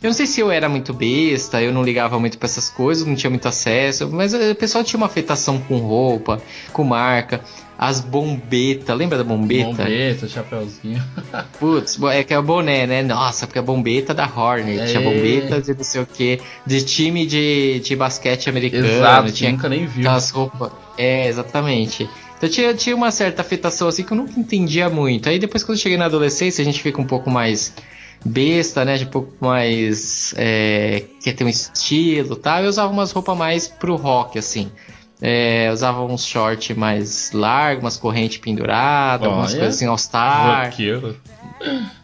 Eu 0.01 0.10
não 0.10 0.14
sei 0.14 0.28
se 0.28 0.39
eu 0.39 0.51
era 0.51 0.70
muito 0.70 0.93
besta, 0.93 1.60
eu 1.60 1.74
não 1.74 1.84
ligava 1.84 2.20
muito 2.20 2.38
pra 2.38 2.45
essas 2.45 2.70
coisas, 2.70 3.03
não 3.08 3.16
tinha 3.16 3.32
muito 3.32 3.47
acesso, 3.47 4.08
mas 4.12 4.32
eh, 4.32 4.51
o 4.51 4.55
pessoal 4.55 4.84
tinha 4.84 4.95
uma 4.97 5.08
afetação 5.08 5.58
com 5.60 5.78
roupa, 5.78 6.39
com 6.72 6.84
marca. 6.84 7.41
As 7.80 7.99
bombetas, 7.99 8.95
lembra 8.97 9.18
da 9.20 9.24
bombeta? 9.24 9.66
Bombeta, 9.70 10.28
chapeuzinho. 10.28 11.03
Putz, 11.60 11.99
é 12.12 12.24
que 12.24 12.34
é 12.34 12.38
o 12.39 12.43
boné, 12.43 12.86
né? 12.88 13.01
Nossa, 13.03 13.45
porque 13.47 13.60
a 13.60 13.62
bombeta 13.62 14.14
da 14.16 14.26
Hornet, 14.26 14.80
É. 14.82 14.86
tinha 14.86 15.01
bombeta 15.01 15.62
de 15.62 15.74
não 15.76 15.84
sei 15.84 16.01
o 16.01 16.05
que, 16.05 16.39
de 16.66 16.84
time 16.84 17.26
de, 17.28 17.80
de 17.84 17.95
basquete 17.95 18.49
americano, 18.49 18.86
Exato, 18.88 19.32
tinha 19.32 19.51
nunca 19.51 19.70
nem 19.70 19.86
viu. 19.86 20.01
aquelas 20.01 20.30
roupas. 20.32 20.72
É, 20.97 21.28
exatamente. 21.28 22.10
Então 22.38 22.48
tinha, 22.48 22.74
tinha 22.74 22.96
uma 22.96 23.12
certa 23.12 23.42
afetação 23.42 23.88
assim 23.88 24.04
que 24.04 24.12
eu 24.12 24.18
nunca 24.18 24.40
entendia 24.40 24.90
muito. 24.90 25.28
Aí 25.28 25.40
depois 25.40 25.64
quando 25.64 25.78
eu 25.78 25.82
cheguei 25.82 25.98
na 25.98 26.06
adolescência, 26.06 26.62
a 26.62 26.66
gente 26.66 26.82
fica 26.82 27.02
um 27.02 27.06
pouco 27.06 27.30
mais 27.30 27.74
besta, 28.24 28.86
né? 28.86 28.96
Um 29.02 29.06
pouco 29.08 29.34
mais. 29.42 30.34
é, 30.38 31.04
quer 31.24 31.34
ter 31.34 31.44
um 31.44 31.50
estilo 31.50 32.34
e 32.36 32.40
tal. 32.40 32.64
Eu 32.64 32.70
usava 32.70 32.92
umas 32.92 33.12
roupas 33.12 33.38
mais 33.38 33.68
pro 33.68 33.96
rock, 33.96 34.38
assim. 34.38 34.72
É, 35.20 35.72
usava 35.74 36.04
uns 36.04 36.26
short 36.26 36.76
mais 36.76 37.32
largos, 37.32 37.84
umas 37.84 37.98
correntes 37.98 38.38
penduradas, 38.38 39.28
algumas 39.28 39.54
coisas 39.54 39.76
assim, 39.76 39.88
all-star. 39.88 40.70
Roqueiro. 40.70 41.18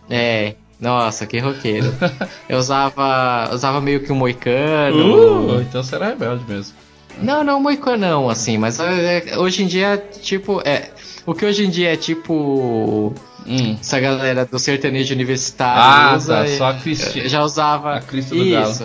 É, 0.10 0.56
nossa, 0.80 1.28
que 1.28 1.38
roqueiro. 1.38 1.94
eu 2.50 2.58
usava, 2.58 3.52
usava 3.54 3.80
meio 3.80 4.02
que 4.04 4.12
um 4.12 4.16
moicano. 4.16 5.58
Uh, 5.58 5.62
então 5.62 5.84
você 5.84 5.96
era 5.96 6.08
rebelde 6.08 6.44
mesmo. 6.48 6.76
Não, 7.22 7.44
não 7.44 7.60
moicano 7.62 7.98
não, 7.98 8.30
assim, 8.30 8.58
mas 8.58 8.80
é, 8.80 9.38
hoje 9.38 9.64
em 9.64 9.68
dia, 9.68 10.04
tipo, 10.22 10.62
é, 10.66 10.90
o 11.26 11.34
que 11.34 11.46
hoje 11.46 11.66
em 11.66 11.70
dia 11.70 11.94
é 11.94 11.96
tipo 11.96 13.14
Hum. 13.46 13.76
essa 13.80 14.00
galera 14.00 14.46
do 14.46 14.58
sertanejo 14.58 15.14
universitário 15.14 15.82
Ah, 15.82 16.16
usa, 16.16 16.34
tá, 16.36 16.46
é, 16.46 16.58
só 16.58 16.68
a 16.70 16.74
Cristina. 16.76 17.28
já 17.28 17.44
usava 17.44 17.96
A 17.96 18.02
crista 18.02 18.34
do 18.34 18.42
isso. 18.42 18.84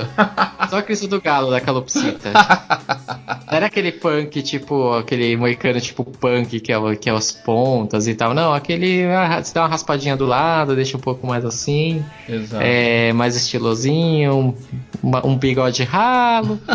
Só 0.68 0.78
a 0.78 0.82
crista 0.82 1.06
do 1.06 1.20
galo 1.20 1.50
da 1.50 1.60
calopsita. 1.60 2.32
Não 2.32 3.56
Era 3.56 3.66
aquele 3.66 3.92
punk, 3.92 4.42
tipo, 4.42 4.94
aquele 4.94 5.36
moicano 5.36 5.80
tipo 5.80 6.04
punk, 6.04 6.58
que 6.60 6.72
é, 6.72 6.96
que 6.96 7.08
é 7.08 7.12
as 7.12 7.30
pontas 7.30 8.08
e 8.08 8.14
tal. 8.14 8.34
Não, 8.34 8.52
aquele. 8.52 9.04
ah, 9.06 9.42
Você 9.42 9.54
dá 9.54 9.62
uma 9.62 9.68
raspadinha 9.68 10.16
do 10.16 10.26
lado, 10.26 10.74
deixa 10.74 10.96
um 10.96 11.00
pouco 11.00 11.24
mais 11.26 11.44
assim. 11.44 12.04
Exato. 12.28 12.62
É, 12.62 13.12
mais 13.12 13.36
estilosinho, 13.36 14.56
um, 15.02 15.10
um 15.24 15.36
bigode 15.38 15.84
ralo. 15.84 16.58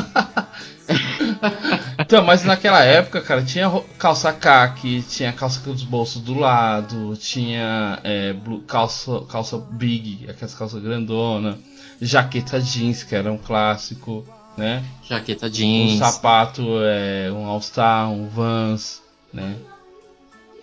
Então, 2.00 2.24
mas 2.24 2.44
naquela 2.44 2.84
época, 2.84 3.22
cara, 3.22 3.44
tinha 3.44 3.70
calça 3.98 4.32
caque, 4.32 5.02
tinha 5.04 5.32
calça 5.34 5.60
com 5.62 5.72
os 5.72 5.84
bolsos 5.84 6.22
do 6.22 6.34
lado, 6.34 7.16
tinha 7.18 8.00
é, 8.04 8.36
calça, 8.68 9.22
calça 9.30 9.58
big, 9.58 10.30
aquelas 10.30 10.54
calças 10.54 10.82
grandona, 10.82 11.58
jaqueta 12.02 12.60
jeans, 12.62 13.04
que 13.04 13.16
era 13.16 13.32
um 13.32 13.38
clássico, 13.38 14.26
né? 14.58 14.84
Jaqueta 15.08 15.48
Um 15.48 15.50
jeans. 15.50 16.00
sapato, 16.00 16.64
é, 16.82 17.32
um 17.32 17.46
All-Star, 17.46 18.10
um 18.10 18.28
Vans, 18.28 19.02
né? 19.34 19.56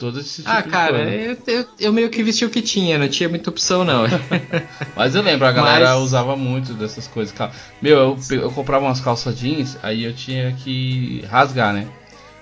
Todo 0.01 0.19
esse 0.19 0.37
tipo 0.43 0.49
Ah, 0.51 0.63
cara, 0.63 0.99
eu, 1.11 1.37
eu, 1.47 1.67
eu 1.79 1.93
meio 1.93 2.09
que 2.09 2.23
vesti 2.23 2.43
o 2.47 2.49
que 2.51 2.63
tinha, 2.63 2.97
não 2.99 3.07
tinha 3.07 3.29
muita 3.29 3.51
opção, 3.51 3.85
não. 3.85 4.05
Mas 4.97 5.15
eu 5.15 5.21
lembro, 5.23 5.47
a 5.47 5.53
galera 5.53 5.91
Mas- 5.91 5.99
usava 6.03 6.35
muito 6.35 6.73
dessas 6.73 7.07
coisas. 7.07 7.35
Meu, 7.83 8.17
eu, 8.31 8.39
eu 8.39 8.51
comprava 8.51 8.87
umas 8.87 8.99
calças 9.01 9.39
jeans, 9.39 9.77
aí 9.83 10.03
eu 10.05 10.15
tinha 10.15 10.53
que 10.53 11.23
rasgar, 11.31 11.75
né? 11.75 11.87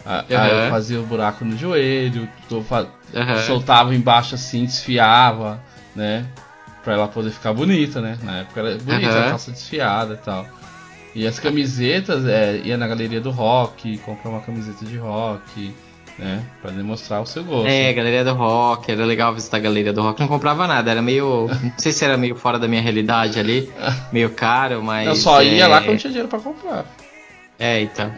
A- 0.06 0.24
Aí 0.30 0.64
eu 0.66 0.70
fazia 0.70 1.00
o 1.00 1.04
buraco 1.04 1.44
no 1.44 1.58
joelho, 1.58 2.28
tô 2.48 2.62
Aham. 3.12 3.42
soltava 3.42 3.92
embaixo 3.92 4.36
assim, 4.36 4.64
desfiava, 4.64 5.60
né? 5.96 6.26
Pra 6.84 6.94
ela 6.94 7.08
poder 7.08 7.30
ficar 7.32 7.52
bonita, 7.52 8.00
né? 8.00 8.16
Na 8.22 8.38
época 8.38 8.60
era 8.60 8.78
bonita, 8.78 9.18
a 9.26 9.30
calça 9.30 9.50
desfiada 9.50 10.14
e 10.14 10.24
tal. 10.24 10.46
E 11.12 11.26
as 11.26 11.40
camisetas, 11.40 12.24
é, 12.24 12.58
ia 12.58 12.76
na 12.78 12.86
galeria 12.86 13.20
do 13.20 13.30
rock, 13.32 13.98
comprar 13.98 14.30
uma 14.30 14.40
camiseta 14.40 14.84
de 14.84 14.96
rock, 14.96 15.74
né? 16.18 16.42
Pra 16.60 16.70
demonstrar 16.70 17.22
o 17.22 17.26
seu 17.26 17.44
gosto. 17.44 17.68
É, 17.68 17.92
galeria 17.92 18.24
do 18.24 18.34
rock, 18.34 18.90
era 18.90 19.04
legal 19.04 19.32
visitar 19.32 19.58
a 19.58 19.60
galeria 19.60 19.92
do 19.92 20.02
rock. 20.02 20.20
Não 20.20 20.28
comprava 20.28 20.66
nada, 20.66 20.90
era 20.90 21.00
meio. 21.00 21.48
Não 21.48 21.72
sei 21.78 21.92
se 21.92 22.04
era 22.04 22.16
meio 22.16 22.34
fora 22.34 22.58
da 22.58 22.66
minha 22.66 22.82
realidade 22.82 23.38
ali, 23.38 23.70
meio 24.12 24.30
caro, 24.30 24.82
mas. 24.82 25.06
eu 25.06 25.16
só 25.16 25.42
ia 25.42 25.64
é, 25.64 25.66
lá 25.66 25.80
quando 25.80 25.98
tinha 25.98 26.10
dinheiro 26.10 26.28
pra 26.28 26.40
comprar. 26.40 26.84
É, 27.58 27.80
então. 27.80 28.12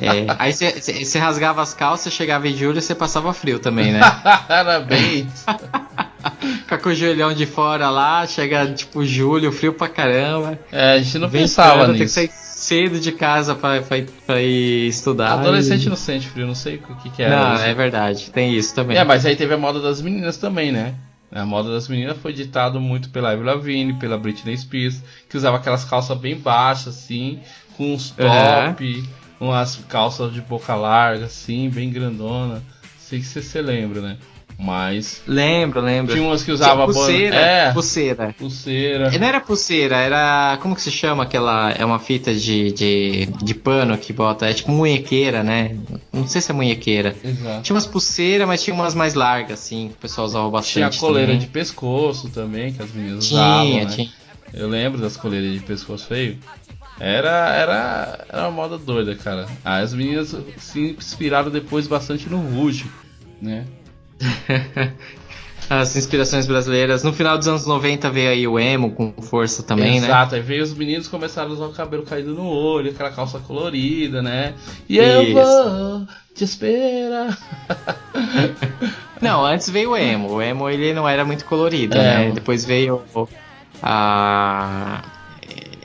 É, 0.00 0.26
Aí 0.38 0.52
você 0.52 1.18
rasgava 1.18 1.62
as 1.62 1.72
calças, 1.72 2.12
chegava 2.12 2.48
em 2.48 2.56
julho 2.56 2.78
e 2.78 2.82
você 2.82 2.94
passava 2.94 3.32
frio 3.32 3.60
também, 3.60 3.92
né? 3.92 4.00
era 4.48 4.80
bem 4.80 5.28
isso. 6.20 6.58
Fica 6.62 6.78
com 6.78 6.88
o 6.90 6.94
joelhão 6.94 7.32
de 7.32 7.46
fora 7.46 7.90
lá, 7.90 8.26
chega 8.26 8.66
tipo 8.72 9.04
julho, 9.04 9.50
frio 9.52 9.72
pra 9.72 9.88
caramba. 9.88 10.58
É, 10.70 10.92
a 10.94 10.98
gente 10.98 11.18
não 11.18 11.28
pensava 11.30 11.86
tem 11.86 11.94
que 11.94 12.00
nisso. 12.02 12.14
sair 12.14 12.30
cedo 12.32 13.00
de 13.00 13.10
casa 13.12 13.54
pra, 13.54 13.80
pra, 13.82 13.96
pra 14.26 14.42
ir 14.42 14.88
estudar. 14.88 15.32
Adolescente 15.32 15.86
e- 15.86 15.88
não 15.88 15.96
sente 15.96 16.28
frio, 16.28 16.46
não 16.46 16.54
sei 16.54 16.76
o 16.76 16.96
que, 16.96 17.10
que 17.10 17.22
era. 17.22 17.36
Não, 17.36 17.54
isso. 17.54 17.64
é 17.64 17.74
verdade, 17.74 18.30
tem 18.30 18.54
isso 18.54 18.74
também. 18.74 18.96
É, 18.96 19.04
mas 19.04 19.24
aí 19.24 19.34
teve 19.34 19.54
a 19.54 19.58
moda 19.58 19.80
das 19.80 20.00
meninas 20.02 20.36
também, 20.36 20.70
né? 20.70 20.94
A 21.32 21.46
moda 21.46 21.70
das 21.72 21.86
meninas 21.88 22.18
foi 22.18 22.32
ditado 22.32 22.80
muito 22.80 23.08
pela 23.10 23.30
Avril 23.30 23.46
Lavigne, 23.46 23.94
pela 23.94 24.18
Britney 24.18 24.56
Spears, 24.58 25.00
que 25.28 25.36
usava 25.36 25.56
aquelas 25.58 25.84
calças 25.84 26.18
bem 26.18 26.36
baixas, 26.36 26.88
assim, 26.88 27.38
com 27.76 27.94
uns 27.94 28.10
top, 28.10 29.04
umas 29.38 29.76
calças 29.88 30.32
de 30.32 30.40
boca 30.40 30.74
larga, 30.74 31.26
assim, 31.26 31.70
bem 31.70 31.88
grandona. 31.90 32.62
Sei 32.98 33.20
que 33.20 33.26
você 33.26 33.40
se 33.40 33.60
lembra, 33.62 34.00
né? 34.00 34.16
Mas 34.62 35.22
Lembro, 35.26 35.80
lembro. 35.80 36.12
tinha 36.14 36.22
umas 36.26 36.42
que 36.42 36.54
Tinha 36.54 36.76
pulseira, 36.76 37.34
banda. 37.34 37.46
É, 37.46 37.72
pulseira. 37.72 38.34
pulseira. 38.38 39.10
Não 39.18 39.26
era 39.26 39.40
pulseira, 39.40 39.96
era. 39.96 40.58
Como 40.60 40.74
que 40.76 40.82
se 40.82 40.90
chama 40.90 41.22
aquela. 41.22 41.70
É 41.72 41.82
uma 41.84 41.98
fita 41.98 42.34
de, 42.34 42.70
de, 42.72 43.26
de 43.42 43.54
pano 43.54 43.96
que 43.96 44.12
bota. 44.12 44.46
É 44.50 44.52
tipo 44.52 44.70
munhequeira, 44.70 45.42
né? 45.42 45.76
Não 46.12 46.26
sei 46.28 46.42
se 46.42 46.50
é 46.50 46.54
munhequeira. 46.54 47.16
Exato. 47.24 47.62
Tinha 47.62 47.74
umas 47.74 47.86
pulseiras, 47.86 48.46
mas 48.46 48.62
tinha 48.62 48.74
umas 48.74 48.94
mais 48.94 49.14
largas, 49.14 49.60
assim, 49.60 49.88
que 49.88 49.94
o 49.94 49.98
pessoal 49.98 50.26
usava 50.26 50.50
bastante. 50.50 50.72
Tinha 50.74 50.86
a 50.88 50.92
coleira 50.92 51.28
também. 51.28 51.38
de 51.40 51.46
pescoço 51.46 52.28
também, 52.28 52.72
que 52.72 52.82
as 52.82 52.92
meninas 52.92 53.26
Tinha, 53.28 53.40
usavam, 53.40 53.74
né? 53.76 53.86
tinha. 53.86 54.10
Eu 54.52 54.68
lembro 54.68 55.00
das 55.00 55.16
coleiras 55.16 55.52
de 55.52 55.60
pescoço 55.60 56.06
feio. 56.06 56.36
Era, 56.98 57.54
era, 57.54 58.26
era 58.28 58.42
uma 58.42 58.50
moda 58.50 58.76
doida, 58.76 59.14
cara. 59.14 59.46
As 59.64 59.94
meninas 59.94 60.36
se 60.58 60.94
inspiraram 60.98 61.50
depois 61.50 61.86
bastante 61.86 62.28
no 62.28 62.38
Ruge, 62.40 62.84
né? 63.40 63.64
As 65.70 65.94
inspirações 65.94 66.46
brasileiras. 66.46 67.04
No 67.04 67.12
final 67.12 67.38
dos 67.38 67.46
anos 67.46 67.64
90 67.64 68.10
veio 68.10 68.30
aí 68.30 68.48
o 68.48 68.58
emo 68.58 68.90
com 68.90 69.12
força 69.22 69.62
também, 69.62 70.00
né? 70.00 70.08
Exato, 70.08 70.34
aí 70.34 70.40
veio 70.40 70.64
os 70.64 70.74
meninos 70.74 71.06
começaram 71.06 71.50
a 71.50 71.52
usar 71.52 71.66
o 71.66 71.72
cabelo 71.72 72.02
caído 72.02 72.34
no 72.34 72.44
olho, 72.44 72.90
aquela 72.90 73.10
calça 73.12 73.38
colorida, 73.38 74.20
né? 74.20 74.54
E 74.88 74.98
eu 74.98 75.32
vou 75.32 76.06
te 76.34 76.42
esperar. 76.42 77.38
Não, 79.22 79.44
antes 79.46 79.70
veio 79.70 79.90
o 79.90 79.96
emo. 79.96 80.32
O 80.32 80.42
emo 80.42 80.68
ele 80.68 80.92
não 80.94 81.06
era 81.08 81.24
muito 81.24 81.44
colorido, 81.44 81.96
É. 81.96 82.26
né? 82.26 82.32
Depois 82.32 82.64
veio 82.64 83.02
a 83.82 85.02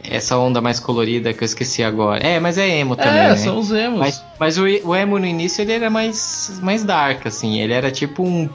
essa 0.09 0.37
onda 0.37 0.61
mais 0.61 0.79
colorida 0.79 1.33
que 1.33 1.43
eu 1.43 1.45
esqueci 1.45 1.83
agora. 1.83 2.25
É, 2.25 2.39
mas 2.39 2.57
é 2.57 2.67
emo 2.67 2.95
também, 2.95 3.19
é, 3.19 3.29
né? 3.29 3.35
são 3.35 3.59
os 3.59 3.71
emos. 3.71 3.99
Mas, 3.99 4.23
mas 4.39 4.57
o, 4.57 4.63
o 4.63 4.95
emo 4.95 5.19
no 5.19 5.25
início 5.25 5.61
ele 5.61 5.73
era 5.73 5.89
mais 5.89 6.59
mais 6.61 6.83
dark 6.83 7.25
assim, 7.25 7.59
ele 7.59 7.73
era 7.73 7.91
tipo 7.91 8.23
um 8.23 8.49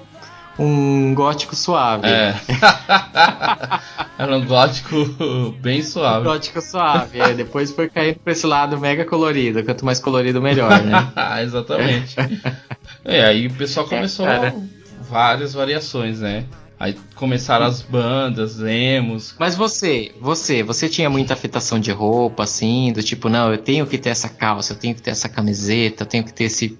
um 0.60 1.14
gótico 1.14 1.56
suave. 1.56 2.06
É. 2.06 2.34
era 4.18 4.36
um 4.36 4.44
gótico 4.44 4.94
bem 5.58 5.80
Um 5.80 5.84
suave. 5.84 6.24
gótico 6.24 6.60
suave. 6.60 7.18
é, 7.18 7.32
depois 7.32 7.70
foi 7.72 7.88
caindo 7.88 8.18
pra 8.18 8.32
esse 8.32 8.46
lado 8.46 8.78
mega 8.78 9.06
colorido. 9.06 9.64
Quanto 9.64 9.86
mais 9.86 9.98
colorido, 9.98 10.42
melhor, 10.42 10.82
né? 10.82 11.08
Exatamente. 11.42 12.14
É, 13.02 13.24
aí 13.24 13.46
o 13.46 13.54
pessoal 13.54 13.88
começou 13.88 14.26
cara. 14.26 14.54
várias 15.08 15.54
variações, 15.54 16.20
né? 16.20 16.44
Aí 16.80 16.96
começaram 17.14 17.66
as 17.66 17.82
bandas, 17.82 18.58
emos. 18.58 19.34
Mas 19.38 19.54
você, 19.54 20.14
você, 20.18 20.62
você 20.62 20.88
tinha 20.88 21.10
muita 21.10 21.34
afetação 21.34 21.78
de 21.78 21.92
roupa, 21.92 22.44
assim, 22.44 22.90
do 22.90 23.02
tipo, 23.02 23.28
não, 23.28 23.52
eu 23.52 23.58
tenho 23.58 23.86
que 23.86 23.98
ter 23.98 24.08
essa 24.08 24.30
calça, 24.30 24.72
eu 24.72 24.78
tenho 24.78 24.94
que 24.94 25.02
ter 25.02 25.10
essa 25.10 25.28
camiseta, 25.28 26.04
eu 26.04 26.06
tenho 26.06 26.24
que 26.24 26.32
ter 26.32 26.44
esse, 26.44 26.78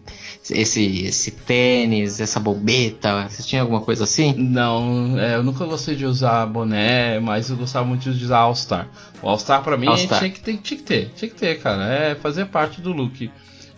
esse, 0.50 1.02
esse 1.04 1.30
tênis, 1.32 2.18
essa 2.18 2.40
bobeta. 2.40 3.28
Você 3.28 3.42
tinha 3.42 3.60
alguma 3.60 3.82
coisa 3.82 4.04
assim? 4.04 4.32
Não, 4.38 5.20
é, 5.20 5.34
eu 5.34 5.42
nunca 5.42 5.66
gostei 5.66 5.94
de 5.94 6.06
usar 6.06 6.46
boné, 6.46 7.20
mas 7.20 7.50
eu 7.50 7.56
gostava 7.58 7.84
muito 7.84 8.10
de 8.10 8.24
usar 8.24 8.38
All-Star. 8.38 8.88
O 9.20 9.28
All-Star 9.28 9.62
pra 9.62 9.76
mim 9.76 9.86
All-Star. 9.86 10.20
tinha 10.20 10.30
que, 10.30 10.40
ter, 10.40 10.56
tinha 10.56 10.78
que 10.78 10.82
ter, 10.82 11.10
tinha 11.14 11.30
que 11.30 11.36
ter, 11.36 11.60
cara. 11.60 11.84
É 11.84 12.14
fazer 12.14 12.46
parte 12.46 12.80
do 12.80 12.90
look. 12.90 13.30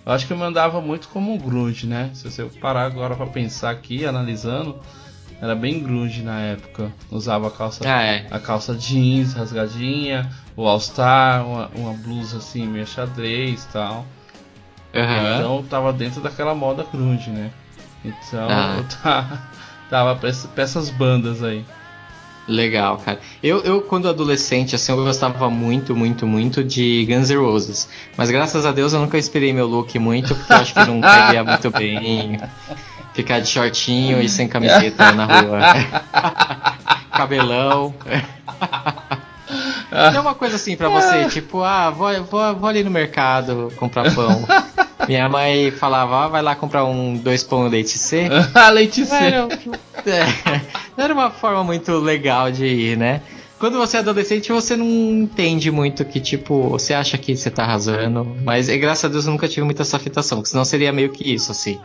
Eu 0.06 0.12
acho 0.12 0.24
que 0.24 0.32
eu 0.32 0.36
mandava 0.36 0.80
muito 0.80 1.08
como 1.08 1.36
grunge, 1.36 1.84
né? 1.84 2.10
Se 2.14 2.30
você 2.30 2.44
parar 2.60 2.84
agora 2.84 3.16
pra 3.16 3.26
pensar 3.26 3.70
aqui, 3.70 4.04
analisando, 4.04 4.78
era 5.42 5.54
bem 5.56 5.80
grunge 5.82 6.22
na 6.22 6.38
época. 6.40 6.90
Usava 7.10 7.48
a 7.48 7.50
calça, 7.50 7.82
Ah, 7.84 8.02
é. 8.02 8.26
a 8.30 8.38
calça 8.38 8.74
jeans 8.74 9.34
rasgadinha, 9.34 10.30
o 10.56 10.66
All-Star, 10.68 11.44
uma, 11.46 11.68
uma 11.74 11.92
blusa 11.92 12.38
assim, 12.38 12.66
meio 12.66 12.86
xadrez 12.86 13.64
e 13.64 13.68
tal. 13.72 14.06
Aham. 14.94 15.34
Então 15.38 15.62
tava 15.68 15.92
dentro 15.92 16.20
daquela 16.20 16.54
moda 16.54 16.86
grunge, 16.92 17.28
né? 17.30 17.50
Então 18.04 18.48
Ah. 18.48 18.76
eu 18.78 18.84
tá, 19.02 19.42
tava 19.90 20.14
pra, 20.16 20.28
essa- 20.28 20.46
pra 20.48 20.62
essas 20.64 20.88
bandas 20.90 21.42
aí. 21.42 21.64
Legal, 22.48 22.96
cara. 22.98 23.20
Eu, 23.42 23.62
eu, 23.62 23.82
quando 23.82 24.08
adolescente, 24.08 24.74
assim, 24.74 24.90
eu 24.92 24.98
gostava 25.04 25.48
muito, 25.48 25.94
muito, 25.94 26.26
muito 26.26 26.62
de 26.64 27.04
Guns 27.08 27.30
N' 27.30 27.36
Roses. 27.38 27.88
Mas 28.16 28.30
graças 28.32 28.66
a 28.66 28.72
Deus 28.72 28.92
eu 28.92 29.00
nunca 29.00 29.16
inspirei 29.16 29.52
meu 29.52 29.66
look 29.66 29.96
muito, 29.98 30.34
porque 30.34 30.52
eu 30.52 30.56
acho 30.56 30.74
que 30.74 30.84
não 30.84 31.00
caía 31.02 31.44
muito 31.44 31.70
bem. 31.70 32.40
Ficar 33.14 33.40
de 33.40 33.48
shortinho 33.48 34.20
e 34.20 34.28
sem 34.28 34.48
camiseta 34.48 35.12
na 35.12 35.26
rua. 35.26 35.60
Cabelão. 37.12 37.94
É 39.90 40.18
uma 40.18 40.34
coisa 40.34 40.56
assim 40.56 40.76
pra 40.76 40.88
você, 40.88 41.26
tipo, 41.28 41.62
ah, 41.62 41.90
vou, 41.90 42.24
vou, 42.24 42.54
vou 42.56 42.68
ali 42.68 42.82
no 42.82 42.90
mercado 42.90 43.70
comprar 43.76 44.14
pão. 44.14 44.44
Minha 45.06 45.28
mãe 45.28 45.70
falava, 45.70 46.24
ah, 46.24 46.28
vai 46.28 46.42
lá 46.42 46.54
comprar 46.54 46.84
um 46.84 47.16
dois 47.16 47.42
pão 47.42 47.68
leite 47.68 47.98
C. 47.98 48.28
Leite 48.72 49.00
Não 49.00 49.06
C. 49.06 49.14
era, 49.16 49.48
é, 50.06 50.60
não 50.96 51.04
era 51.04 51.12
uma 51.12 51.30
forma 51.30 51.62
muito 51.64 51.92
legal 51.98 52.50
de 52.50 52.64
ir, 52.64 52.96
né? 52.96 53.20
Quando 53.58 53.78
você 53.78 53.96
é 53.96 54.00
adolescente, 54.00 54.50
você 54.50 54.76
não 54.76 54.86
entende 54.86 55.70
muito 55.70 56.04
que, 56.04 56.18
tipo, 56.18 56.68
você 56.70 56.94
acha 56.94 57.16
que 57.16 57.36
você 57.36 57.48
tá 57.48 57.62
arrasando. 57.62 58.36
Mas, 58.42 58.68
é, 58.68 58.76
graças 58.76 59.04
a 59.04 59.08
Deus, 59.08 59.24
eu 59.26 59.30
nunca 59.30 59.46
tive 59.46 59.64
muita 59.64 59.82
essa 59.82 59.96
afetação, 59.96 60.38
porque 60.38 60.50
senão 60.50 60.64
seria 60.64 60.92
meio 60.92 61.10
que 61.10 61.32
isso, 61.32 61.52
assim. 61.52 61.78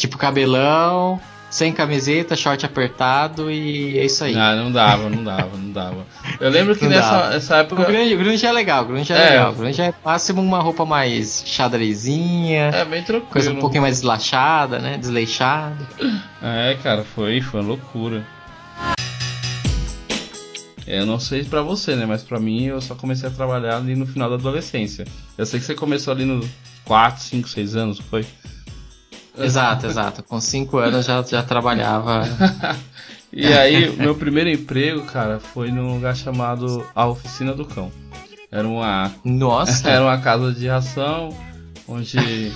Tipo, 0.00 0.16
cabelão, 0.16 1.20
sem 1.50 1.72
camiseta, 1.74 2.34
short 2.34 2.64
apertado 2.64 3.50
e 3.50 3.98
é 3.98 4.04
isso 4.06 4.24
aí. 4.24 4.34
Ah, 4.34 4.56
não 4.56 4.72
dava, 4.72 5.10
não 5.10 5.22
dava, 5.22 5.56
não 5.58 5.70
dava. 5.72 6.06
Eu 6.40 6.48
lembro 6.48 6.74
que 6.74 6.84
Não 6.84 6.90
nessa 6.90 7.34
essa 7.34 7.56
época. 7.58 7.84
grunge, 7.84 8.14
o 8.14 8.18
grunge 8.18 8.46
é 8.46 8.50
legal, 8.50 8.84
o 8.84 8.86
grunge 8.86 9.12
é, 9.12 9.16
É. 9.16 9.30
legal. 9.32 9.52
O 9.52 9.56
grunge 9.56 9.82
é 9.82 9.92
máximo 10.02 10.40
uma 10.40 10.58
roupa 10.60 10.86
mais 10.86 11.42
xadrezinha, 11.46 12.70
É 12.72 12.82
bem 12.86 13.02
tranquilo. 13.02 13.30
coisa 13.30 13.50
um 13.52 13.56
pouquinho 13.56 13.82
mais 13.82 13.96
deslachada, 13.96 14.78
né? 14.78 14.96
Desleixada. 14.96 15.76
É, 16.42 16.78
cara, 16.82 17.04
foi, 17.04 17.42
foi 17.42 17.60
uma 17.60 17.68
loucura. 17.68 18.24
É, 20.86 21.00
Eu 21.00 21.06
não 21.06 21.20
sei 21.20 21.44
pra 21.44 21.60
você, 21.60 21.94
né? 21.94 22.06
Mas 22.06 22.22
pra 22.22 22.40
mim 22.40 22.64
eu 22.64 22.80
só 22.80 22.94
comecei 22.94 23.28
a 23.28 23.32
trabalhar 23.32 23.76
ali 23.76 23.94
no 23.94 24.06
final 24.06 24.30
da 24.30 24.36
adolescência. 24.36 25.04
Eu 25.36 25.44
sei 25.44 25.60
que 25.60 25.66
você 25.66 25.74
começou 25.74 26.12
ali 26.14 26.24
nos 26.24 26.46
4, 26.84 27.22
5, 27.22 27.48
6 27.48 27.76
anos, 27.76 27.98
foi? 28.00 28.24
Exato, 29.38 29.86
exato. 29.86 30.22
Com 30.22 30.40
cinco 30.40 30.78
anos 30.78 31.06
já, 31.06 31.22
já 31.22 31.42
trabalhava. 31.42 32.22
E 33.32 33.46
aí, 33.46 33.94
meu 33.96 34.16
primeiro 34.16 34.50
emprego, 34.50 35.02
cara, 35.02 35.38
foi 35.38 35.70
num 35.70 35.94
lugar 35.94 36.16
chamado 36.16 36.84
A 36.92 37.06
Oficina 37.06 37.54
do 37.54 37.64
Cão. 37.64 37.92
Era 38.50 38.66
uma 38.66 39.12
Nossa! 39.24 39.86
Era 39.88 40.02
uma 40.02 40.18
casa 40.18 40.52
de 40.52 40.66
ração 40.66 41.28
onde 41.86 42.50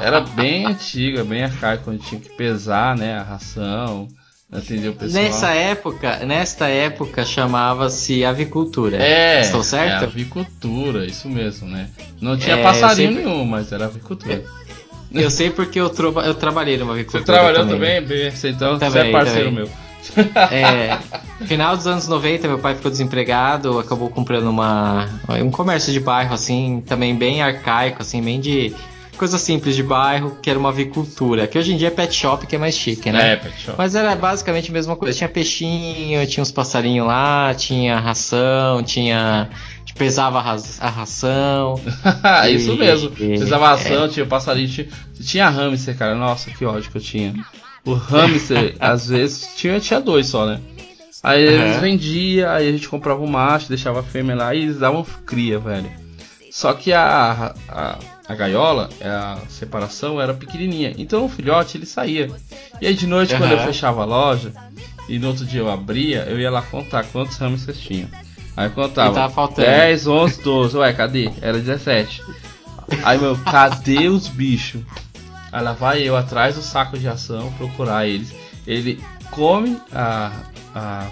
era 0.00 0.22
bem 0.22 0.64
antiga, 0.64 1.22
bem 1.22 1.42
arcaica, 1.44 1.90
onde 1.90 1.98
tinha 2.02 2.18
que 2.18 2.30
pesar, 2.30 2.96
né, 2.96 3.18
a 3.18 3.22
ração, 3.22 4.08
atender 4.50 4.88
o 4.88 4.94
pessoal. 4.94 5.22
Nessa 5.22 5.48
época, 5.50 6.16
nesta 6.24 6.66
época 6.68 7.22
chamava-se 7.26 8.24
avicultura. 8.24 8.96
é, 8.96 9.42
Estou 9.42 9.62
certo? 9.62 10.02
É 10.04 10.06
avicultura, 10.06 11.04
isso 11.04 11.28
mesmo, 11.28 11.68
né? 11.68 11.90
Não 12.22 12.38
tinha 12.38 12.56
É, 12.56 12.62
passarinho 12.62 13.12
sempre- 13.12 13.24
nenhum, 13.26 13.44
mas 13.44 13.70
era 13.70 13.84
avicultura. 13.84 14.42
Eu 15.12 15.30
sei 15.30 15.50
porque 15.50 15.80
eu, 15.80 15.90
trova- 15.90 16.22
eu 16.24 16.34
trabalhei 16.34 16.76
numa 16.76 16.92
Você 16.94 17.00
avicultura. 17.00 17.24
trabalhou 17.38 17.66
também, 17.66 18.00
B? 18.02 18.30
Você 18.30 18.50
então 18.50 18.78
você 18.78 18.84
é 18.84 18.88
Também, 18.88 19.12
parceiro 19.12 19.48
também. 19.50 19.64
meu. 19.64 19.68
É, 20.50 20.98
final 21.44 21.76
dos 21.76 21.86
anos 21.86 22.08
90, 22.08 22.48
meu 22.48 22.58
pai 22.58 22.74
ficou 22.74 22.90
desempregado, 22.90 23.78
acabou 23.78 24.08
comprando 24.08 24.48
uma 24.48 25.08
um 25.42 25.50
comércio 25.50 25.92
de 25.92 26.00
bairro 26.00 26.32
assim, 26.34 26.82
também 26.86 27.14
bem 27.14 27.42
arcaico 27.42 28.00
assim, 28.00 28.22
bem 28.22 28.40
de 28.40 28.74
coisa 29.18 29.36
simples 29.36 29.76
de 29.76 29.82
bairro, 29.82 30.38
que 30.40 30.48
era 30.48 30.58
uma 30.58 30.70
avicultura, 30.70 31.46
que 31.46 31.58
hoje 31.58 31.74
em 31.74 31.76
dia 31.76 31.88
é 31.88 31.90
pet 31.90 32.14
shop, 32.14 32.46
que 32.46 32.56
é 32.56 32.58
mais 32.58 32.74
chique, 32.74 33.12
né? 33.12 33.32
É, 33.32 33.36
pet 33.36 33.60
shop. 33.60 33.74
Mas 33.76 33.94
era 33.94 34.16
basicamente 34.16 34.70
a 34.70 34.72
mesma 34.72 34.96
coisa. 34.96 35.16
Tinha 35.18 35.28
peixinho, 35.28 36.26
tinha 36.26 36.40
uns 36.42 36.50
passarinhos 36.50 37.06
lá, 37.06 37.52
tinha 37.54 37.98
ração, 38.00 38.82
tinha. 38.82 39.50
Pesava 40.00 40.40
a, 40.40 40.56
a 40.80 40.88
ração. 40.88 41.78
Isso 42.50 42.72
E- 42.72 42.78
mesmo. 42.78 43.08
e- 43.18 43.36
Precisava 43.36 43.68
ração, 43.68 44.08
tinha 44.08 44.24
passarinho, 44.24 44.66
tinha, 44.68 44.88
tinha 45.22 45.48
hamster, 45.50 45.94
cara. 45.96 46.14
Nossa, 46.14 46.50
que 46.50 46.64
ódio 46.64 46.90
que 46.90 46.96
eu 46.96 47.02
tinha. 47.02 47.34
O 47.84 47.92
hamster, 47.92 48.74
às 48.80 49.08
vezes, 49.08 49.46
tinha, 49.56 49.78
tinha 49.78 50.00
dois 50.00 50.26
só, 50.26 50.46
né? 50.46 50.58
Aí 51.22 51.42
eles 51.42 51.72
Aham. 51.72 51.80
vendiam, 51.80 52.50
aí 52.50 52.66
a 52.66 52.72
gente 52.72 52.88
comprava 52.88 53.20
um 53.22 53.26
macho, 53.26 53.68
deixava 53.68 54.00
a 54.00 54.02
fêmea 54.02 54.34
lá 54.34 54.54
e 54.54 54.62
eles 54.62 54.78
davam 54.78 55.04
cria, 55.26 55.58
velho. 55.58 55.90
Só 56.50 56.72
que 56.72 56.94
a, 56.94 57.54
a, 57.68 57.98
a 58.26 58.34
gaiola, 58.34 58.88
a 59.04 59.38
separação 59.50 60.18
era 60.18 60.32
pequenininha. 60.32 60.94
Então 60.96 61.26
o 61.26 61.28
filhote 61.28 61.76
ele 61.76 61.84
saía. 61.84 62.30
E 62.80 62.86
aí 62.86 62.94
de 62.94 63.06
noite, 63.06 63.36
quando 63.36 63.52
eu 63.52 63.58
fechava 63.60 64.00
a 64.00 64.06
loja 64.06 64.50
e 65.10 65.18
no 65.18 65.28
outro 65.28 65.44
dia 65.44 65.60
eu 65.60 65.70
abria, 65.70 66.24
eu 66.26 66.40
ia 66.40 66.50
lá 66.50 66.62
contar 66.62 67.04
quantos 67.04 67.36
hamsters 67.36 67.78
tinha. 67.78 68.08
Aí 68.56 68.66
eu 68.66 68.70
E 68.70 68.74
contava 68.74 69.14
tava 69.14 69.32
faltando. 69.32 69.66
10, 69.68 70.06
11, 70.06 70.42
12. 70.42 70.76
Ué, 70.78 70.92
cadê? 70.92 71.30
Era 71.40 71.58
17. 71.58 72.22
Aí, 73.04 73.18
meu, 73.18 73.36
cadê 73.38 74.08
os 74.08 74.26
bichos? 74.28 74.82
Aí 75.52 75.62
lá 75.62 75.72
vai 75.72 76.02
eu 76.02 76.16
atrás 76.16 76.56
do 76.56 76.62
saco 76.62 76.98
de 76.98 77.08
ação 77.08 77.52
procurar 77.58 78.06
eles. 78.06 78.32
Ele 78.66 79.00
come 79.30 79.76
a, 79.92 80.30
a, 80.74 81.06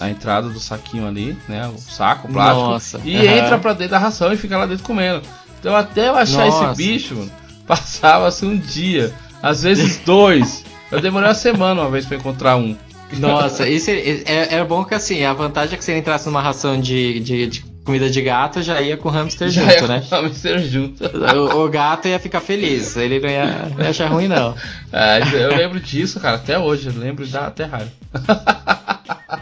a 0.00 0.10
entrada 0.10 0.48
do 0.48 0.58
saquinho 0.58 1.06
ali, 1.06 1.36
né? 1.48 1.66
O 1.68 1.78
saco, 1.78 2.28
o 2.28 2.32
plástico. 2.32 2.60
Nossa, 2.60 3.00
E 3.04 3.16
aham. 3.16 3.36
entra 3.38 3.58
pra 3.58 3.72
dentro 3.72 3.92
da 3.92 3.98
ração 3.98 4.32
e 4.32 4.36
fica 4.36 4.56
lá 4.56 4.66
dentro 4.66 4.84
comendo. 4.84 5.22
Então 5.60 5.74
até 5.74 6.08
eu 6.08 6.16
achar 6.16 6.46
Nossa. 6.46 6.66
esse 6.72 6.76
bicho, 6.76 7.14
mano, 7.16 7.30
passava-se 7.66 8.44
um 8.46 8.56
dia. 8.56 9.12
Às 9.42 9.62
vezes 9.62 9.98
dois. 10.04 10.64
Eu 10.90 11.00
demorei 11.00 11.28
uma 11.28 11.34
semana 11.34 11.82
uma 11.82 11.90
vez 11.90 12.06
pra 12.06 12.16
encontrar 12.16 12.56
um. 12.56 12.76
Nossa, 13.18 13.68
isso 13.68 13.90
é- 13.90 13.94
é- 14.24 14.54
era 14.54 14.64
bom 14.64 14.84
que 14.84 14.94
assim, 14.94 15.24
a 15.24 15.32
vantagem 15.32 15.74
é 15.74 15.76
que 15.78 15.84
se 15.84 15.90
ele 15.92 16.00
entrasse 16.00 16.26
numa 16.26 16.40
ração 16.42 16.80
de, 16.80 17.20
de, 17.20 17.46
de 17.46 17.64
comida 17.84 18.10
de 18.10 18.20
gato, 18.20 18.62
já 18.62 18.80
ia 18.82 18.96
com 18.96 19.08
o 19.08 19.12
hamster 19.12 19.48
Já 19.48 19.62
junto, 19.62 19.86
né? 19.86 20.02
com 20.08 20.16
o 20.16 20.22
hamster 20.22 20.58
junto. 20.60 21.04
O, 21.04 21.64
o 21.64 21.68
gato 21.70 22.08
ia 22.08 22.18
ficar 22.18 22.40
feliz, 22.40 22.96
ele 22.96 23.20
não 23.20 23.28
ia, 23.28 23.46
não 23.76 23.84
ia 23.84 23.90
achar 23.90 24.10
ruim, 24.10 24.26
não. 24.26 24.54
É, 24.92 25.20
eu 25.32 25.56
lembro 25.56 25.78
disso, 25.78 26.18
cara, 26.18 26.36
até 26.36 26.58
hoje. 26.58 26.88
Eu 26.88 26.98
lembro 27.00 27.24
dá 27.26 27.46
até 27.46 27.64
raiva. 27.64 27.92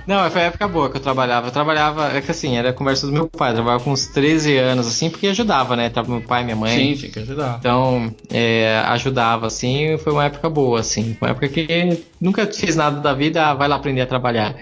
Não, 0.06 0.30
foi 0.30 0.42
época 0.42 0.66
boa 0.66 0.90
que 0.90 0.96
eu 0.96 1.00
trabalhava. 1.00 1.48
Eu 1.48 1.52
trabalhava, 1.52 2.16
é 2.16 2.20
que 2.20 2.30
assim, 2.30 2.56
era 2.56 2.70
a 2.70 2.72
conversa 2.72 3.06
do 3.06 3.12
meu 3.12 3.28
pai. 3.28 3.50
Eu 3.50 3.56
trabalhava 3.56 3.84
com 3.84 3.92
uns 3.92 4.06
13 4.06 4.56
anos, 4.56 4.86
assim, 4.86 5.10
porque 5.10 5.26
ajudava, 5.26 5.76
né? 5.76 5.90
Tava 5.90 6.10
meu 6.10 6.22
pai 6.22 6.42
e 6.42 6.44
minha 6.44 6.56
mãe. 6.56 6.76
Sim, 6.76 6.94
tinha 6.94 7.12
que 7.12 7.18
ajudar. 7.18 7.58
Então, 7.58 8.14
é, 8.30 8.82
ajudava, 8.86 9.46
assim, 9.46 9.98
foi 9.98 10.12
uma 10.12 10.24
época 10.24 10.48
boa, 10.48 10.80
assim. 10.80 11.16
Uma 11.20 11.30
época 11.30 11.48
que 11.48 12.02
nunca 12.20 12.46
fiz 12.46 12.76
nada 12.76 13.00
da 13.00 13.12
vida, 13.12 13.46
ah, 13.46 13.54
vai 13.54 13.68
lá 13.68 13.76
aprender 13.76 14.00
a 14.00 14.06
trabalhar. 14.06 14.54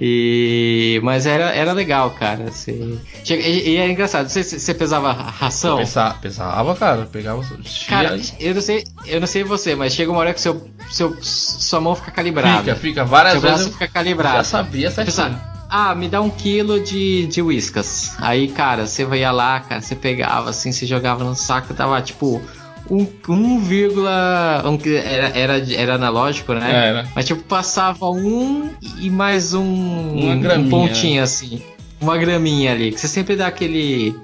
E... 0.00 1.00
Mas 1.02 1.24
era, 1.26 1.54
era 1.54 1.72
legal, 1.72 2.10
cara. 2.10 2.44
assim. 2.44 3.00
E, 3.28 3.34
e 3.70 3.76
era 3.76 3.90
engraçado, 3.90 4.28
você, 4.28 4.42
você 4.42 4.74
pesava 4.74 5.12
ração? 5.12 5.78
Pesa- 5.78 6.16
pesava, 6.20 6.74
cara. 6.76 7.08
Pegava. 7.10 7.42
Cara, 7.88 8.18
eu 8.38 8.54
não 8.54 8.60
sei, 8.60 8.84
eu 9.06 9.20
não 9.20 9.26
sei 9.26 9.42
você, 9.42 9.74
mas 9.74 9.94
chega 9.94 10.10
uma 10.10 10.20
hora 10.20 10.34
que 10.34 10.40
seu, 10.40 10.68
seu, 10.90 11.16
sua 11.22 11.80
mão 11.80 11.94
fica 11.94 12.10
calibrada. 12.10 12.62
fica, 12.62 12.76
fica. 12.76 13.04
Várias 13.04 13.32
seu 13.32 13.40
vezes 13.40 13.56
braço 13.58 13.72
fica 13.72 13.86
já 13.86 13.92
calibrado. 13.92 14.44
sabia 14.46 14.90
certinho. 14.90 15.40
Ah, 15.68 15.94
me 15.94 16.08
dá 16.08 16.20
um 16.20 16.30
quilo 16.30 16.78
de, 16.78 17.26
de 17.26 17.42
whiskas. 17.42 18.14
Aí, 18.18 18.48
cara, 18.48 18.86
você 18.86 19.02
ia 19.16 19.32
lá, 19.32 19.58
cara, 19.60 19.80
você 19.80 19.96
pegava 19.96 20.50
assim, 20.50 20.70
você 20.70 20.86
jogava 20.86 21.24
no 21.24 21.34
saco, 21.34 21.74
tava 21.74 22.00
tipo 22.00 22.40
um, 22.90 23.06
um 23.28 23.58
vírgula. 23.60 24.62
Um, 24.64 24.78
era, 24.88 25.28
era, 25.38 25.72
era 25.74 25.94
analógico, 25.94 26.52
né? 26.54 26.70
Era. 26.88 27.08
Mas 27.14 27.24
tipo, 27.26 27.42
passava 27.42 28.08
um 28.10 28.70
e 29.00 29.10
mais 29.10 29.54
um, 29.54 29.62
Uma 29.64 30.54
um 30.54 30.68
pontinho 30.68 31.22
assim. 31.22 31.62
Uma 32.00 32.16
graminha 32.18 32.72
ali. 32.72 32.92
Que 32.92 33.00
você 33.00 33.08
sempre 33.08 33.36
dá 33.36 33.46
aquele. 33.46 34.14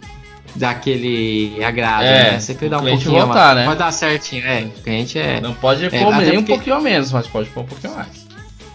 Dá 0.55 0.71
aquele 0.71 1.65
agrado, 1.65 2.05
É, 2.05 2.33
né? 2.33 2.41
Sempre 2.41 2.69
dá 2.69 2.79
um 2.79 2.85
pouquinho 2.85 3.13
voltar, 3.13 3.55
mais. 3.55 3.57
né? 3.57 3.65
Pode 3.65 3.79
dar 3.79 3.91
certinho, 3.93 4.47
é. 4.47 4.63
O 4.65 4.83
cliente 4.83 5.19
é. 5.19 5.41
Não 5.41 5.55
pode 5.55 5.87
É, 5.87 5.89
pôr 5.89 6.13
até 6.13 6.27
nem 6.27 6.33
um 6.33 6.43
porque- 6.43 6.53
pouquinho 6.53 6.77
a 6.77 6.81
menos, 6.81 7.11
mas 7.11 7.27
pode 7.27 7.49
pôr 7.49 7.61
um 7.63 7.67
pouquinho 7.67 7.95
mais. 7.95 8.09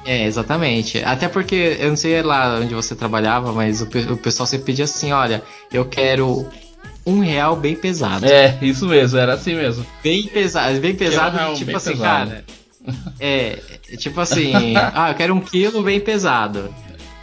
É, 0.04 0.24
exatamente. 0.26 1.04
Até 1.04 1.28
porque, 1.28 1.78
eu 1.80 1.90
não 1.90 1.96
sei 1.98 2.20
lá 2.24 2.58
onde 2.60 2.74
você 2.74 2.96
trabalhava, 2.96 3.52
mas 3.52 3.82
o, 3.82 3.86
o 4.14 4.18
pessoal 4.18 4.48
sempre 4.48 4.66
pedia 4.66 4.86
assim, 4.86 5.12
olha, 5.12 5.44
eu 5.72 5.86
quero 5.86 6.48
um 7.08 7.20
real 7.20 7.56
bem 7.56 7.74
pesado. 7.76 8.26
É, 8.26 8.58
isso 8.62 8.86
mesmo, 8.86 9.18
era 9.18 9.34
assim 9.34 9.56
mesmo. 9.56 9.86
Bem 10.04 10.24
pesado, 10.24 10.78
bem 10.80 10.94
pesado, 10.94 11.38
um 11.52 11.54
tipo 11.54 11.68
bem 11.68 11.76
assim, 11.78 11.92
pesado. 11.92 12.30
cara. 12.32 12.46
É, 13.20 13.60
tipo 13.98 14.20
assim, 14.20 14.76
ah, 14.76 15.10
eu 15.12 15.16
quero 15.16 15.34
um 15.34 15.40
quilo 15.40 15.82
bem 15.82 16.00
pesado. 16.00 16.74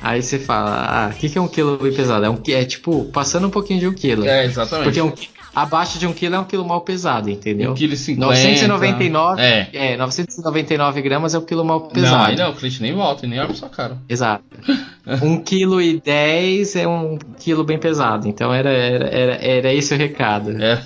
Aí 0.03 0.23
você 0.23 0.39
fala, 0.39 0.87
ah, 0.89 1.11
o 1.11 1.15
que, 1.15 1.29
que 1.29 1.39
é 1.39 1.41
um 1.41 1.49
quilo 1.49 1.77
bem 1.79 1.93
pesado? 1.93 2.25
É, 2.25 2.31
um, 2.31 2.39
é 2.49 2.65
tipo, 2.65 3.05
passando 3.07 3.47
um 3.47 3.51
pouquinho 3.51 3.81
de 3.81 3.89
um 3.89 3.93
quilo. 3.93 4.27
É, 4.27 4.45
exatamente. 4.45 4.85
Porque 4.85 5.01
um, 5.01 5.11
qui- 5.11 5.31
abaixo 5.55 5.99
de 5.99 6.07
um 6.07 6.13
quilo 6.13 6.35
é 6.35 6.39
um 6.39 6.45
quilo 6.45 6.65
mal 6.67 6.81
pesado, 6.81 7.31
entendeu? 7.31 7.75
1,50 7.75 8.15
kg. 8.15 8.17
999, 8.21 9.41
É. 9.43 9.69
é, 9.73 9.97
999 9.97 11.03
gramas 11.03 11.35
é 11.35 11.39
o 11.39 11.43
quilo 11.43 11.65
mal 11.65 11.81
Não, 11.81 11.89
pesado. 11.89 12.31
aí 12.31 12.37
não, 12.37 12.51
o 12.51 12.55
cliente 12.55 12.83
nem 12.83 12.93
volta 12.95 13.25
e 13.25 13.29
nem 13.29 13.39
olha 13.39 13.49
pra 13.49 13.57
sua 13.57 13.69
cara. 13.69 13.99
Exato. 14.09 14.45
Um 15.23 15.39
quilo 15.39 15.83
e 15.83 16.01
10 16.01 16.77
é 16.77 16.89
um 16.89 17.19
quilo 17.39 17.63
bem 17.63 17.79
pesado. 17.79 18.27
Então 18.27 18.55
era, 18.55 18.71
era, 18.71 19.07
era, 19.07 19.35
era 19.35 19.75
esse 19.75 19.93
o 19.93 19.99
recado. 19.99 20.51
É, 20.63 20.83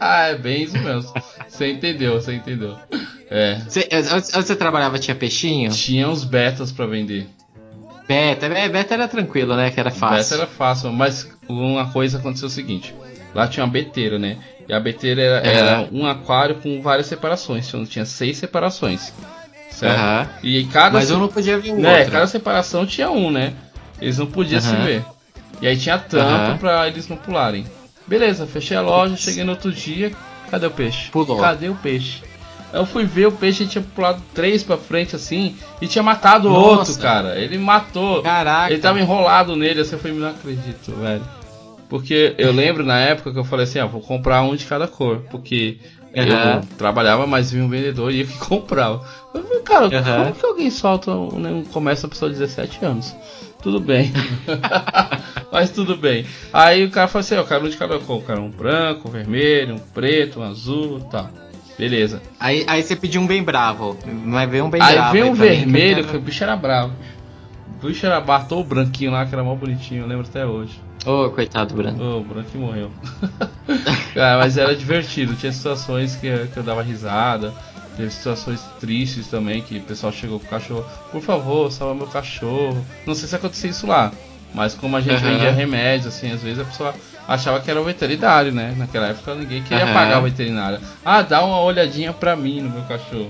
é 0.30 0.34
bem 0.34 0.62
isso 0.62 0.78
mesmo. 0.78 1.12
Você 1.46 1.70
entendeu, 1.70 2.14
você 2.14 2.32
entendeu. 2.34 2.74
É. 3.30 3.56
Você, 3.68 3.86
onde 3.92 4.08
onde 4.34 4.46
você 4.46 4.56
trabalhava 4.56 4.98
tinha 4.98 5.14
peixinho? 5.14 5.70
Tinha 5.72 6.08
uns 6.08 6.24
betas 6.24 6.72
pra 6.72 6.86
vender. 6.86 7.28
Beta, 8.08 8.46
é, 8.46 8.66
beta 8.68 8.94
era 8.94 9.06
tranquilo, 9.06 9.54
né? 9.54 9.70
Que 9.70 9.78
era 9.78 9.90
fácil. 9.90 10.18
Essa 10.18 10.34
era 10.36 10.46
fácil, 10.46 10.90
mas 10.90 11.30
uma 11.46 11.92
coisa 11.92 12.16
aconteceu 12.18 12.48
o 12.48 12.50
seguinte: 12.50 12.94
lá 13.34 13.46
tinha 13.48 13.64
uma 13.64 13.72
beteira, 13.72 14.18
né? 14.18 14.38
E 14.68 14.72
a 14.72 14.78
beteira 14.80 15.20
era, 15.22 15.38
Aham. 15.48 15.50
era 15.82 15.88
um 15.92 16.06
aquário 16.06 16.56
com 16.56 16.80
várias 16.80 17.06
separações, 17.06 17.66
então 17.68 17.84
tinha 17.84 18.04
seis 18.04 18.36
separações. 18.38 19.12
Certo? 19.70 19.98
Aham. 19.98 20.28
E 20.42 20.64
cada, 20.64 20.98
Mas 20.98 21.08
se- 21.08 21.14
um 21.14 21.18
não 21.18 21.28
podia 21.28 21.58
vir 21.58 21.72
o 21.72 21.80
né, 21.80 21.98
outro. 21.98 22.12
cada 22.12 22.26
separação 22.26 22.84
tinha 22.86 23.10
um, 23.10 23.30
né? 23.30 23.52
Eles 24.00 24.18
não 24.18 24.26
podiam 24.26 24.60
se 24.60 24.74
ver. 24.76 25.04
E 25.60 25.66
aí 25.66 25.76
tinha 25.76 25.98
tampa 25.98 26.24
Aham. 26.24 26.56
pra 26.58 26.86
eles 26.88 27.08
não 27.08 27.16
pularem. 27.16 27.64
Beleza, 28.06 28.46
fechei 28.46 28.76
a 28.76 28.80
loja, 28.80 29.16
cheguei 29.16 29.44
no 29.44 29.52
outro 29.52 29.70
dia. 29.72 30.10
Cadê 30.50 30.66
o 30.66 30.70
peixe? 30.70 31.10
Pulou. 31.10 31.38
Cadê 31.38 31.68
o 31.68 31.74
peixe? 31.76 32.22
Eu 32.72 32.86
fui 32.86 33.04
ver 33.04 33.26
o 33.26 33.32
peixe 33.32 33.66
tinha 33.66 33.82
pulado 33.94 34.22
três 34.34 34.62
pra 34.62 34.76
frente 34.76 35.14
assim 35.16 35.56
e 35.80 35.86
tinha 35.88 36.02
matado 36.02 36.48
o 36.48 36.52
Nossa. 36.52 36.90
outro, 36.92 36.98
cara. 37.02 37.36
Ele 37.38 37.58
matou. 37.58 38.22
Caraca. 38.22 38.72
Ele 38.72 38.80
tava 38.80 39.00
enrolado 39.00 39.54
nele, 39.56 39.80
assim, 39.80 39.92
eu 39.94 39.98
falei, 39.98 40.16
não 40.16 40.28
acredito, 40.28 40.92
velho. 40.92 41.22
Porque 41.90 42.34
eu 42.38 42.52
lembro 42.52 42.84
na 42.84 42.98
época 43.00 43.32
que 43.32 43.38
eu 43.38 43.44
falei 43.44 43.64
assim, 43.64 43.80
ah, 43.80 43.84
vou 43.86 44.00
comprar 44.00 44.40
um 44.42 44.54
de 44.56 44.64
cada 44.64 44.86
cor. 44.88 45.22
Porque 45.30 45.76
Aham. 46.16 46.60
eu 46.60 46.76
trabalhava, 46.78 47.26
mas 47.26 47.50
vinha 47.50 47.64
um 47.64 47.68
vendedor 47.68 48.12
e 48.12 48.20
eu 48.20 48.26
que 48.26 48.38
comprava. 48.46 49.04
Eu 49.34 49.42
falei, 49.42 49.60
cara, 49.62 49.86
Aham. 49.98 50.16
como 50.24 50.34
que 50.36 50.46
alguém 50.46 50.70
solta 50.70 51.10
um, 51.10 51.38
né, 51.38 51.50
um 51.50 51.64
comércio 51.64 52.06
uma 52.06 52.10
pessoa 52.10 52.30
de 52.30 52.38
17 52.38 52.84
anos? 52.84 53.14
Tudo 53.60 53.78
bem. 53.80 54.10
mas 55.52 55.70
tudo 55.70 55.96
bem. 55.96 56.24
Aí 56.52 56.84
o 56.84 56.90
cara 56.90 57.08
falou 57.08 57.20
assim, 57.20 57.34
ó, 57.34 57.38
eu 57.38 57.44
quero 57.46 57.66
um 57.66 57.68
de 57.68 57.76
cada 57.76 57.98
cor. 57.98 58.16
Eu 58.20 58.22
quero 58.26 58.40
um 58.42 58.50
branco, 58.50 59.08
um 59.08 59.10
vermelho, 59.10 59.74
um 59.74 59.78
preto, 59.78 60.40
um 60.40 60.42
azul 60.44 60.98
e 61.00 61.10
tal. 61.10 61.28
Beleza. 61.76 62.22
Aí, 62.38 62.64
aí 62.68 62.82
você 62.82 62.94
pediu 62.94 63.20
um 63.20 63.26
bem 63.26 63.42
bravo. 63.42 63.98
Vai 64.26 64.46
ver 64.46 64.62
um 64.62 64.70
bem 64.70 64.80
Aí 64.82 64.94
bravo. 64.94 65.12
veio 65.12 65.26
um 65.26 65.32
mim, 65.32 65.36
que 65.38 65.42
eu 65.42 65.48
vermelho, 65.56 65.94
quero- 65.96 66.08
que 66.08 66.16
o 66.16 66.20
bicho 66.20 66.44
era 66.44 66.56
bravo. 66.56 66.92
O 67.82 67.86
bicho 67.86 68.06
era 68.06 68.20
batou 68.20 68.60
o 68.60 68.64
branquinho 68.64 69.10
lá, 69.10 69.24
que 69.26 69.34
era 69.34 69.42
mó 69.42 69.54
bonitinho, 69.54 70.02
eu 70.02 70.06
lembro 70.06 70.26
até 70.28 70.44
hoje. 70.46 70.78
Ô, 71.06 71.30
coitado, 71.30 71.74
Bruno. 71.74 72.02
Ô, 72.02 72.20
o 72.20 72.24
branquinho 72.24 72.64
morreu. 72.64 72.90
Cara, 74.14 74.38
mas 74.42 74.56
era 74.58 74.74
divertido, 74.76 75.34
tinha 75.34 75.52
situações 75.52 76.16
que, 76.16 76.28
que 76.48 76.56
eu 76.58 76.62
dava 76.62 76.82
risada, 76.82 77.54
teve 77.96 78.10
situações 78.10 78.60
tristes 78.78 79.28
também, 79.28 79.62
que 79.62 79.78
o 79.78 79.82
pessoal 79.82 80.12
chegou 80.12 80.38
com 80.38 80.46
o 80.46 80.50
cachorro, 80.50 80.84
por 81.10 81.22
favor, 81.22 81.70
salva 81.72 81.94
meu 81.94 82.06
cachorro. 82.06 82.84
Não 83.06 83.14
sei 83.14 83.28
se 83.28 83.36
acontecia 83.36 83.70
isso 83.70 83.86
lá, 83.86 84.12
mas 84.54 84.74
como 84.74 84.96
a 84.96 85.00
gente 85.00 85.22
Aham. 85.24 85.32
vendia 85.32 85.52
remédios, 85.52 86.14
assim, 86.14 86.32
às 86.32 86.42
vezes 86.42 86.58
a 86.60 86.64
pessoa 86.64 86.94
achava 87.26 87.60
que 87.60 87.70
era 87.70 87.80
o 87.80 87.84
veterinário, 87.84 88.52
né? 88.52 88.74
Naquela 88.76 89.06
época 89.08 89.34
ninguém 89.34 89.62
queria 89.62 89.84
Aham. 89.84 89.94
pagar 89.94 90.18
o 90.18 90.24
veterinário. 90.24 90.80
Ah, 91.04 91.22
dá 91.22 91.42
uma 91.44 91.60
olhadinha 91.62 92.12
pra 92.12 92.36
mim 92.36 92.60
no 92.60 92.68
meu 92.70 92.82
cachorro. 92.82 93.28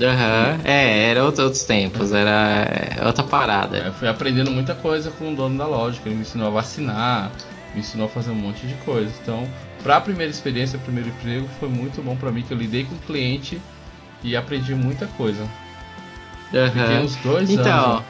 Aham. 0.00 0.58
É, 0.64 1.08
era 1.10 1.24
outro- 1.24 1.44
outros 1.44 1.64
tempos, 1.64 2.12
era 2.12 2.66
é, 3.00 3.06
outra 3.06 3.22
parada. 3.24 3.78
Eu 3.78 3.92
fui 3.92 4.08
aprendendo 4.08 4.50
muita 4.50 4.74
coisa 4.74 5.10
com 5.10 5.32
o 5.32 5.36
dono 5.36 5.56
da 5.56 5.66
loja, 5.66 6.00
que 6.02 6.08
ele 6.08 6.16
me 6.16 6.22
ensinou 6.22 6.48
a 6.48 6.50
vacinar, 6.50 7.30
me 7.74 7.80
ensinou 7.80 8.06
a 8.06 8.08
fazer 8.08 8.30
um 8.30 8.34
monte 8.36 8.66
de 8.66 8.74
coisa. 8.84 9.10
Então, 9.22 9.48
pra 9.82 10.00
primeira 10.00 10.30
experiência, 10.30 10.78
primeiro 10.78 11.10
emprego, 11.10 11.48
foi 11.60 11.68
muito 11.68 12.02
bom 12.02 12.16
pra 12.16 12.30
mim, 12.32 12.42
que 12.42 12.52
eu 12.52 12.58
lidei 12.58 12.84
com 12.84 12.94
o 12.94 12.98
cliente 12.98 13.60
e 14.22 14.36
aprendi 14.36 14.74
muita 14.74 15.06
coisa. 15.06 15.46
Fiquei 16.50 16.60
Aham. 16.96 17.00
uns 17.04 17.16
dois 17.16 17.50
Então, 17.50 17.92
anos. 17.94 18.02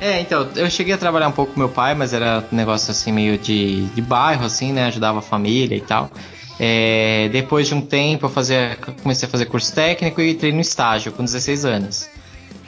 é, 0.00 0.20
então, 0.20 0.48
eu 0.56 0.68
cheguei 0.68 0.92
a 0.94 0.98
trabalhar 0.98 1.28
um 1.28 1.32
pouco 1.32 1.52
com 1.54 1.60
meu 1.60 1.68
pai, 1.68 1.94
mas 1.94 2.12
era 2.12 2.42
um 2.52 2.56
negócio 2.56 2.90
assim 2.90 3.12
meio 3.12 3.38
de, 3.38 3.86
de 3.86 4.02
bairro, 4.02 4.44
assim, 4.44 4.72
né? 4.72 4.86
Ajudava 4.86 5.20
a 5.20 5.22
família 5.22 5.76
e 5.76 5.80
tal. 5.80 6.10
É, 6.58 7.28
depois 7.32 7.66
de 7.66 7.74
um 7.74 7.80
tempo 7.80 8.26
eu 8.26 8.30
fazia, 8.30 8.76
comecei 9.02 9.26
a 9.26 9.30
fazer 9.30 9.46
curso 9.46 9.74
técnico 9.74 10.20
e 10.20 10.30
entrei 10.30 10.52
no 10.52 10.60
estágio 10.60 11.12
com 11.12 11.24
16 11.24 11.64
anos. 11.64 12.08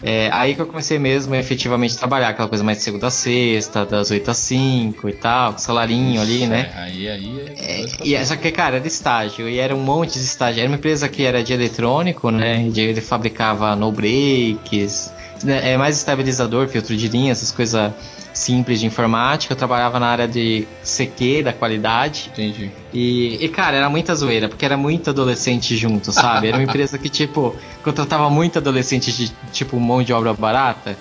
É, 0.03 0.29
aí 0.33 0.55
que 0.55 0.61
eu 0.61 0.67
comecei 0.67 0.99
mesmo 0.99 1.35
a 1.35 1.39
efetivamente 1.39 1.97
trabalhar, 1.97 2.29
aquela 2.29 2.49
coisa 2.49 2.63
mais 2.63 2.79
de 2.79 2.85
segunda 2.85 3.07
a 3.07 3.11
sexta, 3.11 3.87
das 3.87 4.11
8 4.11 4.31
às 4.31 4.37
5 4.37 5.09
e 5.09 5.13
tal, 5.15 5.53
com 5.53 5.59
salarinho 5.59 6.21
ali, 6.21 6.47
né? 6.47 6.71
É, 6.75 6.81
aí, 6.81 7.09
aí. 7.09 7.55
É, 7.57 7.87
E, 8.05 8.27
só 8.27 8.37
que, 8.37 8.53
cara, 8.53 8.77
era 8.77 8.87
estágio, 8.87 9.49
e 9.49 9.59
era 9.59 9.75
um 9.75 9.81
monte 9.81 10.15
de 10.15 10.25
estágio. 10.25 10.61
Era 10.61 10.69
uma 10.69 10.77
empresa 10.77 11.09
que 11.09 11.25
era 11.25 11.43
de 11.43 11.53
eletrônico, 11.53 12.31
né? 12.31 12.69
De, 12.69 12.83
ele 12.83 13.01
fabricava 13.01 13.75
no 13.75 13.91
breaks, 13.91 15.11
né, 15.43 15.73
é 15.73 15.77
mais 15.77 15.97
estabilizador, 15.97 16.69
filtro 16.69 16.97
de 16.97 17.09
linha, 17.09 17.33
essas 17.33 17.51
coisas 17.51 17.93
simples 18.37 18.81
de 18.81 18.87
informática. 18.87 19.55
Eu 19.55 19.57
trabalhava 19.57 19.99
na 19.99 20.09
área 20.09 20.29
de 20.29 20.69
CQ, 20.85 21.43
da 21.43 21.53
qualidade. 21.53 22.31
Entendi. 22.33 22.71
E, 22.93 23.43
e, 23.43 23.49
cara, 23.49 23.77
era 23.79 23.89
muita 23.89 24.15
zoeira, 24.15 24.49
porque 24.49 24.65
era 24.65 24.77
muito 24.77 25.09
adolescente 25.11 25.75
junto, 25.77 26.13
sabe? 26.13 26.49
Era 26.49 26.59
uma 26.59 26.65
empresa 26.65 26.99
que, 26.99 27.09
tipo, 27.09 27.57
contratava 27.83 28.29
muito 28.29 28.59
adolescente 28.59 29.11
de, 29.11 29.33
tipo, 29.53 29.81
mão 29.81 30.03
de 30.03 30.13
obra 30.13 30.35
barata. 30.35 30.97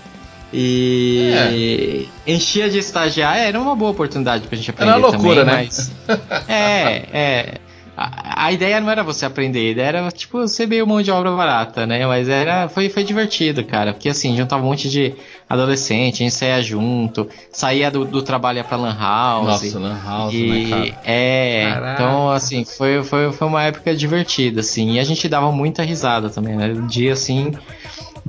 E 0.53 2.07
enchia 2.25 2.69
de 2.69 2.77
estagiário. 2.77 3.41
É, 3.41 3.47
Era 3.49 3.59
uma 3.59 3.75
boa 3.75 3.91
oportunidade 3.91 4.47
pra 4.47 4.55
gente 4.55 4.69
aprender 4.69 4.91
Era 4.91 4.99
uma 4.99 5.09
loucura, 5.09 5.43
também, 5.43 5.65
né? 5.65 5.69
mas... 5.69 5.91
É, 6.47 7.05
é. 7.11 7.53
A, 7.97 8.45
a 8.47 8.51
ideia 8.51 8.79
não 8.81 8.89
era 8.91 9.03
você 9.03 9.25
aprender, 9.25 9.59
a 9.67 9.71
ideia 9.71 9.87
era, 9.87 10.11
tipo, 10.11 10.47
ser 10.47 10.67
meio 10.67 10.85
mão 10.85 11.01
de 11.01 11.11
obra 11.11 11.31
barata, 11.31 11.85
né? 11.85 12.05
Mas 12.05 12.27
era, 12.27 12.67
foi, 12.67 12.89
foi 12.89 13.03
divertido, 13.03 13.63
cara. 13.63 13.93
Porque, 13.93 14.09
assim, 14.09 14.35
juntava 14.35 14.61
um 14.63 14.65
monte 14.67 14.89
de 14.89 15.13
adolescente, 15.49 16.15
a 16.15 16.25
gente 16.25 16.33
saía 16.33 16.61
junto, 16.61 17.27
saía 17.51 17.89
do, 17.89 18.03
do 18.03 18.21
trabalho 18.21 18.63
pra 18.63 18.77
lan 18.77 18.95
house. 18.99 19.45
Nossa, 19.47 19.79
Lan 19.79 19.99
House, 20.03 20.33
E, 20.33 20.47
né, 20.47 20.69
cara? 20.69 21.01
é, 21.05 21.69
Caraca. 21.73 21.93
então 21.93 22.29
assim, 22.31 22.65
foi, 22.65 23.03
foi, 23.03 23.31
foi 23.31 23.47
uma 23.47 23.63
época 23.63 23.95
divertida, 23.95 24.61
assim, 24.61 24.93
e 24.93 24.99
a 24.99 25.03
gente 25.03 25.27
dava 25.29 25.51
muita 25.51 25.83
risada 25.83 26.29
também, 26.29 26.55
né? 26.55 26.67
Um 26.75 26.87
dia 26.87 27.13
assim, 27.13 27.51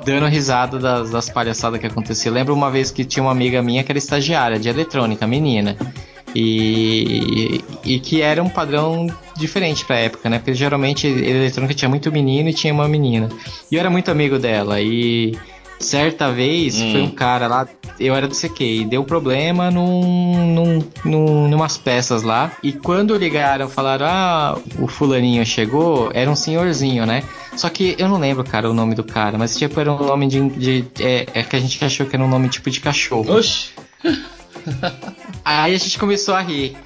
dando 0.05 0.27
risada 0.27 0.79
das, 0.79 1.11
das 1.11 1.31
palhaçadas 1.31 1.81
que 1.81 1.87
acontecia. 1.87 2.31
Lembro 2.31 2.55
uma 2.55 2.71
vez 2.71 2.91
que 2.91 3.05
tinha 3.05 3.23
uma 3.23 3.33
amiga 3.33 3.63
minha 3.63 3.83
que 3.83 3.91
era 3.91 3.99
estagiária 3.99 4.59
de 4.59 4.69
eletrônica, 4.69 5.27
menina. 5.27 5.77
E, 6.39 7.65
e 7.85 7.99
que 7.99 8.21
era 8.21 8.43
um 8.43 8.49
padrão 8.49 9.07
diferente 9.37 9.85
pra 9.85 9.97
época, 9.97 10.29
né? 10.29 10.39
Porque 10.39 10.55
geralmente 10.55 11.07
eletrônica 11.07 11.75
tinha 11.75 11.89
muito 11.89 12.11
menino 12.13 12.49
e 12.49 12.55
tinha 12.55 12.73
uma 12.73 12.89
menina. 12.89 13.29
E 13.71 13.75
eu 13.75 13.81
era 13.81 13.91
muito 13.91 14.11
amigo 14.11 14.39
dela. 14.39 14.81
E 14.81 15.37
certa 15.79 16.31
vez 16.33 16.81
Hum. 16.81 16.93
foi 16.93 17.03
um 17.03 17.11
cara 17.11 17.47
lá, 17.47 17.69
eu 18.01 18.15
era 18.15 18.27
do 18.27 18.35
CQ, 18.35 18.65
e 18.65 18.85
deu 18.85 19.05
problema 19.05 19.71
num, 19.71 20.55
num, 20.55 20.85
num, 21.05 21.49
numas 21.49 21.77
peças 21.77 22.23
lá. 22.23 22.53
E 22.63 22.73
quando 22.73 23.17
ligaram, 23.17 23.69
falaram: 23.69 24.07
Ah, 24.09 24.59
o 24.79 24.87
fulaninho 24.87 25.45
chegou, 25.45 26.11
era 26.15 26.31
um 26.31 26.37
senhorzinho, 26.37 27.05
né? 27.07 27.23
Só 27.57 27.69
que 27.71 27.95
eu 27.99 28.09
não 28.09 28.19
lembro, 28.19 28.45
cara, 28.45 28.71
o 28.71 28.75
nome 28.75 28.95
do 28.95 29.03
cara, 29.05 29.39
mas 29.39 29.57
tipo, 29.57 29.79
era 29.81 29.91
um 29.93 29.99
nome 30.07 30.27
de. 30.29 30.49
de 30.51 30.85
é, 31.01 31.27
é 31.35 31.43
que 31.43 31.57
a 31.57 31.61
gente 31.61 31.83
achou 31.85 32.05
que 32.07 32.15
era 32.17 32.25
um 32.25 32.29
nome 32.29 32.49
tipo 32.49 32.71
de 32.71 32.81
cachorro. 32.81 33.35
Oxi! 33.35 33.71
Aí 35.45 35.75
a 35.75 35.79
gente 35.79 35.99
começou 35.99 36.35
a 36.35 36.41
rir. 36.41 36.77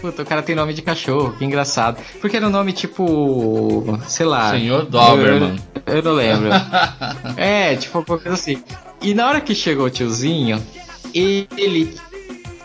Puta, 0.00 0.22
o 0.22 0.26
cara 0.26 0.42
tem 0.42 0.54
nome 0.54 0.72
de 0.72 0.82
cachorro, 0.82 1.34
que 1.36 1.44
engraçado. 1.44 2.00
Porque 2.20 2.36
era 2.36 2.46
um 2.46 2.50
nome 2.50 2.72
tipo. 2.72 3.98
sei 4.06 4.26
lá. 4.26 4.50
Senhor 4.50 4.84
Doberman. 4.86 5.58
Eu, 5.86 5.96
eu 5.96 6.02
não 6.02 6.12
lembro. 6.12 6.48
é, 7.36 7.76
tipo, 7.76 7.98
alguma 7.98 8.18
coisa 8.18 8.34
assim. 8.34 8.62
E 9.02 9.14
na 9.14 9.28
hora 9.28 9.40
que 9.40 9.54
chegou 9.54 9.86
o 9.86 9.90
tiozinho, 9.90 10.62
ele. 11.14 11.94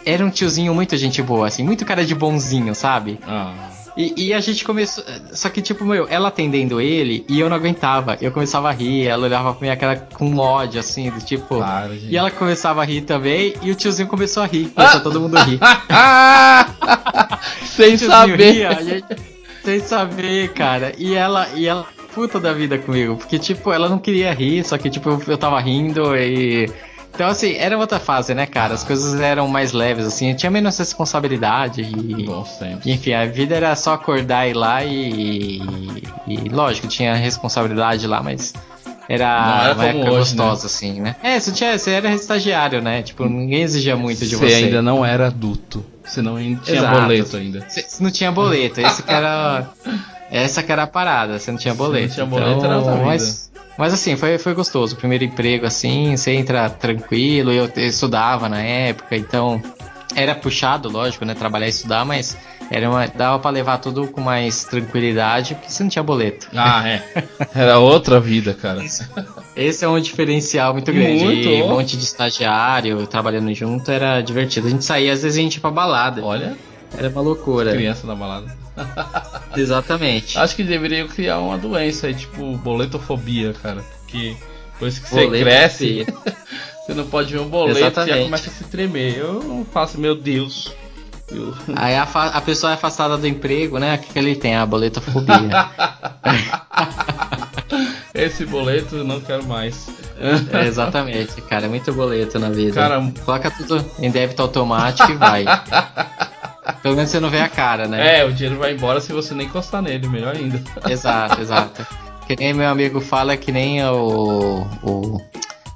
Era 0.05 0.23
um 0.23 0.29
tiozinho 0.29 0.73
muito 0.73 0.95
gente 0.97 1.19
boa, 1.21 1.47
assim, 1.47 1.63
muito 1.63 1.83
cara 1.83 2.05
de 2.05 2.13
bonzinho, 2.13 2.75
sabe? 2.75 3.19
Ah, 3.25 3.71
E, 3.97 4.27
e 4.27 4.33
a 4.33 4.39
gente 4.41 4.65
começou. 4.65 5.03
Só 5.31 5.47
que, 5.49 5.61
tipo, 5.61 5.85
meu, 5.85 6.05
ela 6.09 6.27
atendendo 6.27 6.81
ele 6.81 7.25
e 7.29 7.39
eu 7.39 7.49
não 7.49 7.55
aguentava. 7.55 8.17
Eu 8.19 8.31
começava 8.31 8.67
a 8.69 8.71
rir, 8.71 9.07
ela 9.07 9.23
olhava 9.25 9.53
pra 9.53 9.61
minha 9.61 9.77
cara 9.77 9.95
com 10.13 10.35
ódio, 10.37 10.79
assim, 10.79 11.09
do 11.09 11.19
tipo. 11.21 11.59
gente. 11.93 12.07
E 12.11 12.17
ela 12.17 12.29
começava 12.29 12.81
a 12.81 12.85
rir 12.85 13.01
também, 13.01 13.53
e 13.61 13.71
o 13.71 13.75
tiozinho 13.75 14.07
começou 14.09 14.43
a 14.43 14.47
rir, 14.47 14.65
começou 14.75 14.99
todo 15.01 15.21
mundo 15.21 15.37
a 15.37 15.43
rir. 15.43 15.59
Sem 17.65 17.97
saber. 17.97 18.51
ria, 18.51 18.83
gente- 18.83 19.35
sem 19.63 19.79
saber, 19.79 20.53
cara. 20.53 20.93
E 20.97 21.15
ela, 21.15 21.47
e 21.55 21.65
ela 21.67 21.85
puta 22.13 22.39
da 22.39 22.53
vida 22.53 22.77
comigo. 22.77 23.15
Porque, 23.17 23.39
tipo, 23.39 23.71
ela 23.73 23.89
não 23.89 23.97
queria 23.97 24.31
rir, 24.33 24.63
só 24.63 24.77
que, 24.77 24.89
tipo, 24.89 25.21
eu 25.27 25.37
tava 25.37 25.59
rindo 25.59 26.15
e. 26.15 26.69
Então, 27.15 27.27
assim, 27.29 27.55
era 27.55 27.77
outra 27.77 27.97
fase, 27.97 28.33
né, 28.35 28.45
cara? 28.45 28.73
As 28.73 28.83
coisas 28.83 29.19
eram 29.21 29.47
mais 29.47 29.71
leves, 29.71 30.05
assim, 30.05 30.31
eu 30.31 30.35
tinha 30.35 30.51
menos 30.51 30.77
responsabilidade 30.77 31.81
e. 31.81 32.25
Bom, 32.25 32.43
sempre. 32.45 32.91
Enfim, 32.91 33.13
a 33.13 33.25
vida 33.25 33.55
era 33.55 33.73
só 33.75 33.93
acordar 33.93 34.45
e 34.47 34.51
ir 34.51 34.53
lá 34.53 34.83
e. 34.83 35.61
E, 36.27 36.49
lógico, 36.51 36.87
tinha 36.87 37.15
responsabilidade 37.15 38.05
lá, 38.05 38.21
mas. 38.21 38.53
Era, 39.07 39.73
Não 39.75 39.83
era 39.83 39.97
uma 39.97 40.09
gostosa, 40.09 40.65
assim, 40.65 40.99
né? 40.99 41.15
É, 41.21 41.39
você, 41.39 41.51
tinha, 41.51 41.77
você 41.77 41.91
era 41.91 42.11
estagiário, 42.13 42.81
né? 42.81 43.03
Tipo, 43.03 43.25
ninguém 43.25 43.61
exigia 43.61 43.95
muito 43.95 44.25
de 44.25 44.35
Você 44.35 44.49
você. 44.49 44.55
ainda 44.55 44.81
não 44.81 45.05
era 45.05 45.27
adulto. 45.27 45.85
Você 46.03 46.21
não 46.23 46.35
tinha 46.37 46.77
Exato. 46.79 47.01
boleto 47.01 47.37
ainda. 47.37 47.65
Você 47.69 47.81
você 47.83 48.03
não 48.03 48.11
tinha 48.11 48.31
boleto, 48.31 48.81
esse 48.81 49.03
que 49.03 49.11
era. 49.11 49.67
Essa 50.31 50.63
que 50.63 50.71
era 50.71 50.83
a 50.83 50.87
parada, 50.87 51.37
você 51.37 51.51
não 51.51 51.57
tinha 51.57 51.75
boleto. 51.75 52.15
tinha 52.15 52.25
boleto, 52.25 52.65
era 52.65 52.77
outra 52.77 52.93
vida. 52.93 53.05
mas, 53.05 53.51
mas 53.77 53.93
assim, 53.93 54.15
foi, 54.15 54.37
foi 54.37 54.53
gostoso. 54.53 54.95
O 54.95 54.97
primeiro 54.97 55.23
emprego, 55.23 55.65
assim, 55.65 56.15
você 56.15 56.31
entra 56.31 56.69
tranquilo, 56.69 57.51
eu, 57.51 57.69
eu 57.75 57.85
estudava 57.87 58.47
na 58.49 58.61
época, 58.61 59.15
então 59.15 59.61
era 60.15 60.33
puxado, 60.35 60.89
lógico, 60.89 61.25
né? 61.25 61.33
Trabalhar 61.33 61.65
e 61.67 61.69
estudar, 61.69 62.05
mas 62.05 62.37
era 62.71 62.89
uma, 62.89 63.05
dava 63.07 63.37
pra 63.37 63.51
levar 63.51 63.77
tudo 63.79 64.07
com 64.07 64.21
mais 64.21 64.63
tranquilidade, 64.63 65.55
porque 65.55 65.69
você 65.71 65.83
não 65.83 65.89
tinha 65.89 66.01
boleto. 66.03 66.47
Ah, 66.55 66.87
é. 66.87 67.03
Era 67.53 67.79
outra 67.79 68.19
vida, 68.19 68.53
cara. 68.53 68.83
Esse 69.55 69.85
é 69.85 69.87
um 69.87 69.99
diferencial 69.99 70.73
muito 70.73 70.91
grande. 70.91 71.23
Muito. 71.23 71.47
E 71.47 71.61
um 71.61 71.69
monte 71.69 71.95
de 71.97 72.03
estagiário 72.03 73.05
trabalhando 73.07 73.53
junto 73.53 73.91
era 73.91 74.21
divertido. 74.21 74.67
A 74.67 74.69
gente 74.69 74.83
saía, 74.85 75.13
às 75.13 75.21
vezes 75.23 75.37
a 75.37 75.41
gente 75.41 75.55
ia 75.55 75.61
pra 75.61 75.69
balada. 75.71 76.23
Olha, 76.23 76.55
Era 76.97 77.09
uma 77.09 77.21
loucura. 77.21 77.73
criança 77.73 78.07
na 78.07 78.15
balada. 78.15 78.64
Exatamente. 79.55 80.37
Acho 80.37 80.55
que 80.55 80.63
deveriam 80.63 81.07
criar 81.07 81.39
uma 81.39 81.57
doença 81.57 82.07
aí, 82.07 82.13
tipo 82.13 82.57
boletofobia, 82.57 83.53
cara. 83.61 83.83
Que 84.07 84.35
depois 84.73 84.99
que 84.99 85.09
você 85.09 85.15
cresce, 85.43 86.05
você 86.85 86.93
não 86.93 87.05
pode 87.07 87.31
ver 87.33 87.39
um 87.39 87.47
boleto 87.47 87.79
e 88.01 88.05
já 88.07 88.17
começa 88.23 88.49
a 88.49 88.53
se 88.53 88.63
tremer. 88.65 89.17
Eu 89.17 89.41
não 89.43 89.65
faço, 89.65 89.99
meu 89.99 90.15
Deus. 90.15 90.73
Eu- 91.31 91.55
Aí 91.75 91.95
a, 91.95 92.03
a 92.03 92.41
pessoa 92.41 92.71
é 92.71 92.75
afastada 92.75 93.17
do 93.17 93.25
emprego, 93.27 93.79
né? 93.79 93.95
O 93.95 93.97
que, 93.99 94.13
que 94.13 94.19
ele 94.19 94.35
tem? 94.35 94.55
A 94.55 94.65
boletofobia. 94.65 95.49
Esse 98.13 98.45
boleto 98.45 98.97
eu 98.97 99.03
não 99.03 99.19
quero 99.19 99.43
mais. 99.45 99.87
é, 100.53 100.65
exatamente, 100.67 101.41
cara. 101.41 101.65
É 101.65 101.69
muito 101.69 101.91
boleto 101.93 102.39
na 102.39 102.49
vida. 102.49 102.73
Cara, 102.73 103.01
Coloca 103.25 103.51
tudo 103.51 103.83
em 103.99 104.09
débito 104.09 104.41
automático 104.41 105.11
e 105.11 105.15
vai. 105.15 105.45
Pelo 106.85 106.95
menos 106.95 107.09
você 107.09 107.19
não 107.19 107.31
vê 107.31 107.39
a 107.39 107.49
cara, 107.49 107.87
né? 107.87 108.19
É, 108.19 108.23
o 108.23 108.31
dinheiro 108.31 108.59
vai 108.59 108.71
embora 108.71 109.01
se 109.01 109.11
você 109.11 109.33
nem 109.33 109.47
encostar 109.47 109.81
nele, 109.81 110.07
melhor 110.07 110.35
ainda. 110.35 110.61
Exato, 110.87 111.41
exato. 111.41 111.83
Que 112.27 112.35
nem 112.35 112.53
meu 112.53 112.67
amigo 112.67 113.01
fala 113.01 113.37
que 113.37 113.51
nem 113.51 113.83
o, 113.85 114.67
o 114.83 115.21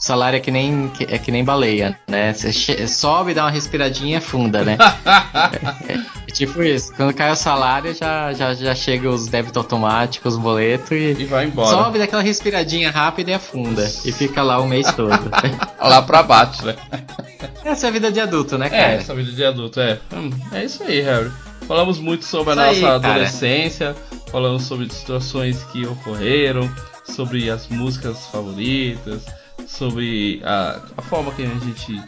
salário 0.10 0.38
é 0.38 0.40
que 0.40 0.50
nem 0.50 0.92
é 1.08 1.18
que 1.20 1.32
nem 1.32 1.44
baleia, 1.44 1.98
né? 2.08 2.34
Você 2.34 2.88
sobe, 2.88 3.34
dá 3.36 3.44
uma 3.44 3.52
respiradinha 3.52 4.14
e 4.14 4.18
afunda, 4.18 4.64
né? 4.64 4.76
é, 5.88 5.94
é 6.28 6.32
tipo 6.32 6.62
isso. 6.64 6.92
Quando 6.96 7.14
cai 7.14 7.32
o 7.32 7.36
salário, 7.36 7.94
já, 7.94 8.34
já, 8.34 8.54
já 8.56 8.74
chega 8.74 9.08
os 9.10 9.28
débitos 9.28 9.58
automáticos, 9.58 10.34
os 10.34 10.40
boletos 10.40 10.92
e, 10.92 11.16
E 11.20 11.26
vai 11.26 11.46
embora. 11.46 11.70
sobe, 11.70 12.00
dá 12.00 12.06
aquela 12.06 12.24
respiradinha 12.24 12.90
rápida 12.90 13.32
e 13.32 13.34
afunda. 13.36 13.84
E 14.04 14.12
fica 14.12 14.42
lá 14.42 14.60
o 14.60 14.68
mês 14.68 14.92
todo. 14.94 15.10
Lá 15.80 16.02
pra 16.02 16.22
baixo, 16.24 16.66
né? 16.66 16.76
Essa 17.64 17.86
é 17.88 17.90
a 17.90 17.92
vida 17.92 18.12
de 18.12 18.20
adulto, 18.20 18.58
né, 18.58 18.66
É, 18.68 18.70
cara? 18.70 18.92
essa 18.94 19.16
vida 19.16 19.32
de 19.32 19.46
adulto, 19.46 19.80
é. 19.80 20.00
Hum, 20.14 20.30
é 20.52 20.66
isso 20.66 20.84
aí, 20.84 21.02
Harry. 21.02 21.32
Falamos 21.68 22.00
muito 22.00 22.26
sobre 22.26 22.52
a 22.54 22.56
Isso 22.56 22.62
aí, 22.62 22.82
nossa 22.82 23.00
cara. 23.00 23.14
adolescência, 23.14 23.96
falamos 24.32 24.64
sobre 24.64 24.90
situações 24.92 25.64
que 25.72 25.86
ocorreram, 25.86 26.70
sobre 27.06 27.50
as 27.50 27.68
músicas 27.68 28.26
favoritas, 28.32 29.24
sobre 29.68 30.42
a, 30.44 30.82
a 30.98 31.02
forma 31.02 31.32
que 31.32 31.44
a 31.44 31.48
gente 31.48 32.02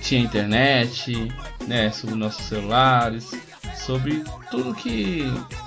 tinha 0.00 0.20
internet, 0.20 1.32
né, 1.66 1.90
sobre 1.90 2.14
nossos 2.14 2.44
celulares, 2.46 3.30
sobre 3.76 4.22
tudo 4.50 4.74
que 4.74 5.24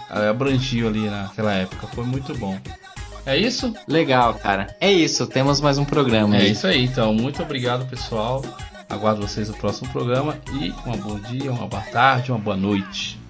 ah, 0.09 0.29
abrangiu 0.29 0.87
ali 0.87 1.09
naquela 1.09 1.53
época. 1.53 1.87
Foi 1.87 2.05
muito 2.05 2.35
bom. 2.37 2.57
É 3.25 3.37
isso? 3.37 3.73
Legal, 3.87 4.33
cara. 4.35 4.75
É 4.79 4.91
isso, 4.91 5.27
temos 5.27 5.61
mais 5.61 5.77
um 5.77 5.85
programa 5.85 6.35
É 6.35 6.41
aí. 6.41 6.51
isso 6.51 6.65
aí, 6.65 6.85
então. 6.85 7.13
Muito 7.13 7.41
obrigado, 7.41 7.87
pessoal. 7.87 8.43
Aguardo 8.89 9.21
vocês 9.21 9.47
no 9.47 9.55
próximo 9.55 9.89
programa 9.91 10.37
e 10.51 10.73
um 10.89 10.97
bom 10.97 11.19
dia, 11.19 11.51
uma 11.51 11.67
boa 11.67 11.83
tarde, 11.83 12.31
uma 12.31 12.39
boa 12.39 12.57
noite. 12.57 13.20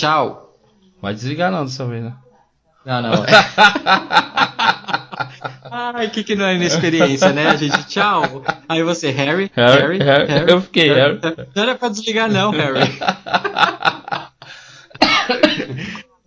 Tchau. 0.00 0.56
Vai 1.02 1.12
desligar 1.12 1.52
não 1.52 1.66
dessa 1.66 1.84
vez, 1.84 2.02
né? 2.02 2.14
Não, 2.86 3.02
não. 3.02 3.12
Ai, 5.70 6.06
o 6.06 6.10
que 6.10 6.24
que 6.24 6.34
não 6.34 6.46
é 6.46 6.54
inexperiência, 6.54 7.34
né, 7.34 7.54
gente? 7.58 7.86
Tchau. 7.86 8.42
Aí 8.66 8.82
você, 8.82 9.10
Harry, 9.10 9.52
Harry, 9.54 9.98
Harry. 9.98 10.50
Eu 10.50 10.62
fiquei, 10.62 10.90
Harry. 10.94 11.20
Não 11.54 11.62
era 11.62 11.74
pra 11.74 11.90
desligar 11.90 12.30
não, 12.30 12.50
Harry. 12.50 12.80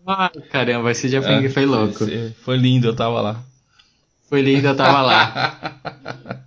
Ai, 0.05 0.29
caramba, 0.51 0.91
esse 0.91 1.09
dia 1.09 1.23
foi, 1.23 1.49
foi 1.49 1.65
louco. 1.65 2.05
Foi 2.43 2.57
lindo, 2.57 2.89
eu 2.89 2.95
tava 2.95 3.21
lá. 3.21 3.41
Foi 4.29 4.43
lindo, 4.43 4.67
eu 4.67 4.75
tava 4.75 5.01
lá. 5.01 5.57